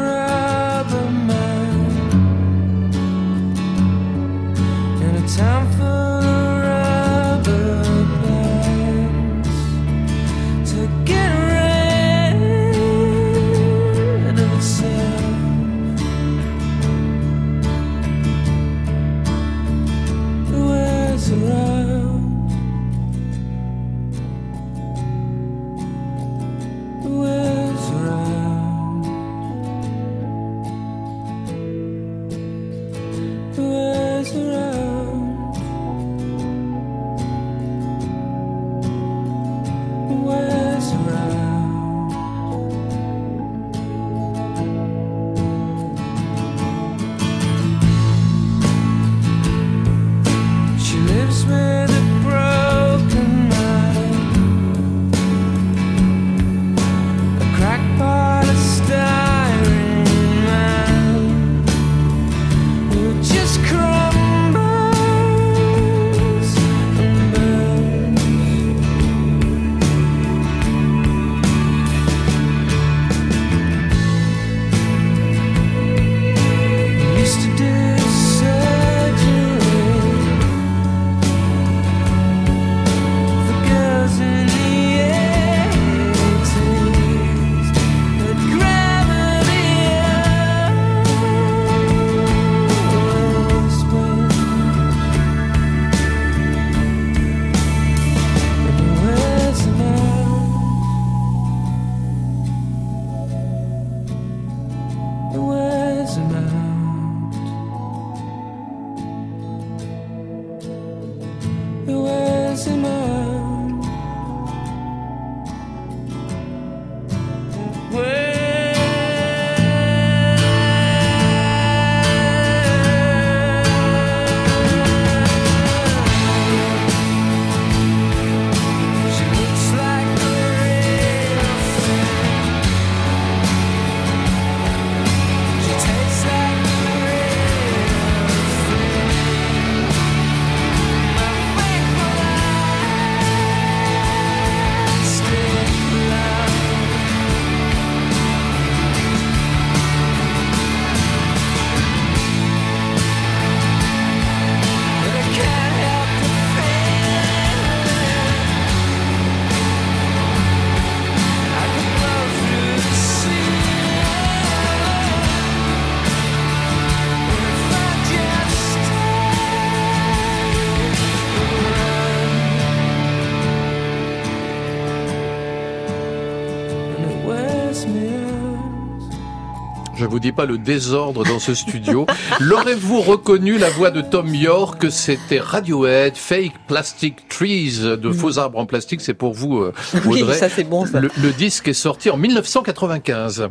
Je 180.03 180.07
vous 180.09 180.19
dis 180.19 180.33
pas 180.33 180.47
le 180.47 180.59
désordre 180.59 181.25
dans 181.25 181.39
ce 181.39 181.55
studio. 181.55 182.07
L'aurez-vous 182.41 183.01
reconnu 183.03 183.57
la 183.57 183.71
voix 183.71 183.93
de 183.93 184.01
Tom 184.01 184.35
York? 184.35 184.87
C'était 184.91 185.39
Radiohead, 185.39 186.17
Fake 186.17 186.55
Plastic 186.67 187.29
Trees, 187.29 187.79
de 187.79 188.11
faux 188.11 188.37
arbres 188.41 188.59
en 188.59 188.67
plastique. 188.67 189.01
C'est 189.01 189.15
pour 189.15 189.33
vous, 189.33 189.59
euh, 189.59 189.73
Oui, 190.05 190.23
Audrey. 190.25 190.37
ça, 190.37 190.49
c'est 190.49 190.65
bon, 190.65 190.87
ça. 190.87 190.99
Le, 190.99 191.09
le 191.23 191.31
disque 191.31 191.69
est 191.69 191.73
sorti 191.73 192.11
en 192.11 192.17
1995. 192.17 193.49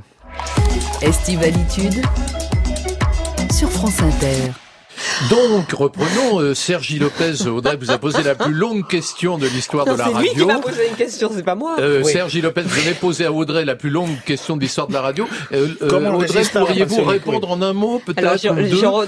Estivalitude 1.02 2.02
sur 3.54 3.70
France 3.72 4.02
Inter. 4.02 4.52
Donc, 5.30 5.72
reprenons. 5.72 6.40
euh, 6.40 6.54
Sergi 6.54 7.00
Lopez, 7.00 7.48
Audrey 7.48 7.76
vous 7.76 7.92
a 7.92 7.98
posé 7.98 8.24
la 8.24 8.36
plus 8.36 8.54
longue 8.54 8.88
question 8.88 9.38
de 9.38 9.48
l'histoire 9.48 9.86
de 9.86 9.92
la 9.92 10.06
C'est 10.06 10.14
lui 10.14 10.24
qui 10.30 10.40
radio. 10.42 10.48
m'a 10.48 10.60
posé 10.60 10.88
une 10.90 10.96
question, 10.96 11.32
c'est 11.34 11.44
pas 11.44 11.56
moi. 11.56 11.76
Euh, 11.80 12.02
Oui. 12.04 12.12
Sergi 12.12 12.42
Lopez, 12.42 12.62
vous 12.62 12.80
avez 12.80 12.94
posé 12.94 13.26
à 13.26 13.32
Audrey 13.32 13.66
la 13.66 13.76
plus 13.76 13.90
longue 13.90 14.10
question 14.26 14.56
de 14.58 14.62
l'histoire 14.62 14.88
de 14.88 14.94
la 14.94 15.02
radio. 15.02 15.28
Euh, 15.54 15.68
euh, 15.82 15.88
Comment 15.90 16.16
Audrey, 16.18 16.44
pourriez-vous 16.52 17.04
répondre 17.04 17.50
en 17.52 17.62
un 17.62 17.74
mot, 17.74 18.00
peut-être 18.06 18.38
j'ai 18.42 18.50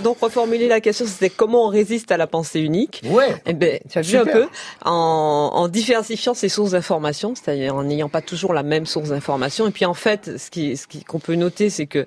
donc 0.03 0.17
reformulé 0.21 0.67
la 0.67 0.81
question, 0.81 1.05
c'était 1.07 1.29
comment 1.29 1.65
on 1.65 1.69
résiste 1.69 2.11
à 2.11 2.17
la 2.17 2.27
pensée 2.27 2.59
unique? 2.59 3.01
Ouais. 3.05 3.35
Eh 3.45 3.53
ben, 3.53 3.79
tu 3.91 3.97
as 3.97 4.01
vu 4.01 4.17
un 4.17 4.25
peu 4.25 4.45
en, 4.85 5.51
en 5.53 5.67
diversifiant 5.67 6.33
ses 6.33 6.49
sources 6.49 6.71
d'information, 6.71 7.33
c'est-à-dire 7.35 7.75
en 7.75 7.83
n'ayant 7.83 8.09
pas 8.09 8.21
toujours 8.21 8.53
la 8.53 8.63
même 8.63 8.85
source 8.85 9.09
d'information. 9.09 9.67
Et 9.67 9.71
puis 9.71 9.85
en 9.85 9.93
fait, 9.93 10.37
ce 10.37 10.49
qui, 10.49 10.77
ce 10.77 10.87
qui- 10.87 11.03
qu'on 11.03 11.19
peut 11.19 11.35
noter, 11.35 11.69
c'est 11.69 11.85
que 11.87 12.05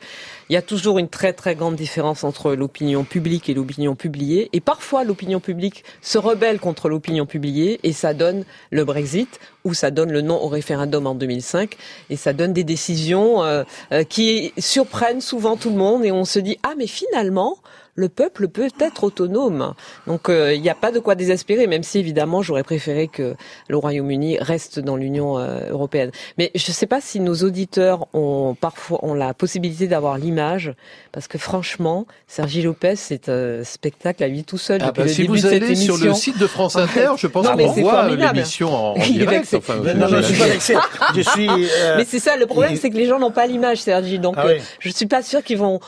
il 0.48 0.52
y 0.52 0.56
a 0.56 0.62
toujours 0.62 0.98
une 0.98 1.08
très 1.08 1.32
très 1.32 1.54
grande 1.54 1.76
différence 1.76 2.24
entre 2.24 2.52
l'opinion 2.54 3.04
publique 3.04 3.48
et 3.48 3.54
l'opinion 3.54 3.94
publiée. 3.94 4.48
Et 4.52 4.60
parfois, 4.60 5.04
l'opinion 5.04 5.40
publique 5.40 5.84
se 6.00 6.18
rebelle 6.18 6.60
contre 6.60 6.88
l'opinion 6.88 7.26
publiée 7.26 7.80
et 7.82 7.92
ça 7.92 8.14
donne 8.14 8.44
le 8.70 8.84
Brexit 8.84 9.40
ou 9.64 9.74
ça 9.74 9.90
donne 9.90 10.12
le 10.12 10.20
non 10.20 10.42
au 10.42 10.48
référendum 10.48 11.06
en 11.06 11.14
2005 11.14 11.76
et 12.10 12.16
ça 12.16 12.32
donne 12.32 12.52
des 12.52 12.64
décisions 12.64 13.42
euh, 13.42 13.64
euh, 13.92 14.04
qui 14.04 14.52
surprennent 14.58 15.20
souvent 15.20 15.56
tout 15.56 15.70
le 15.70 15.76
monde 15.76 16.04
et 16.04 16.12
on 16.12 16.24
se 16.24 16.38
dit 16.38 16.58
ah 16.62 16.74
mais 16.78 16.86
finalement 16.86 17.58
le 17.96 18.08
peuple 18.08 18.46
peut 18.48 18.68
être 18.80 19.04
autonome. 19.04 19.72
Donc 20.06 20.28
euh, 20.28 20.54
il 20.54 20.60
n'y 20.62 20.70
a 20.70 20.74
pas 20.74 20.92
de 20.92 20.98
quoi 21.00 21.14
désespérer, 21.14 21.66
même 21.66 21.82
si 21.82 21.98
évidemment 21.98 22.42
j'aurais 22.42 22.62
préféré 22.62 23.08
que 23.08 23.34
le 23.68 23.76
Royaume-Uni 23.76 24.38
reste 24.38 24.78
dans 24.78 24.96
l'Union 24.96 25.38
euh, 25.38 25.70
européenne. 25.70 26.10
Mais 26.38 26.50
je 26.54 26.68
ne 26.70 26.74
sais 26.74 26.86
pas 26.86 27.00
si 27.00 27.20
nos 27.20 27.34
auditeurs 27.36 28.06
ont 28.14 28.54
parfois 28.60 28.98
ont 29.02 29.14
la 29.14 29.34
possibilité 29.34 29.88
d'avoir 29.88 30.18
l'image, 30.18 30.74
parce 31.12 31.26
que 31.26 31.38
franchement, 31.38 32.06
Sergi 32.28 32.62
Lopez, 32.62 32.96
c'est 32.96 33.28
un 33.28 33.64
spectacle 33.64 34.22
à 34.22 34.28
lui 34.28 34.44
tout 34.44 34.58
seul 34.58 34.80
Ah 34.82 34.86
depuis 34.88 34.98
bah, 35.00 35.04
le 35.06 35.12
si 35.12 35.16
début 35.22 35.28
vous 35.28 35.34
de 35.36 35.40
cette 35.50 35.62
allez 35.62 35.74
sur 35.74 35.96
le 35.96 36.12
site 36.14 36.38
de 36.38 36.46
France 36.46 36.76
Inter, 36.76 37.10
je 37.16 37.26
pense 37.26 37.44
Non, 37.46 37.52
qu'on 37.52 37.56
mais 37.56 37.68
c'est 37.74 37.80
voit 37.80 37.92
formidable. 38.02 38.34
l'émission 38.36 38.74
en, 38.74 38.92
en 38.92 38.94
direct. 38.98 39.30
vexé. 39.30 39.56
Enfin, 39.56 39.76
Non, 39.76 39.94
non, 40.08 40.18
je 40.18 40.22
suis 40.22 40.38
pas 40.38 40.46
vexé. 40.48 40.74
Je 41.14 41.20
suis. 41.22 41.48
euh, 41.48 41.94
Mais 41.96 42.04
c'est 42.04 42.20
ça, 42.20 42.36
le 42.36 42.46
problème, 42.46 42.76
c'est 42.76 42.90
que 42.90 42.96
les 42.96 43.06
gens 43.06 43.18
n'ont 43.18 43.30
pas 43.30 43.46
l'image, 43.46 43.78
Sergi. 43.78 44.18
Donc, 44.18 44.34
Ah 44.36 44.46
euh, 44.46 44.54
oui. 44.58 44.62
je 44.80 44.90
suis 44.90 45.06
pas 45.06 45.22
sûre 45.22 45.42
qu'ils 45.42 45.58
vont 45.58 45.80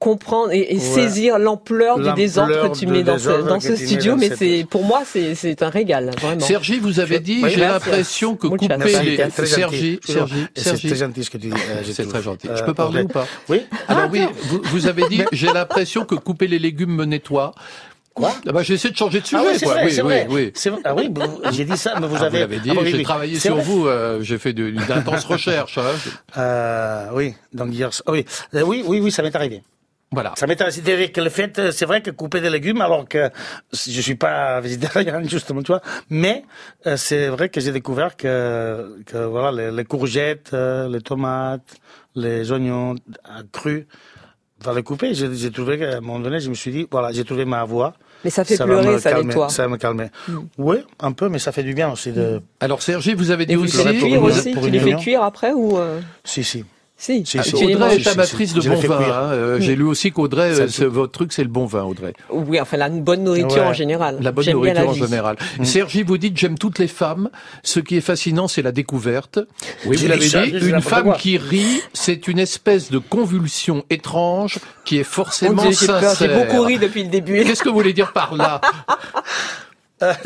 comprendre 0.00 0.50
et, 0.52 0.72
et 0.72 0.78
Ouais. 0.78 0.80
saisir 0.80 1.38
l'ampleur 1.38 2.00
du 2.00 2.10
désordre 2.14 2.68
que 2.72 2.76
tu 2.76 2.86
mets 2.88 3.02
dans 3.04 3.18
ce, 3.18 3.46
dans 3.46 3.60
ce 3.60 3.76
studio. 3.76 4.12
dans 4.14 4.18
Mais 4.18 4.28
cette- 4.30 4.38
c'est, 4.38 4.66
pour 4.68 4.82
moi, 4.82 5.02
c'est, 5.06 5.34
c'est 5.36 5.62
un 5.62 5.68
régal, 5.68 6.10
vraiment. 6.20 6.40
Sergi, 6.40 6.78
vous 6.80 6.98
avez 6.98 7.20
dit, 7.20 7.44
j'ai 7.48 7.60
l'impression 7.60 8.34
que 8.34 8.46
Muchas 8.48 8.56
couper 8.76 8.76
Merci, 8.78 9.04
les... 9.10 9.16
très 9.28 9.46
Sergi. 9.46 10.00
Sergi, 10.02 10.40
Et 10.40 10.48
C'est 10.56 10.62
Sergi. 10.64 10.86
très 10.88 10.96
gentil 10.96 11.22
ce 11.24 11.30
que 11.30 11.36
tu 11.38 11.46
dis. 11.48 11.52
euh, 11.52 11.82
je 11.86 11.92
C'est 11.92 12.06
très 12.08 12.22
gentil. 12.22 12.48
Euh, 12.48 12.56
Je 12.56 12.64
peux 12.64 12.74
parler 12.74 13.02
ou 13.02 13.08
pas 13.08 13.26
Oui. 13.50 13.60
Alors 13.88 14.08
oui, 14.10 14.22
vous, 14.44 14.60
vous 14.64 14.86
avez 14.88 15.06
dit, 15.08 15.22
j'ai 15.32 15.52
l'impression 15.52 16.04
que 16.06 16.14
couper 16.16 16.48
les 16.48 16.58
légumes 16.58 16.96
me 16.96 17.04
nettoie. 17.04 17.52
Quoi? 18.14 18.32
Ah 18.48 18.52
bah, 18.52 18.62
J'essaie 18.62 18.90
de 18.90 18.96
changer 18.96 19.20
de 19.20 19.26
sujet. 19.26 19.40
Ah 19.40 19.50
oui, 19.52 19.60
quoi. 19.60 19.72
vrai, 19.74 19.84
oui, 19.84 19.90
oui, 19.94 20.00
vrai. 20.02 20.26
oui. 20.30 20.50
C'est 20.54 20.70
vrai. 20.70 20.80
Ah 20.84 20.94
oui, 20.96 21.08
vous- 21.14 21.40
j'ai 21.52 21.64
dit 21.64 21.76
ça, 21.76 21.94
mais 22.00 22.06
vous 22.08 22.16
Ah, 22.18 22.24
avez. 22.24 22.40
l'avez 22.40 22.58
dit, 22.58 22.70
Ah, 22.72 22.80
oui, 22.80 22.90
j'ai 22.90 22.96
oui. 22.96 23.02
travaillé 23.04 23.38
sur 23.38 23.54
vrai. 23.54 23.62
vous, 23.64 23.86
euh, 23.86 24.18
j'ai 24.22 24.38
fait 24.38 24.52
d'intenses 24.54 25.24
recherches. 25.26 25.78
hein. 25.78 25.82
Euh, 26.38 27.06
oui, 27.12 27.34
donc 27.52 27.68
hier, 27.72 27.90
ah 28.06 28.10
oui, 28.12 28.24
Euh, 28.54 28.62
oui, 28.62 28.82
oui, 28.86 29.00
oui, 29.00 29.12
ça 29.12 29.22
m'est 29.22 29.34
arrivé. 29.36 29.62
Voilà. 30.12 30.32
Ça 30.36 30.46
m'est 30.48 30.60
arrivé. 30.60 30.80
C'est-à-dire 30.84 31.12
que 31.12 31.20
le 31.20 31.30
fait, 31.30 31.58
euh, 31.58 31.70
c'est 31.70 31.86
vrai 31.86 32.02
que 32.02 32.10
couper 32.10 32.40
des 32.40 32.50
légumes, 32.50 32.80
alors 32.80 33.06
que 33.08 33.30
je 33.72 34.00
suis 34.00 34.16
pas 34.16 34.60
végétarien, 34.64 35.22
justement, 35.22 35.62
tu 35.62 35.68
vois, 35.72 35.82
mais 36.08 36.44
euh, 36.86 36.96
c'est 36.96 37.28
vrai 37.28 37.48
que 37.48 37.60
j'ai 37.60 37.70
découvert 37.72 38.16
que, 38.16 38.96
que 39.06 39.18
voilà, 39.18 39.52
les, 39.52 39.70
les 39.76 39.84
courgettes, 39.84 40.50
euh, 40.52 40.88
les 40.88 41.00
tomates, 41.00 41.76
les 42.16 42.50
oignons 42.50 42.96
crus, 43.52 43.84
dans 44.64 44.72
les 44.72 44.82
couper, 44.82 45.14
j'ai 45.14 45.32
j'ai 45.34 45.50
trouvé 45.50 45.78
qu'à 45.78 45.96
un 45.98 46.00
moment 46.00 46.18
donné, 46.18 46.38
je 46.40 46.50
me 46.50 46.54
suis 46.54 46.70
dit, 46.72 46.86
voilà, 46.90 47.12
j'ai 47.12 47.24
trouvé 47.24 47.44
ma 47.44 47.64
voie. 47.64 47.94
Mais 48.24 48.30
ça 48.30 48.44
fait 48.44 48.56
va 48.56 48.66
pleurer, 48.66 48.98
ça 48.98 49.12
calmer, 49.12 49.28
nettoie. 49.28 49.48
Ça 49.48 49.62
va 49.62 49.68
me 49.68 49.76
calmer. 49.78 50.08
Mm. 50.28 50.38
Oui, 50.58 50.76
un 50.98 51.12
peu, 51.12 51.28
mais 51.30 51.38
ça 51.38 51.52
fait 51.52 51.62
du 51.62 51.72
bien 51.72 51.90
aussi 51.90 52.12
de. 52.12 52.42
Alors 52.58 52.82
Sergi, 52.82 53.14
vous 53.14 53.30
avez 53.30 53.46
dit 53.46 53.54
Et 53.54 53.56
vous 53.56 53.64
aussi... 53.64 53.78
cuire 53.82 54.00
pour 54.00 54.08
une- 54.08 54.16
aussi 54.24 54.50
pour 54.52 54.64
Tu 54.64 54.70
les 54.70 54.80
fais 54.80 54.96
cuire 54.96 55.22
après 55.22 55.52
ou 55.52 55.78
euh, 55.78 56.00
Si, 56.24 56.44
si. 56.44 56.64
Si. 57.02 57.24
Si, 57.24 57.38
Ah, 57.38 57.42
Audrey 57.56 57.96
est 57.96 58.06
amatrice 58.08 58.52
de 58.52 58.60
bon 58.60 58.74
vin. 58.76 58.98
hein. 59.00 59.30
Euh, 59.32 59.56
Mm. 59.56 59.62
J'ai 59.62 59.74
lu 59.74 59.84
aussi 59.84 60.12
qu'Audrey, 60.12 60.50
euh, 60.60 60.88
votre 60.88 61.12
truc, 61.12 61.32
c'est 61.32 61.42
le 61.42 61.48
bon 61.48 61.64
vin, 61.64 61.82
Audrey. 61.82 62.12
Oui, 62.28 62.60
enfin 62.60 62.76
la 62.76 62.90
bonne 62.90 63.24
nourriture 63.24 63.62
Ouais. 63.62 63.68
en 63.68 63.72
général. 63.72 64.18
La 64.20 64.32
bonne 64.32 64.44
nourriture 64.50 64.84
la 64.84 64.90
en 64.90 64.92
général. 64.92 65.36
Mm. 65.58 65.64
Sergi, 65.64 66.02
vous 66.02 66.18
dites 66.18 66.36
j'aime 66.36 66.58
toutes 66.58 66.78
les 66.78 66.88
femmes. 66.88 67.30
Ce 67.62 67.80
qui 67.80 67.96
est 67.96 68.02
fascinant, 68.02 68.48
c'est 68.48 68.60
la 68.60 68.70
découverte. 68.72 69.38
Oui, 69.86 69.96
vous 69.96 70.08
l'avez 70.08 70.28
dit 70.28 70.68
Une 70.68 70.82
femme 70.82 71.04
quoi. 71.04 71.14
qui 71.14 71.38
rit, 71.38 71.80
c'est 71.94 72.28
une 72.28 72.38
espèce 72.38 72.90
de 72.90 72.98
convulsion 72.98 73.82
étrange 73.88 74.58
qui 74.84 74.98
est 74.98 75.04
forcément 75.04 75.62
j'ai 75.70 75.86
peur, 75.86 76.00
j'ai 76.00 76.08
sincère. 76.26 76.38
beaucoup 76.46 76.62
ri 76.64 76.78
depuis 76.78 77.02
le 77.04 77.08
début. 77.08 77.42
Qu'est-ce 77.44 77.62
que 77.62 77.70
vous 77.70 77.76
voulez 77.76 77.94
dire 77.94 78.12
par 78.12 78.36
là? 78.36 78.60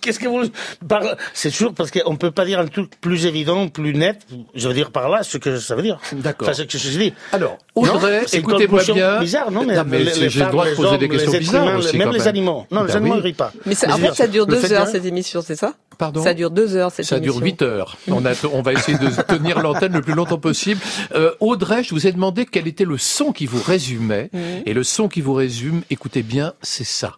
Qu'est-ce 0.00 0.18
que 0.18 0.28
vous 0.28 0.42
par 0.88 1.02
C'est 1.34 1.50
toujours 1.50 1.74
parce 1.74 1.90
qu'on 1.90 2.16
peut 2.16 2.30
pas 2.30 2.44
dire 2.44 2.58
un 2.60 2.66
truc 2.66 2.90
plus 3.00 3.26
évident, 3.26 3.68
plus 3.68 3.94
net. 3.94 4.18
Je 4.54 4.68
veux 4.68 4.74
dire 4.74 4.90
par 4.90 5.08
là 5.08 5.22
ce 5.22 5.38
que 5.38 5.58
ça 5.58 5.74
veut 5.74 5.82
dire. 5.82 5.98
D'accord. 6.12 6.48
Enfin, 6.48 6.56
ce 6.56 6.62
que 6.62 6.78
je 6.78 6.98
dis. 6.98 7.12
Alors, 7.32 7.58
Audrey, 7.74 8.22
écoutez-moi 8.32 8.82
bien. 8.92 9.20
Bizarre, 9.20 9.50
non 9.50 9.64
Mais, 9.66 9.76
Non, 9.76 9.84
mais 9.86 9.98
les, 9.98 10.14
les 10.14 10.28
j'ai 10.30 10.40
le 10.44 10.50
droit 10.50 10.66
de 10.68 10.74
poser 10.74 10.98
des 10.98 11.08
questions 11.08 11.32
bizarres 11.32 11.64
humains, 11.64 11.76
aussi, 11.76 11.96
même 11.96 12.06
quand 12.08 12.12
les 12.12 12.18
même. 12.18 12.28
animaux. 12.28 12.66
Non, 12.70 12.82
les 12.82 12.88
Bah 12.88 12.96
animaux 12.96 13.12
oui. 13.14 13.18
ne 13.18 13.24
rient 13.24 13.32
pas. 13.34 13.52
Mais 13.66 13.74
ça- 13.74 13.92
en 13.92 13.96
fait, 13.98 14.14
ça 14.14 14.26
dure 14.26 14.46
le 14.46 14.56
deux 14.56 14.72
heures 14.72 14.86
cette 14.88 15.04
émission, 15.04 15.42
c'est 15.42 15.56
ça? 15.56 15.74
Pardon? 15.98 16.22
Ça 16.22 16.32
dure 16.32 16.50
deux 16.50 16.76
heures 16.76 16.90
cette 16.90 17.04
Ça 17.04 17.18
émission. 17.18 17.34
dure 17.38 17.44
8 17.44 17.62
heures. 17.62 17.98
On, 18.08 18.24
a, 18.24 18.30
on 18.52 18.62
va 18.62 18.72
essayer 18.72 18.96
de 18.96 19.08
tenir 19.22 19.60
l'antenne 19.60 19.92
le 19.92 20.00
plus 20.00 20.14
longtemps 20.14 20.38
possible. 20.38 20.80
Euh, 21.14 21.32
Audrey, 21.40 21.84
je 21.84 21.90
vous 21.94 22.06
ai 22.06 22.12
demandé 22.12 22.46
quel 22.46 22.66
était 22.66 22.86
le 22.86 22.96
son 22.96 23.32
qui 23.32 23.44
vous 23.44 23.62
résumait. 23.62 24.30
Et 24.64 24.72
le 24.72 24.82
son 24.82 25.08
qui 25.08 25.20
vous 25.20 25.34
résume, 25.34 25.82
écoutez 25.90 26.22
bien, 26.22 26.54
c'est 26.62 26.84
ça. 26.84 27.16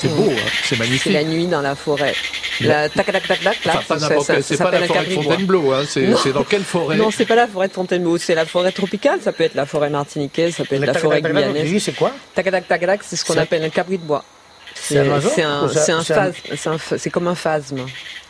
C'est 0.00 0.08
beau, 0.08 0.30
hein 0.30 0.34
c'est 0.62 0.74
C'est 0.74 0.78
magnifique. 0.78 1.12
la 1.12 1.24
nuit 1.24 1.46
dans 1.46 1.60
la 1.60 1.74
forêt. 1.74 2.14
La 2.60 2.88
tac 2.88 3.06
tac 3.12 3.26
tac 3.26 3.42
tac 3.42 3.64
là. 3.64 3.72
Enfin, 3.76 3.96
c'est 4.42 4.56
pas 4.58 4.70
la 4.70 4.86
forêt 4.86 5.04
de. 5.04 5.14
Fontainebleau, 5.14 5.72
hein, 5.72 5.82
c'est 5.88 6.06
Non. 6.06 6.16
c'est 6.22 6.32
dans 6.32 6.44
quelle 6.44 6.64
forêt? 6.64 6.96
Non, 6.96 7.10
c'est 7.10 7.26
pas 7.26 7.34
la 7.34 7.46
forêt 7.46 7.68
de 7.68 7.72
Fontainebleau, 7.72 8.16
c'est 8.18 8.34
la 8.34 8.46
forêt 8.46 8.72
tropicale, 8.72 9.20
ça 9.22 9.32
peut 9.32 9.44
être 9.44 9.54
la 9.54 9.66
forêt 9.66 9.90
martiniquaise, 9.90 10.54
ça 10.56 10.64
peut 10.64 10.76
être 10.76 10.84
la 10.86 10.94
forêt 10.94 11.20
guyanaise. 11.22 11.82
c'est 11.82 11.92
quoi? 11.96 12.12
Tac 12.34 12.50
tac 12.50 12.66
tac 12.68 12.80
tac, 12.86 13.00
c'est 13.02 13.16
ce 13.16 13.24
qu'on 13.24 13.34
C'est- 13.34 13.40
appelle 13.40 13.62
un 13.64 13.68
cabri 13.70 13.98
de 13.98 14.04
bois. 14.04 14.24
C'est 14.74 14.98
un 14.98 15.20
c'est 15.20 15.44
c'est 15.74 15.92
c'est 16.56 16.56
c'est 16.56 16.98
c'est 16.98 17.10
comme 17.10 17.28
un 17.28 17.34
phasme. 17.34 17.84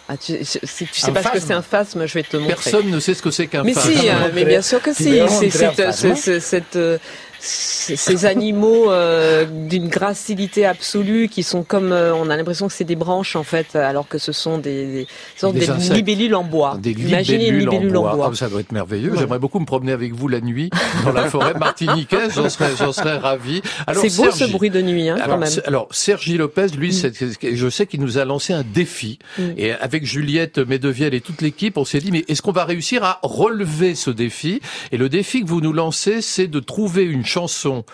Ah, 0.09 0.17
tu, 0.17 0.39
si 0.45 0.59
tu 0.87 1.01
sais 1.01 1.11
Un 1.11 1.13
pas 1.13 1.23
ce 1.23 1.29
que 1.29 1.39
c'est 1.39 1.53
un 1.53 1.63
phasme, 1.63 2.05
je 2.05 2.15
vais 2.15 2.25
te 2.25 2.37
montrer. 2.37 2.55
Personne 2.57 2.91
ne 2.91 2.99
sait 2.99 3.15
ce 3.15 3.23
que 3.23 3.31
c'est 3.31 3.47
qu'un 3.47 3.63
Mais 3.63 3.75
phasme. 3.75 3.93
si, 3.93 4.09
hein, 4.09 4.29
mais 4.35 4.45
bien 4.45 4.61
sûr 4.61 4.83
que 4.83 4.93
si. 4.93 5.05
C'est 5.29 5.51
c'est- 5.51 5.93
c'est- 5.93 6.15
c'est- 6.17 6.41
cette, 6.41 6.75
euh, 6.75 6.99
ces 7.41 8.27
animaux 8.27 8.91
euh, 8.91 9.47
d'une 9.47 9.89
gracilité 9.89 10.67
absolue 10.67 11.29
qui 11.29 11.43
sont 11.43 11.63
comme, 11.63 11.93
euh, 11.93 12.15
on 12.15 12.29
a 12.31 12.37
l'impression 12.37 12.69
que 12.69 12.73
c'est 12.73 12.85
des 12.85 12.97
branches 12.97 13.37
en 13.37 13.43
fait, 13.43 13.77
alors 13.77 14.09
que 14.09 14.19
ce 14.19 14.33
sont 14.33 14.59
des, 14.59 14.87
des 14.87 15.07
sortes 15.37 15.55
Des 15.55 15.67
de 15.67 15.95
libellules 15.95 16.35
en 16.35 16.45
bois. 16.45 16.79
Des 16.81 16.91
Imaginez 16.93 17.49
une 17.49 17.59
libellules 17.59 17.71
libellule 17.71 17.97
en 17.97 18.15
bois. 18.15 18.31
Ah, 18.33 18.37
ça 18.37 18.49
doit 18.49 18.61
être 18.61 18.73
merveilleux. 18.73 19.13
J'aimerais 19.17 19.39
beaucoup 19.39 19.59
me 19.59 19.65
promener 19.65 19.93
avec 19.93 20.15
vous 20.15 20.29
la 20.29 20.41
nuit 20.41 20.71
dans 21.05 21.13
la 21.13 21.29
forêt 21.31 21.55
martiniquaise. 21.55 22.33
J'en 22.35 22.49
serais, 22.49 22.71
j'en 22.79 22.93
serais 22.93 23.17
ravi. 23.17 23.63
Alors, 23.87 24.03
C'est 24.03 24.17
beau 24.17 24.31
ce 24.31 24.45
bruit 24.45 24.71
de 24.71 24.83
nuit, 24.83 25.09
hein, 25.09 25.17
quand 25.25 25.39
même. 25.39 25.51
alors, 25.67 25.89
Sergi 25.91 26.37
Lopez, 26.37 26.69
lui, 26.77 26.93
c'est- 26.93 27.13
je 27.55 27.69
sais 27.71 27.87
qu'il 27.87 28.01
nous 28.01 28.19
a 28.19 28.25
lancé 28.25 28.53
un 28.53 28.63
défi. 28.63 29.19
Mm. 29.39 29.43
Et 29.57 29.73
avec 29.73 30.05
Juliette 30.05 30.59
Medevielle 30.59 31.15
et 31.15 31.21
toute 31.21 31.43
l'équipe, 31.43 31.77
on 31.79 31.85
s'est 31.85 32.01
dit, 32.01 32.11
mais 32.13 32.25
est-ce 32.29 32.43
qu'on 32.43 32.53
va 32.53 32.65
réussir 32.65 33.03
à 33.05 33.19
relever 33.23 33.95
ce 33.95 34.11
défi? 34.11 34.61
Et 34.93 34.97
le 34.97 35.09
défi 35.09 35.43
que 35.43 35.47
vous 35.49 35.61
nous 35.61 35.73
lancez, 35.73 36.21
c'est 36.21 36.47
de 36.47 36.61
trouver 36.61 37.05
une 37.05 37.25
chanson 37.35 37.85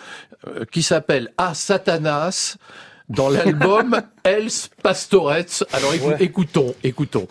euh, 0.47 0.65
qui 0.71 0.81
s'appelle 0.83 1.29
A 1.37 1.53
Satanas 1.53 2.57
dans 3.09 3.29
l'album 3.29 4.01
Els 4.23 4.69
Pastorets. 4.83 5.63
Alors, 5.71 5.93
écou- 5.93 6.09
Ouais. 6.09 6.17
écoutons, 6.19 6.73
écoutons. 6.83 7.27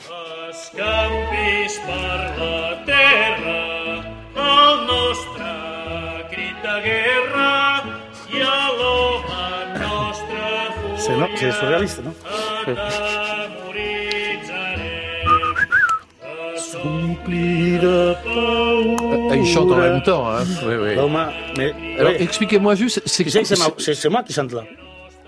Campis 0.77 1.75
per 1.87 2.19
la 2.39 2.85
terra, 2.87 3.61
el 4.37 4.87
nostre 4.87 5.47
crit 6.33 6.57
de 6.65 6.77
guerra 6.87 7.85
i 8.33 8.41
a 8.43 8.69
l'home 8.79 9.39
nostre 9.81 10.43
C'est 10.99 11.17
non, 11.17 11.29
c'est 11.37 11.53
surréaliste, 11.53 12.01
non 12.05 12.15
Ah, 19.31 19.37
il 19.37 19.47
chante 19.47 19.71
en 19.73 19.77
même 19.77 20.03
temps, 20.03 20.29
hein. 20.29 20.45
Oui, 20.67 20.75
oui. 20.83 20.95
Thomas, 20.95 21.31
mais 21.57 21.75
Alors, 21.99 22.13
oui. 22.13 22.19
expliquez-moi 22.23 22.75
juste, 22.75 23.03
c'est 23.07 23.29
c'est 23.29 23.45
c'est 23.45 23.95
c'est 23.95 24.09
moi 24.09 24.23
qui 24.23 24.33
chante 24.33 24.53
là. 24.53 24.63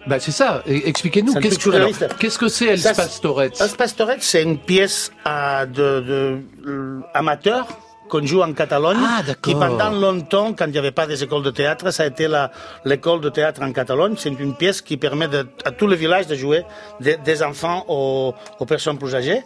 Bah 0.07 0.17
c'est 0.21 0.31
ça. 0.31 0.63
Expliquez-nous. 0.67 1.33
C'est 1.35 1.41
Qu'est-ce 1.41 1.59
que, 1.59 1.71
alors, 1.71 1.91
qu'est-ce 2.19 2.39
que 2.39 2.49
c'est 2.49 2.77
c'est- 2.77 2.95
Pastorets 2.97 3.51
Els 3.61 3.77
Pastorets, 3.77 4.17
c'est 4.21 4.43
une 4.43 4.59
pièce 4.59 5.13
euh, 5.27 5.67
de, 5.67 6.01
de, 6.01 6.39
euh, 6.67 7.01
amateur 7.13 7.67
qu'on 8.09 8.25
joue 8.25 8.41
en 8.41 8.55
Catalogne, 8.55 8.97
Ah, 9.03 9.21
qui 9.43 9.53
pendant 9.53 9.91
longtemps, 9.91 10.55
quand 10.55 10.65
il 10.65 10.73
n'y 10.73 10.79
avait 10.79 10.93
pas 10.93 11.07
des 11.07 11.23
écoles 11.23 11.43
de 11.43 11.51
théâtre, 11.51 11.91
ça 11.91 12.05
a 12.05 12.07
été 12.07 12.27
la- 12.27 12.51
l'école 12.87 13.21
de 13.21 13.29
théâtre 13.29 13.61
en 13.63 13.71
Catalogne. 13.71 14.15
C'est 14.17 14.31
une 14.31 14.55
pièce 14.55 14.81
qui 14.81 14.97
permet 14.97 15.29
de- 15.29 15.47
à 15.67 15.73
tous 15.73 15.87
les 15.87 15.97
villages 15.97 16.27
de 16.27 16.35
jouer 16.35 16.63
des, 17.01 17.19
des 17.19 17.43
enfants 17.43 17.85
aux, 17.87 18.33
aux 18.61 18.65
personnes 18.65 18.97
plus 18.97 19.15
âgées. 19.15 19.43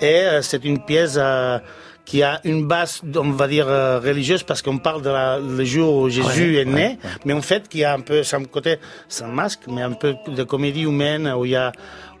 Et 0.00 0.04
euh, 0.20 0.42
c'est 0.42 0.64
une 0.64 0.80
pièce 0.84 1.14
euh, 1.18 1.58
qui 2.04 2.22
a 2.22 2.40
une 2.44 2.66
base, 2.66 3.00
on 3.16 3.30
va 3.30 3.48
dire, 3.48 3.66
euh, 3.68 3.98
religieuse, 3.98 4.42
parce 4.42 4.62
qu'on 4.62 4.78
parle 4.78 5.02
de 5.02 5.10
la, 5.10 5.38
le 5.38 5.64
jour 5.64 5.94
où 6.02 6.08
Jésus 6.08 6.54
Ouais, 6.56 6.62
est 6.62 6.64
né, 6.64 6.98
mais 7.24 7.32
en 7.32 7.42
fait, 7.42 7.68
qui 7.68 7.82
a 7.84 7.94
un 7.94 8.00
peu, 8.00 8.22
son 8.22 8.44
côté, 8.44 8.76
sans 9.08 9.28
masque, 9.28 9.60
mais 9.68 9.82
un 9.82 9.92
peu 9.92 10.14
de 10.28 10.42
comédie 10.44 10.82
humaine, 10.82 11.32
où 11.36 11.44
il 11.44 11.52
y 11.52 11.56
a, 11.56 11.72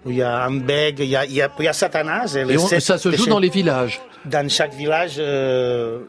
où 0.04 0.10
il 0.10 0.16
y 0.16 0.22
a 0.22 0.44
un 0.44 0.56
bègue, 0.58 1.00
il 1.00 1.06
y 1.06 1.16
a, 1.16 1.24
il 1.24 1.32
y 1.34 1.42
a, 1.42 1.50
il 1.58 1.64
y 1.64 1.68
a 1.68 1.72
Satanas. 1.72 2.34
Et 2.36 2.44
les 2.44 2.56
on- 2.58 2.66
sept 2.66 2.80
ça 2.80 2.98
se 2.98 3.10
joue 3.12 3.26
dans 3.26 3.38
les 3.38 3.48
villages. 3.50 4.00
Dans 4.24 4.48
chaque 4.48 4.74
village, 4.74 5.16
euh, 5.18 6.00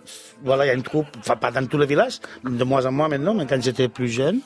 voilà, 0.44 0.66
il 0.66 0.68
y 0.70 0.72
a 0.72 0.74
une 0.74 0.82
troupe, 0.84 1.06
enfin 1.20 1.36
pas 1.36 1.52
dans 1.52 1.66
tous 1.68 1.78
les 1.78 1.86
villages, 1.86 2.18
de 2.44 2.64
moins 2.64 2.84
en 2.88 2.92
moins 2.92 3.10
maintenant, 3.10 3.36
mais 3.36 3.46
quand 3.46 3.62
j'étais 3.62 3.90
plus 3.90 4.10
jeune. 4.10 4.40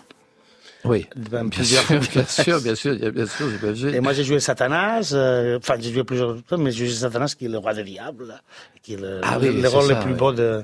Oui. 0.84 1.08
Bien 1.16 1.48
plusieurs 1.48 1.84
sûr, 1.84 2.00
bien 2.00 2.26
sûr, 2.26 2.60
bien 2.62 2.76
sûr, 2.76 2.96
bien 2.96 3.26
sûr, 3.26 3.46
j'imagine. 3.50 3.94
Et 3.94 4.00
moi, 4.00 4.14
j'ai 4.14 4.24
joué 4.24 4.40
Satanas, 4.40 5.12
euh, 5.14 5.58
enfin, 5.58 5.76
j'ai 5.80 5.92
joué 5.94 6.04
plusieurs 6.04 6.38
fois, 6.48 6.58
mais 6.58 6.72
j'ai 6.72 6.88
joué 6.88 6.96
Satanas 6.96 7.36
qui 7.38 7.46
est 7.46 7.50
le 7.50 7.58
roi 7.60 7.74
des 7.74 7.84
diables, 7.84 8.34
qui 8.82 8.94
est 8.94 8.98
le, 9.02 9.22
Ah 9.24 9.38
le, 9.38 9.50
oui, 9.50 9.56
le 9.56 9.62
c'est 9.62 9.68
rôle 9.68 9.88
ça, 9.88 9.94
le 9.94 10.00
plus 10.00 10.12
ouais. 10.14 10.18
beau 10.18 10.32
de. 10.32 10.64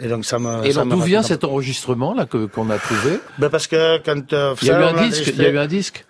Et 0.00 0.08
donc, 0.08 0.24
ça 0.24 0.38
me. 0.38 0.64
Et 0.64 0.72
ça 0.72 0.84
d'où 0.84 1.00
vient 1.00 1.22
cet 1.22 1.44
enregistrement 1.44 2.14
là 2.14 2.26
que 2.26 2.46
qu'on 2.46 2.70
a 2.70 2.78
trouvé? 2.78 3.20
Ben 3.38 3.50
parce 3.50 3.66
que 3.66 3.98
quand 3.98 4.32
euh, 4.32 4.54
Il 4.62 4.68
y 4.68 4.70
a 4.70 4.80
eu 4.80 4.84
un 4.84 5.08
disque. 5.08 5.26
Il 5.28 5.42
y 5.42 5.46
a 5.46 5.50
eu 5.50 5.58
un 5.58 5.66
disque? 5.66 6.04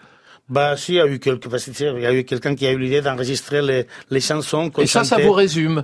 Bah 0.49 0.77
si, 0.77 0.93
il 0.93 0.97
y 0.97 1.01
a 1.01 1.07
eu 1.07 1.19
quelques, 1.19 1.49
parce 1.49 1.65
que, 1.65 1.71
tu 1.73 1.79
sais, 1.79 1.93
il 1.97 2.03
y 2.03 2.07
a 2.07 2.13
eu 2.13 2.23
quelqu'un 2.23 2.55
qui 2.55 2.67
a 2.69 2.71
eu 2.71 2.79
l'idée 2.79 3.01
d'enregistrer 3.01 3.63
les, 3.63 3.89
les 4.11 4.21
chansons 4.21 4.71
Et 4.79 4.87
ça, 4.87 5.03
ça 5.03 5.19
vous 5.19 5.33
résume? 5.33 5.83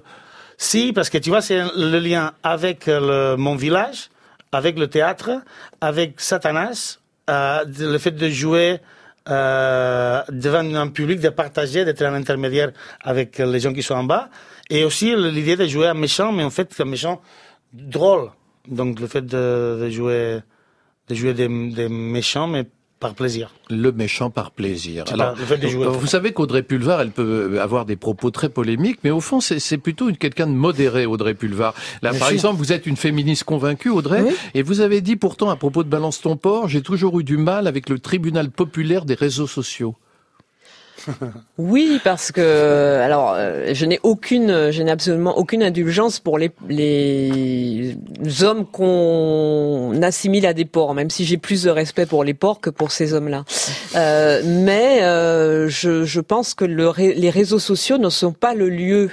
Si, 0.57 0.93
parce 0.93 1.11
que 1.11 1.19
tu 1.19 1.31
vois, 1.31 1.41
c'est 1.43 1.63
le 1.77 1.99
lien 1.99 2.33
avec 2.45 2.87
le, 2.87 3.35
mon 3.37 3.57
village, 3.57 4.11
avec 4.53 4.79
le 4.79 4.87
théâtre, 4.87 5.43
avec 5.81 6.21
Satanas, 6.21 6.99
euh, 7.31 7.65
le 7.79 7.99
fait 7.99 8.13
de 8.13 8.29
jouer 8.29 8.79
euh, 9.29 10.23
devant 10.31 10.75
un 10.75 10.89
public, 10.89 11.21
de 11.21 11.29
partager, 11.29 11.85
d'être 11.85 12.03
un 12.03 12.15
intermédiaire 12.15 12.73
avec 13.03 13.39
les 13.39 13.61
gens 13.61 13.73
qui 13.73 13.83
sont 13.83 13.95
en 13.95 14.05
bas, 14.05 14.29
et 14.71 14.85
aussi 14.85 15.15
l'idée 15.15 15.57
de 15.57 15.67
jouer 15.67 15.89
un 15.89 15.95
méchant, 15.95 16.33
mais 16.33 16.45
en 16.45 16.51
fait 16.51 16.75
un 16.81 16.85
méchant 16.85 17.21
drôle. 17.73 18.31
Donc 18.69 19.01
le 19.01 19.07
fait 19.07 19.25
de, 19.25 19.89
jouer, 19.91 20.41
de 21.09 21.15
jouer 21.15 21.35
des, 21.35 21.49
des 21.49 21.89
méchants, 21.89 22.47
mais 22.47 22.67
par 23.03 23.15
plaisir. 23.15 23.53
Le 23.69 23.93
méchant 23.93 24.31
par 24.31 24.53
plaisir. 24.53 25.05
Alors, 25.13 25.35
pas 25.35 25.89
vous 25.91 26.07
savez 26.07 26.33
qu'Audrey 26.33 26.63
Pulvar, 26.63 27.01
elle 27.01 27.11
peut 27.11 27.61
avoir 27.61 27.85
des 27.85 27.97
propos 27.97 28.31
très 28.31 28.49
polémiques, 28.49 29.01
mais 29.05 29.11
au 29.11 29.21
fond, 29.21 29.41
c'est 29.41 29.79
plutôt 29.79 30.09
une 30.09 30.17
quelqu'un 30.17 30.47
de 30.47 30.53
modéré, 30.53 31.05
Audrey 31.05 31.35
Pulvar. 31.35 31.75
Là, 32.01 32.11
Bien 32.11 32.19
par 32.21 32.29
sûr. 32.29 32.35
exemple, 32.35 32.59
vous 32.59 32.73
êtes 32.73 32.87
une 32.87 32.97
féministe 32.97 33.45
convaincue, 33.45 33.91
Audrey, 33.91 34.25
et 34.55 34.63
vous 34.63 34.81
avez 34.81 35.01
dit 35.01 35.17
pourtant 35.17 35.51
à 35.51 35.57
propos 35.57 35.83
de 35.83 35.89
Balance 35.89 36.21
ton 36.21 36.37
port, 36.37 36.69
j'ai 36.69 36.81
toujours 36.81 37.19
eu 37.21 37.25
du 37.25 37.37
mal 37.37 37.67
avec 37.67 37.89
le 37.89 37.99
tribunal 37.99 38.51
populaire 38.51 39.05
des 39.05 39.15
réseaux 39.15 39.49
sociaux. 39.49 39.97
Oui, 41.59 42.01
parce 42.03 42.33
que 42.33 43.01
alors 43.01 43.35
euh, 43.37 43.73
je 43.73 43.87
n'ai 43.87 44.01
aucune, 44.03 44.71
je 44.71 44.83
n'ai 44.83 44.91
absolument 44.91 45.37
aucune 45.39 45.63
indulgence 45.63 46.19
pour 46.19 46.39
les, 46.39 46.53
hommes 48.43 48.67
qu'on 48.67 50.01
assimile 50.03 50.47
à 50.47 50.55
des 50.55 50.65
porcs, 50.65 50.95
même 50.95 51.11
si 51.11 51.25
j'ai 51.25 51.37
plus 51.37 51.65
de 51.65 51.71
respect 51.71 52.07
pour 52.07 52.25
les 52.25 52.35
porcs 52.35 52.61
que 52.61 52.71
pour 52.71 52.91
ces 52.93 53.15
hommes-là. 53.15 53.45
Euh, 53.95 54.43
mais 54.45 55.03
euh, 55.03 55.69
je, 55.69 56.21
pense 56.21 56.55
que 56.55 56.65
les 56.65 57.31
réseaux 57.31 57.59
sociaux 57.59 57.99
ne 57.99 58.09
sont 58.09 58.33
pas 58.33 58.55
le 58.55 58.69
lieu 58.69 59.11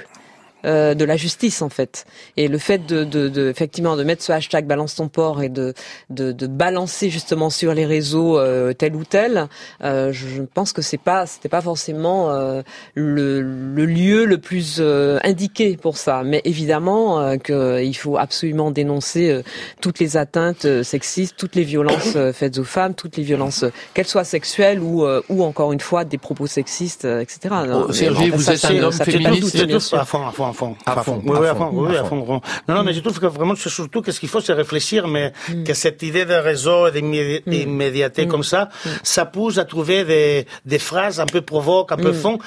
euh, 0.64 0.94
de 0.94 1.04
la 1.04 1.16
justice 1.16 1.62
en 1.62 1.68
fait. 1.68 2.04
Et 2.36 2.48
le 2.48 2.58
fait 2.58 2.86
de, 2.86 3.04
de, 3.04 3.28
de 3.28 3.48
effectivement 3.48 3.96
de 3.96 4.04
mettre 4.04 4.22
ce 4.22 4.32
hashtag 4.32 4.66
balance 4.66 4.94
ton 4.96 5.08
port 5.08 5.42
et 5.42 5.48
de, 5.48 5.74
de, 6.10 6.32
de 6.32 6.46
balancer 6.46 7.10
justement 7.10 7.50
sur 7.50 7.74
les 7.74 7.86
réseaux 7.86 8.38
euh, 8.38 8.72
tel 8.72 8.94
ou 8.96 9.04
tel, 9.04 9.48
euh, 9.84 10.12
je 10.12 10.28
je 10.28 10.42
pense 10.42 10.72
que 10.72 10.82
c'est 10.82 10.98
pas 10.98 11.26
c'était 11.26 11.48
pas 11.48 11.60
forcément 11.60 12.30
euh, 12.30 12.62
le, 12.94 13.40
le 13.40 13.84
lieu 13.86 14.24
le 14.24 14.38
plus 14.38 14.76
euh, 14.80 15.18
indiqué 15.24 15.76
pour 15.76 15.96
ça. 15.96 16.22
Mais 16.24 16.40
évidemment 16.44 17.20
euh, 17.20 17.36
qu'il 17.36 17.96
faut 17.96 18.16
absolument 18.16 18.70
dénoncer 18.70 19.30
euh, 19.30 19.42
toutes 19.80 19.98
les 19.98 20.16
atteintes 20.16 20.64
euh, 20.64 20.82
sexistes, 20.82 21.34
toutes 21.36 21.54
les 21.56 21.64
violences 21.64 22.14
euh, 22.16 22.32
faites 22.32 22.58
aux 22.58 22.64
femmes, 22.64 22.94
toutes 22.94 23.16
les 23.16 23.22
violences 23.22 23.64
euh, 23.64 23.72
qu'elles 23.94 24.06
soient 24.06 24.24
sexuelles 24.24 24.80
ou 24.80 25.04
euh, 25.04 25.20
ou 25.28 25.42
encore 25.44 25.72
une 25.72 25.80
fois 25.80 26.04
des 26.04 26.18
propos 26.18 26.46
sexistes, 26.46 27.04
euh, 27.04 27.20
etc. 27.20 27.54
Non, 27.66 27.86
mais 27.88 27.94
Sergi, 27.94 28.30
bon, 28.30 28.36
vous 28.36 28.42
ça, 28.42 28.54
êtes 28.54 28.64
un 28.66 28.82
homme 28.82 28.92
féministe, 28.92 29.66
bien 29.66 29.80
sûr. 29.80 30.06
fond, 30.06 30.26
à 30.26 30.49
fond, 30.52 30.76
à 30.86 30.92
fond. 30.92 30.98
À 31.00 31.02
fond, 31.02 31.22
Oui, 31.24 31.46
à 31.46 31.54
fond, 31.54 31.70
oui, 31.72 31.96
à 31.96 32.04
fond. 32.04 32.40
Non, 32.68 32.74
non, 32.74 32.82
mais 32.82 32.92
je 32.92 33.00
trouve 33.00 33.18
que 33.18 33.26
vraiment, 33.26 33.54
c'est 33.56 33.68
surtout 33.68 34.02
que 34.02 34.12
ce 34.12 34.20
qu'il 34.20 34.28
faut, 34.28 34.40
c'est 34.40 34.52
réfléchir, 34.52 35.06
mais 35.08 35.32
Mm. 35.48 35.64
que 35.64 35.74
cette 35.74 36.02
idée 36.02 36.24
de 36.24 36.34
réseau 36.34 36.86
et 36.88 36.92
d'immédi- 36.92 37.42
d'immédiateté 37.46 38.26
comme 38.26 38.42
ça, 38.44 38.68
Mm. 38.84 38.88
ça 39.02 39.24
pousse 39.26 39.58
à 39.58 39.64
trouver 39.64 40.04
des, 40.04 40.46
des 40.64 40.78
phrases 40.78 41.20
un 41.20 41.26
peu 41.26 41.40
provoques, 41.40 41.92
un 41.92 41.96
peu 41.96 42.10
Mm. 42.12 42.14
fond. 42.14 42.38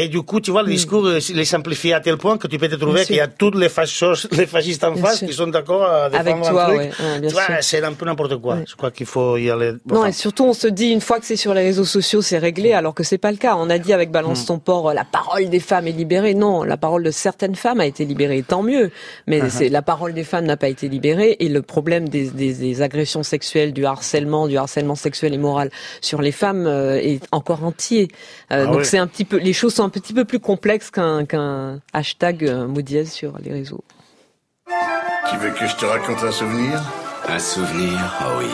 Et 0.00 0.08
du 0.08 0.22
coup, 0.22 0.40
tu 0.40 0.50
vois, 0.50 0.62
le 0.62 0.68
discours, 0.70 1.04
euh, 1.06 1.18
il 1.28 1.38
est 1.38 1.44
simplifié 1.44 1.92
à 1.94 2.00
tel 2.00 2.16
point 2.16 2.36
que 2.38 2.46
tu 2.46 2.56
peux 2.58 2.68
te 2.68 2.76
trouver 2.76 3.04
qu'il 3.04 3.16
y 3.16 3.20
a 3.20 3.26
tous 3.26 3.50
les, 3.52 3.68
fachos, 3.68 4.26
les 4.32 4.46
fascistes 4.46 4.84
en 4.84 4.92
Bien 4.92 5.02
face 5.02 5.18
sûr. 5.18 5.28
qui 5.28 5.34
sont 5.34 5.46
d'accord 5.48 5.84
à 5.84 6.08
défendre 6.10 6.28
Avec 6.30 6.46
un 6.46 6.50
toi, 6.50 6.64
truc. 6.66 6.78
ouais, 6.78 6.84
ouais, 6.88 7.18
bien 7.20 7.28
tu 7.28 7.34
vois, 7.34 7.62
c'est 7.62 7.82
un 7.82 7.92
peu 7.92 8.06
n'importe 8.06 8.36
quoi. 8.36 8.58
Je 8.66 8.74
crois 8.76 8.90
qu'il 8.90 9.06
faut 9.06 9.36
y 9.36 9.50
aller. 9.50 9.72
Non, 9.90 10.04
et 10.06 10.12
surtout, 10.12 10.44
on 10.44 10.52
se 10.52 10.68
dit 10.68 10.88
une 10.90 11.00
fois 11.00 11.18
que 11.20 11.26
c'est 11.26 11.36
sur 11.36 11.54
les 11.54 11.62
réseaux 11.62 11.84
sociaux, 11.84 12.22
c'est 12.22 12.38
réglé, 12.38 12.72
alors 12.72 12.94
que 12.94 13.02
c'est 13.02 13.18
pas 13.18 13.30
le 13.32 13.38
cas. 13.38 13.56
On 13.56 13.70
a 13.70 13.78
dit 13.78 13.92
avec 13.92 14.10
Balance 14.10 14.42
Mm. 14.44 14.46
ton 14.46 14.58
port, 14.58 14.90
euh, 14.90 14.94
la 14.94 15.04
parole 15.04 15.48
des 15.48 15.60
femmes 15.60 15.86
est 15.88 15.92
libérée. 15.92 16.34
Non, 16.34 16.62
la 16.62 16.76
parole 16.76 17.02
de 17.02 17.10
certaines 17.10 17.54
femmes 17.56 17.80
a 17.80 17.86
été 17.86 18.04
libérée, 18.04 18.42
tant 18.46 18.62
mieux. 18.62 18.90
Mais 19.26 19.40
Uh-huh. 19.40 19.50
c'est 19.50 19.68
la 19.68 19.82
parole 19.82 20.14
des 20.14 20.24
femmes 20.24 20.44
n'a 20.46 20.56
pas 20.56 20.68
été 20.68 20.88
libérée, 20.88 21.36
et 21.40 21.48
le 21.48 21.62
problème 21.62 22.08
des, 22.08 22.28
des, 22.30 22.54
des 22.54 22.82
agressions 22.82 23.22
sexuelles, 23.22 23.72
du 23.72 23.84
harcèlement, 23.86 24.46
du 24.48 24.56
harcèlement 24.56 24.94
sexuel 24.94 25.34
et 25.34 25.38
moral 25.38 25.70
sur 26.00 26.20
les 26.22 26.32
femmes 26.32 26.66
euh, 26.66 26.96
est 27.00 27.20
encore 27.32 27.64
entier. 27.64 28.08
Euh, 28.52 28.64
Ah 28.64 28.66
donc 28.66 28.78
oui. 28.80 28.84
c'est 28.84 28.98
un 28.98 29.06
petit 29.06 29.24
peu, 29.24 29.36
les 29.38 29.52
choses 29.52 29.74
sont 29.74 29.87
un 29.88 29.90
petit 29.90 30.12
peu 30.12 30.26
plus 30.26 30.38
complexes 30.38 30.90
qu'un 30.90 31.24
qu'un 31.24 31.80
hashtag 31.94 32.44
euh, 32.44 32.66
mot 32.66 32.82
dièse 32.82 33.10
sur 33.10 33.38
les 33.38 33.50
réseaux. 33.50 33.82
Tu 35.30 35.36
veux 35.38 35.50
que 35.50 35.66
je 35.66 35.76
te 35.76 35.86
raconte 35.86 36.22
un 36.22 36.30
souvenir? 36.30 36.82
Un 37.26 37.38
souvenir 37.38 37.98
Ah 38.20 38.36
oui. 38.38 38.48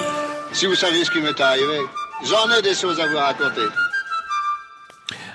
Si 0.53 0.66
vous 0.66 0.76
saviez 0.76 1.05
ce 1.05 1.11
qui 1.11 1.20
m'est 1.20 1.41
arrivé, 1.41 1.80
j'en 2.24 2.49
ai 2.57 2.62
des 2.62 2.74
choses 2.74 3.01
à 3.01 3.09
vous 3.09 3.16
raconter. 3.16 3.66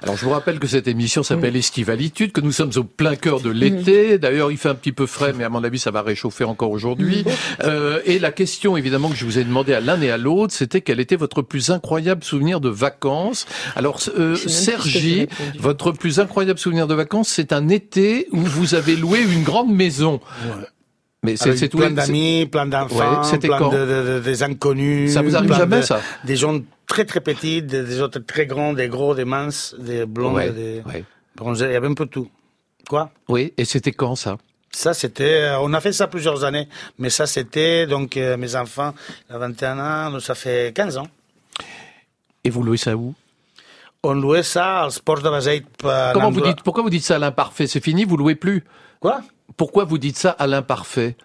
Alors 0.02 0.16
je 0.16 0.26
vous 0.26 0.32
rappelle 0.32 0.60
que 0.60 0.68
cette 0.68 0.88
émission 0.88 1.24
s'appelle 1.24 1.56
Estivalitude, 1.56 2.32
que 2.32 2.42
nous 2.42 2.52
sommes 2.52 2.72
au 2.78 2.84
plein 2.84 3.16
cœur 3.16 3.42
de 3.42 3.50
l'été. 3.50 4.18
D'ailleurs, 4.18 4.52
il 4.52 4.58
fait 4.58 4.70
un 4.70 4.76
petit 4.76 4.92
peu 4.92 5.06
frais, 5.06 5.34
mais 5.34 5.44
à 5.44 5.50
mon 5.50 5.64
avis, 5.64 5.80
ça 5.80 5.92
va 5.92 6.02
réchauffer 6.02 6.44
encore 6.44 6.72
aujourd'hui. 6.72 7.26
Euh, 7.64 8.00
et 8.06 8.20
la 8.20 8.32
question, 8.32 8.78
évidemment, 8.78 9.10
que 9.10 9.16
je 9.16 9.26
vous 9.26 9.38
ai 9.38 9.44
demandé 9.44 9.74
à 9.74 9.82
l'un 9.82 10.02
et 10.02 10.12
à 10.12 10.18
l'autre, 10.18 10.54
c'était 10.54 10.82
quel 10.82 11.00
était 11.00 11.16
votre 11.16 11.42
plus 11.42 11.70
incroyable 11.70 12.24
souvenir 12.24 12.62
de 12.62 12.70
vacances? 12.70 13.46
Alors, 13.76 14.00
euh, 14.18 14.36
Sergi, 14.36 15.28
votre 15.58 15.92
plus 15.92 16.20
incroyable 16.20 16.60
souvenir 16.60 16.88
de 16.88 16.94
vacances, 16.94 17.30
c'est 17.30 17.54
un 17.54 17.70
été 17.70 18.28
où 18.32 18.40
vous 18.40 18.76
avez 18.76 18.96
loué 18.96 19.22
une 19.22 19.44
grande 19.44 19.74
maison. 19.74 20.20
Mais 21.24 21.36
c'est 21.36 21.68
tout. 21.68 21.78
plein 21.78 21.92
d'amis, 21.92 22.46
plein 22.46 22.66
d'enfants, 22.66 23.22
Ouais, 23.30 23.38
plein 23.40 23.60
de, 23.70 23.78
de- 23.78 24.14
de- 24.14 24.20
des 24.24 24.44
inconnus. 24.44 25.12
Ça 25.14 25.22
vous 25.22 25.36
arrive 25.36 25.54
jamais, 25.54 25.82
ça 25.82 26.00
Des 26.24 26.36
gens 26.38 26.60
très 26.88 27.04
très 27.06 27.20
petits, 27.20 27.62
des, 27.62 27.84
des 27.84 28.02
autres 28.02 28.20
très 28.20 28.46
grands, 28.46 28.74
des 28.74 28.88
gros, 28.88 29.14
des 29.16 29.26
minces, 29.26 29.76
des 29.78 30.06
blonds, 30.06 30.34
Ouais, 30.36 30.50
des 30.52 30.82
ouais. 30.86 31.04
bronzés. 31.36 31.66
Il 31.66 31.74
y 31.74 31.76
avait 31.76 31.88
un 31.88 31.94
peu 31.94 32.06
tout. 32.06 32.30
Quoi? 32.88 33.12
Oui, 33.28 33.54
et 33.58 33.66
c'était 33.66 33.92
quand 33.92 34.16
ça? 34.16 34.38
Ça, 34.72 34.94
c'était. 34.94 35.42
euh, 35.42 35.60
On 35.60 35.74
a 35.74 35.82
fait 35.82 35.92
ça 35.92 36.08
plusieurs 36.08 36.44
années, 36.46 36.70
mais 36.98 37.10
ça, 37.10 37.26
c'était 37.28 37.86
donc 37.86 38.16
euh, 38.16 38.38
mes 38.38 38.56
enfants, 38.56 38.94
a 39.30 39.38
21 39.38 39.80
ans, 39.80 40.12
donc 40.12 40.22
ça 40.22 40.36
fait 40.36 40.74
15 40.74 40.98
ans. 40.98 41.08
Et 42.46 42.50
vous 42.50 42.64
louez 42.64 42.78
ça 42.78 42.96
où? 42.96 43.14
On 44.04 44.14
louait 44.14 44.44
ça 44.44 44.88
au 44.88 44.90
sport 44.92 45.22
de 45.22 45.30
Baseit. 45.30 45.64
Comment 45.82 46.32
vous 46.32 46.40
dites 46.42 46.62
Pourquoi 46.64 46.84
vous 46.84 46.90
dites 46.90 47.04
ça 47.04 47.16
à 47.16 47.20
l'imparfait? 47.20 47.68
C'est 47.68 47.84
fini, 47.84 48.06
vous 48.06 48.16
louez 48.16 48.36
plus? 48.36 48.64
Quoi? 49.02 49.22
Pourquoi 49.60 49.84
vous 49.84 49.98
dites 49.98 50.18
ça 50.18 50.32
à 50.32 50.48
l'imparfait 50.48 51.18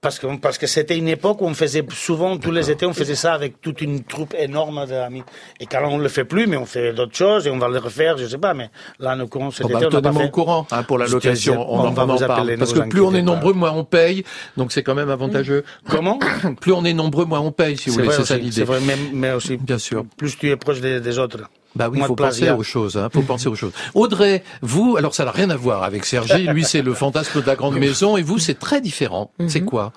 Parce 0.00 0.18
que 0.18 0.26
parce 0.38 0.56
que 0.56 0.66
c'était 0.66 0.96
une 0.96 1.08
époque 1.08 1.42
où 1.42 1.46
on 1.46 1.52
faisait 1.54 1.84
souvent 1.92 2.38
tous 2.38 2.50
les 2.50 2.70
étés 2.70 2.86
on 2.86 2.94
faisait 2.94 3.14
ça 3.24 3.34
avec 3.34 3.60
toute 3.60 3.82
une 3.82 4.02
troupe 4.02 4.34
énorme 4.36 4.86
d'amis. 4.86 5.22
Et 5.60 5.66
quand 5.66 5.84
on 5.84 5.98
le 5.98 6.08
fait 6.08 6.24
plus, 6.24 6.46
mais 6.46 6.56
on 6.56 6.64
fait 6.64 6.94
d'autres 6.94 7.14
choses 7.14 7.46
et 7.46 7.50
on 7.50 7.58
va 7.58 7.68
le 7.68 7.78
refaire, 7.78 8.16
je 8.16 8.26
sais 8.26 8.38
pas. 8.38 8.54
Mais 8.54 8.70
là, 8.98 9.12
en 9.12 9.16
l'occurrence, 9.16 9.56
cet 9.56 9.66
Bon, 9.66 9.72
bah, 9.74 9.78
été, 9.78 9.86
on 9.86 10.00
n'a 10.00 10.02
pas 10.10 10.18
fait. 10.18 10.24
au 10.24 10.30
courant 10.30 10.66
hein, 10.72 10.82
pour 10.84 10.96
la 10.98 11.06
location. 11.06 11.54
On, 11.70 11.80
en- 11.80 11.90
va 11.90 12.04
on 12.06 12.08
en 12.10 12.16
vous 12.16 12.26
parle. 12.26 12.56
Parce 12.56 12.74
ne 12.74 12.80
que 12.80 12.88
plus 12.88 13.02
on 13.02 13.14
est 13.14 13.22
nombreux, 13.22 13.52
moins 13.52 13.72
on 13.72 13.84
paye. 13.84 14.24
Donc 14.56 14.72
c'est 14.72 14.82
quand 14.82 14.94
même 14.94 15.10
avantageux. 15.10 15.62
Comment 15.88 16.18
Plus 16.62 16.72
on 16.72 16.84
est 16.86 16.94
nombreux, 16.94 17.26
moins 17.26 17.40
on 17.40 17.52
paye, 17.52 17.76
si 17.76 17.90
vous 17.90 17.96
voulez. 17.96 18.10
C'est 18.10 18.24
ça 18.24 18.38
l'idée. 18.38 18.52
c'est 18.52 18.64
vrai, 18.64 18.80
mais, 18.84 18.96
mais 19.12 19.32
aussi, 19.32 19.58
Bien 19.58 19.78
sûr. 19.78 20.04
plus 20.16 20.36
tu 20.38 20.48
es 20.50 20.56
proche 20.56 20.80
des, 20.80 21.00
des 21.00 21.18
autres. 21.18 21.38
Bah 21.74 21.88
oui, 21.90 21.98
il 22.00 22.04
faut 22.04 22.16
penser 22.16 22.50
aux 22.50 22.62
choses. 22.62 22.96
Hein, 22.96 23.08
faut 23.12 23.22
penser 23.22 23.48
aux 23.48 23.54
choses. 23.54 23.72
Audrey, 23.94 24.42
vous, 24.60 24.96
alors 24.96 25.14
ça 25.14 25.24
n'a 25.24 25.30
rien 25.30 25.50
à 25.50 25.56
voir 25.56 25.82
avec 25.82 26.04
Sergi. 26.04 26.46
Lui, 26.48 26.64
c'est 26.64 26.82
le 26.82 26.94
fantasme 26.94 27.40
de 27.40 27.46
la 27.46 27.56
grande 27.56 27.76
maison, 27.76 28.16
et 28.16 28.22
vous, 28.22 28.38
c'est 28.38 28.58
très 28.58 28.80
différent. 28.80 29.30
C'est 29.48 29.62
quoi? 29.62 29.92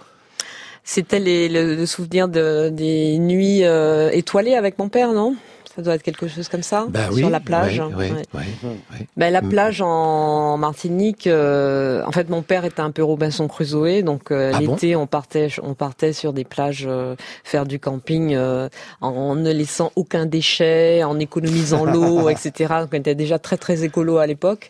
C'était 0.84 1.20
le 1.20 1.86
souvenir 1.86 2.28
de, 2.28 2.70
des 2.70 3.18
nuits 3.18 3.64
euh, 3.64 4.12
étoilées 4.12 4.56
avec 4.56 4.78
mon 4.78 4.88
père, 4.88 5.14
non? 5.14 5.36
Ça 5.76 5.82
doit 5.82 5.96
être 5.96 6.04
quelque 6.04 6.28
chose 6.28 6.48
comme 6.48 6.64
ça 6.64 6.86
Bah 6.90 7.06
sur 7.06 7.26
oui, 7.26 7.30
la 7.30 7.40
plage. 7.42 7.80
ouais, 7.80 7.86
ouais, 7.96 8.12
Ouais. 8.12 8.22
ouais, 8.34 8.40
ouais. 8.64 9.08
Ben, 9.18 9.30
la 9.32 9.42
Mm. 9.42 9.50
plage 9.50 9.82
en 9.82 10.58
Martinique, 10.58 11.28
euh, 11.28 12.02
en 12.06 12.12
fait, 12.12 12.30
mon 12.30 12.42
père 12.42 12.64
était 12.66 12.80
un 12.82 12.92
peu 12.92 13.04
Robinson 13.04 13.48
Crusoe, 13.48 14.02
donc 14.04 14.32
euh, 14.32 14.52
Ah 14.54 14.60
bon 14.62 14.72
l'été, 14.74 14.96
on 14.96 15.06
partait, 15.08 15.50
on 15.62 15.74
partait 15.74 16.14
sur 16.14 16.32
des 16.34 16.46
plages 16.46 16.86
euh, 16.88 17.16
faire 17.44 17.66
du 17.66 17.80
camping 17.80 18.34
euh, 18.36 18.70
en 19.02 19.36
ne 19.36 19.52
laissant 19.52 19.92
aucun 19.98 20.26
déchet, 20.26 21.04
en 21.04 21.20
économisant 21.20 21.84
l'eau, 21.94 22.30
etc. 22.30 22.52
Donc, 22.82 22.90
on 22.94 22.98
était 22.98 23.16
déjà 23.16 23.38
très 23.38 23.58
très 23.58 23.84
écolo 23.84 24.18
à 24.18 24.28
l'époque. 24.28 24.70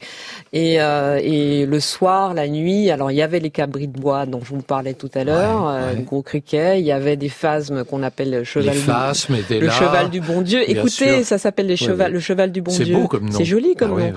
Et, 0.54 0.82
euh, 0.82 1.20
et 1.22 1.66
le 1.68 1.80
soir, 1.80 2.34
la 2.34 2.48
nuit, 2.48 2.90
alors 2.90 3.12
il 3.12 3.16
y 3.16 3.22
avait 3.22 3.40
les 3.40 3.52
cabris 3.52 3.88
de 3.88 4.00
bois 4.00 4.26
dont 4.26 4.40
je 4.44 4.50
vous 4.56 4.62
parlais 4.64 4.94
tout 4.96 5.12
à 5.14 5.24
l'heure, 5.24 5.68
euh, 5.68 5.94
le 5.94 6.02
gros 6.02 6.22
criquet, 6.24 6.80
il 6.80 6.86
y 6.86 6.92
avait 6.92 7.16
des 7.18 7.30
phasmes 7.30 7.84
qu'on 7.84 8.02
appelle 8.04 8.32
le 8.32 8.44
cheval, 8.44 8.74
Les 8.74 8.80
du, 8.80 8.86
phasmes 8.86 9.36
le 9.52 9.60
là. 9.68 9.72
cheval 9.72 10.10
du 10.10 10.20
bon 10.22 10.42
Dieu. 10.42 10.64
Bien 10.66 10.76
Écoutez, 10.78 10.95
ça 11.24 11.38
s'appelle 11.38 11.68
les 11.68 11.76
le 12.10 12.20
cheval 12.20 12.52
du 12.52 12.62
bon 12.62 12.72
C'est 12.72 12.84
Dieu. 12.86 12.96
beau 12.98 13.08
comme 13.08 13.26
nom. 13.30 13.38
C'est 13.38 13.46
joli 13.46 13.76
comme 13.76 13.98
Ah 14.00 14.10
nom. 14.12 14.14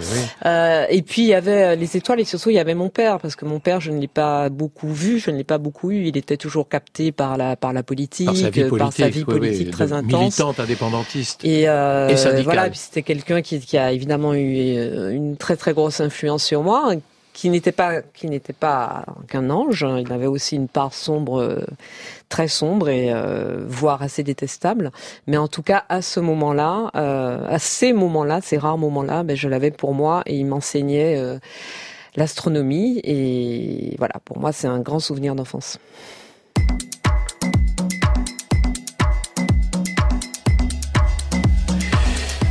Euh, 0.47 0.87
et 0.89 1.03
puis 1.03 1.23
il 1.23 1.29
y 1.29 1.35
avait 1.35 1.63
euh, 1.65 1.75
les 1.75 1.97
étoiles 1.97 2.21
et 2.21 2.25
surtout 2.25 2.51
il 2.51 2.57
y 2.57 2.59
avait 2.59 2.75
mon 2.75 2.89
père 2.89 3.19
parce 3.19 3.37
que 3.37 3.45
mon 3.45 3.61
père 3.61 3.81
je 3.81 3.91
ne 3.91 3.99
l'ai 4.01 4.09
pas 4.09 4.49
beaucoup 4.49 4.93
vu, 4.93 5.19
je 5.19 5.31
ne 5.31 5.37
l'ai 5.37 5.45
pas 5.45 5.59
beaucoup 5.59 5.91
eu. 5.91 6.05
Il 6.07 6.17
était 6.17 6.37
toujours 6.37 6.69
capté 6.69 7.13
par 7.13 7.37
la 7.37 7.57
par 7.57 7.73
la 7.73 7.83
politique, 7.83 8.27
Par 8.27 8.37
sa 8.37 8.51
vie 8.51 8.65
politique, 8.65 8.79
par 8.79 8.93
sa 8.93 9.09
vie 9.09 9.19
oui, 9.21 9.25
oui, 9.35 9.39
politique 9.39 9.67
de 9.67 9.73
très 9.73 9.93
intense. 9.93 10.21
militante 10.21 10.61
indépendantiste. 10.61 11.45
Et, 11.45 11.69
euh, 11.69 12.09
Et 12.09 12.17
syndicale. 12.17 12.45
voilà, 12.45 12.67
et 12.67 12.71
puis 12.71 12.79
c'était 12.79 13.03
quelqu'un 13.03 13.43
qui, 13.43 13.59
qui 13.61 13.77
a 13.79 13.93
évidemment 13.93 14.35
eu 14.35 14.57
euh, 14.77 15.11
une 15.11 15.37
très 15.37 15.57
très 15.57 15.73
grosse 15.73 16.01
influence 16.01 16.45
sur 16.45 16.63
moi, 16.63 16.93
qui 17.39 17.51
n'était 17.51 17.71
pas 17.71 18.03
qui 18.03 18.27
n'était 18.29 18.53
pas 18.53 19.05
qu'un 19.29 19.49
ange. 19.51 19.85
hein. 19.85 20.01
Il 20.01 20.13
avait 20.13 20.27
aussi 20.27 20.57
une 20.57 20.67
part 20.67 20.93
sombre, 20.93 21.41
euh, 21.41 21.65
très 22.29 22.49
sombre 22.49 22.89
et 22.89 23.13
euh, 23.13 23.65
voire 23.65 24.03
assez 24.03 24.25
détestable. 24.25 24.91
Mais 25.29 25.37
en 25.37 25.47
tout 25.47 25.63
cas, 25.63 25.85
à 25.89 26.03
ce 26.03 26.19
moment-là, 26.19 26.91
euh, 26.97 27.47
à 27.49 27.61
ces 27.61 27.93
moments-là, 27.93 28.41
ces 28.43 28.59
rares 28.59 28.77
moments-là, 28.79 29.23
ben, 29.23 29.37
je 29.37 29.49
l'avais 29.49 29.71
pour 29.71 29.95
moi 29.95 30.25
et 30.27 30.37
il 30.37 30.47
m'enseignait. 30.47 31.39
l'astronomie 32.17 33.01
et 33.05 33.95
voilà 33.99 34.15
pour 34.25 34.39
moi 34.41 34.51
c'est 34.53 34.67
un 34.67 34.81
grand 34.81 34.99
souvenir 34.99 35.37
d'enfance. 35.37 35.79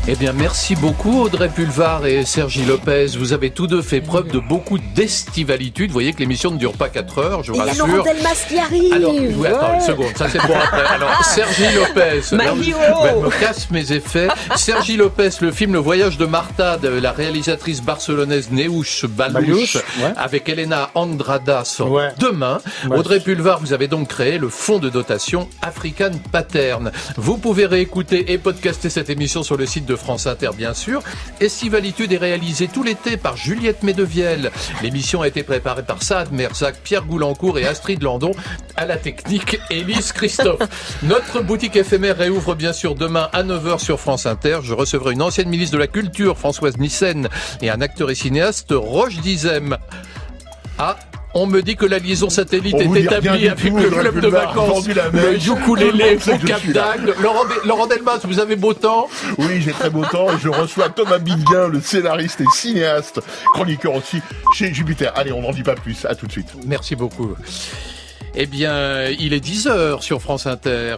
Eh 0.10 0.16
bien, 0.16 0.32
merci 0.32 0.76
beaucoup 0.78 1.24
Audrey 1.24 1.50
Pulvar 1.50 2.06
et 2.06 2.24
Sergi 2.24 2.64
Lopez. 2.64 3.08
Vous 3.18 3.34
avez 3.34 3.50
tous 3.50 3.68
deux 3.68 3.82
fait 3.82 4.00
preuve 4.00 4.30
de 4.30 4.40
beaucoup 4.40 4.78
d'estivalitude. 4.96 5.90
Vous 5.90 5.94
voyez 5.94 6.14
que 6.14 6.20
l'émission 6.20 6.50
ne 6.50 6.58
dure 6.58 6.72
pas 6.78 6.88
4 6.88 7.18
heures, 7.18 7.44
je 7.44 7.52
vous 7.52 7.58
Et 7.58 7.62
il 7.64 7.66
y 7.66 7.68
a 7.68 7.84
rassure. 7.84 7.88
Laurent 7.88 8.04
Delmas 8.06 8.46
qui 8.48 8.58
arrive. 8.58 8.94
Alors, 8.94 9.12
oui, 9.14 9.18
attends 9.48 9.74
une 9.74 9.80
Ouais. 9.82 9.86
seconde, 9.86 10.18
ça 10.18 10.30
c'est 10.30 10.40
pour 10.40 10.56
après. 10.64 10.86
Alors, 10.86 11.26
Sergi 11.26 11.64
Lopez. 11.76 12.22
Hero. 12.32 13.04
ouais, 13.04 13.22
me 13.22 13.40
casse 13.42 13.70
mes 13.70 13.92
effets. 13.92 14.30
Sergi 14.56 14.96
Lopez, 14.96 15.30
le 15.42 15.52
film 15.52 15.74
Le 15.74 15.80
Voyage 15.80 16.18
de 16.18 16.26
Martha 16.26 16.78
de 16.78 16.88
la 16.88 17.12
réalisatrice 17.12 17.82
barcelonaise 17.82 18.50
Neus 18.50 19.04
Balouche, 19.10 19.34
Balouche, 19.34 19.76
ouais. 19.76 20.14
avec 20.16 20.48
Elena 20.48 20.90
Andrada 20.96 21.66
sort 21.66 21.92
Ouais. 21.92 22.14
demain. 22.18 22.60
Ouais. 22.90 22.98
Audrey 22.98 23.20
Pulvar, 23.20 23.60
vous 23.60 23.74
avez 23.74 23.90
donc 23.90 24.08
créé 24.08 24.38
le 24.38 24.48
fonds 24.48 24.80
de 24.80 24.88
dotation 24.88 25.50
African 25.62 26.12
Pattern. 26.32 26.94
Vous 27.18 27.36
pouvez 27.36 27.66
réécouter 27.66 28.32
et 28.32 28.38
podcaster 28.38 28.90
cette 28.90 29.10
émission 29.10 29.44
sur 29.44 29.58
le 29.58 29.66
site 29.66 29.86
de 29.86 29.97
France 29.98 30.28
Inter, 30.28 30.52
bien 30.56 30.74
sûr. 30.74 31.02
Estivalitude 31.40 32.12
est 32.14 32.18
réalisée 32.18 32.68
tout 32.68 32.84
l'été 32.84 33.18
par 33.18 33.36
Juliette 33.36 33.84
Medevielle. 33.84 34.52
L'émission 34.82 35.22
a 35.22 35.28
été 35.28 35.44
préparée 35.44 35.84
par 35.84 36.02
Saad 36.04 36.32
Merzac, 36.32 36.76
Pierre 36.84 37.04
Goulancourt 37.04 37.60
et 37.60 37.68
Astrid 37.68 38.02
Landon. 38.02 38.32
À 38.76 38.86
la 38.86 38.98
technique, 38.98 39.60
Élise 39.70 40.12
Christophe. 40.12 40.62
Notre 41.04 41.42
boutique 41.42 41.76
éphémère 41.76 42.18
réouvre 42.18 42.56
bien 42.56 42.74
sûr 42.74 42.96
demain 42.96 43.30
à 43.34 43.44
9h 43.44 43.80
sur 43.80 44.00
France 44.00 44.26
Inter. 44.26 44.60
Je 44.64 44.74
recevrai 44.74 45.14
une 45.14 45.22
ancienne 45.22 45.50
ministre 45.50 45.74
de 45.74 45.80
la 45.80 45.88
Culture, 45.88 46.38
Françoise 46.38 46.78
Nissen, 46.78 47.28
et 47.62 47.70
un 47.70 47.82
acteur 47.82 48.10
et 48.10 48.16
cinéaste, 48.16 48.72
Roche 48.72 49.18
Dizem. 49.18 49.78
Ah, 50.78 50.98
on 51.42 51.48
me 51.48 51.62
dit 51.62 51.76
que 51.76 51.86
la 51.86 52.00
liaison 52.00 52.30
satellite 52.30 52.76
On 52.76 52.96
est 52.96 53.02
établie 53.02 53.48
avec 53.48 53.70
tout, 53.70 53.78
le 53.78 53.90
club 53.90 54.20
de 54.20 54.28
vacances, 54.28 54.88
le 54.88 55.36
ukulélé 55.36 56.18
au 56.28 56.38
Cap 56.46 56.66
d'Agde. 56.68 57.16
Laurent, 57.22 57.44
Laurent 57.66 57.88
Delmas, 57.88 58.20
vous 58.24 58.40
avez 58.40 58.56
beau 58.56 58.74
temps 58.74 59.08
Oui, 59.38 59.62
j'ai 59.62 59.72
très 59.72 59.90
beau 59.90 60.04
temps 60.06 60.28
je 60.38 60.50
reçois 60.50 60.90
Thomas 60.90 61.20
Biguin, 61.20 61.68
le 61.68 61.82
scénariste 61.82 62.42
et 62.42 62.50
cinéaste, 62.54 63.22
chroniqueur 63.54 63.96
aussi 63.96 64.22
chez 64.54 64.74
Jupiter. 64.74 65.12
Allez, 65.16 65.32
on 65.32 65.42
n'en 65.42 65.52
dit 65.52 65.64
pas 65.64 65.76
plus. 65.76 66.06
À 66.06 66.16
tout 66.16 66.28
de 66.28 66.32
suite. 66.32 66.54
Merci 66.66 66.96
beaucoup. 66.96 67.36
Eh 68.40 68.46
bien, 68.46 69.06
il 69.06 69.34
est 69.34 69.44
10h 69.44 70.02
sur 70.02 70.22
France 70.22 70.46
Inter. 70.46 70.96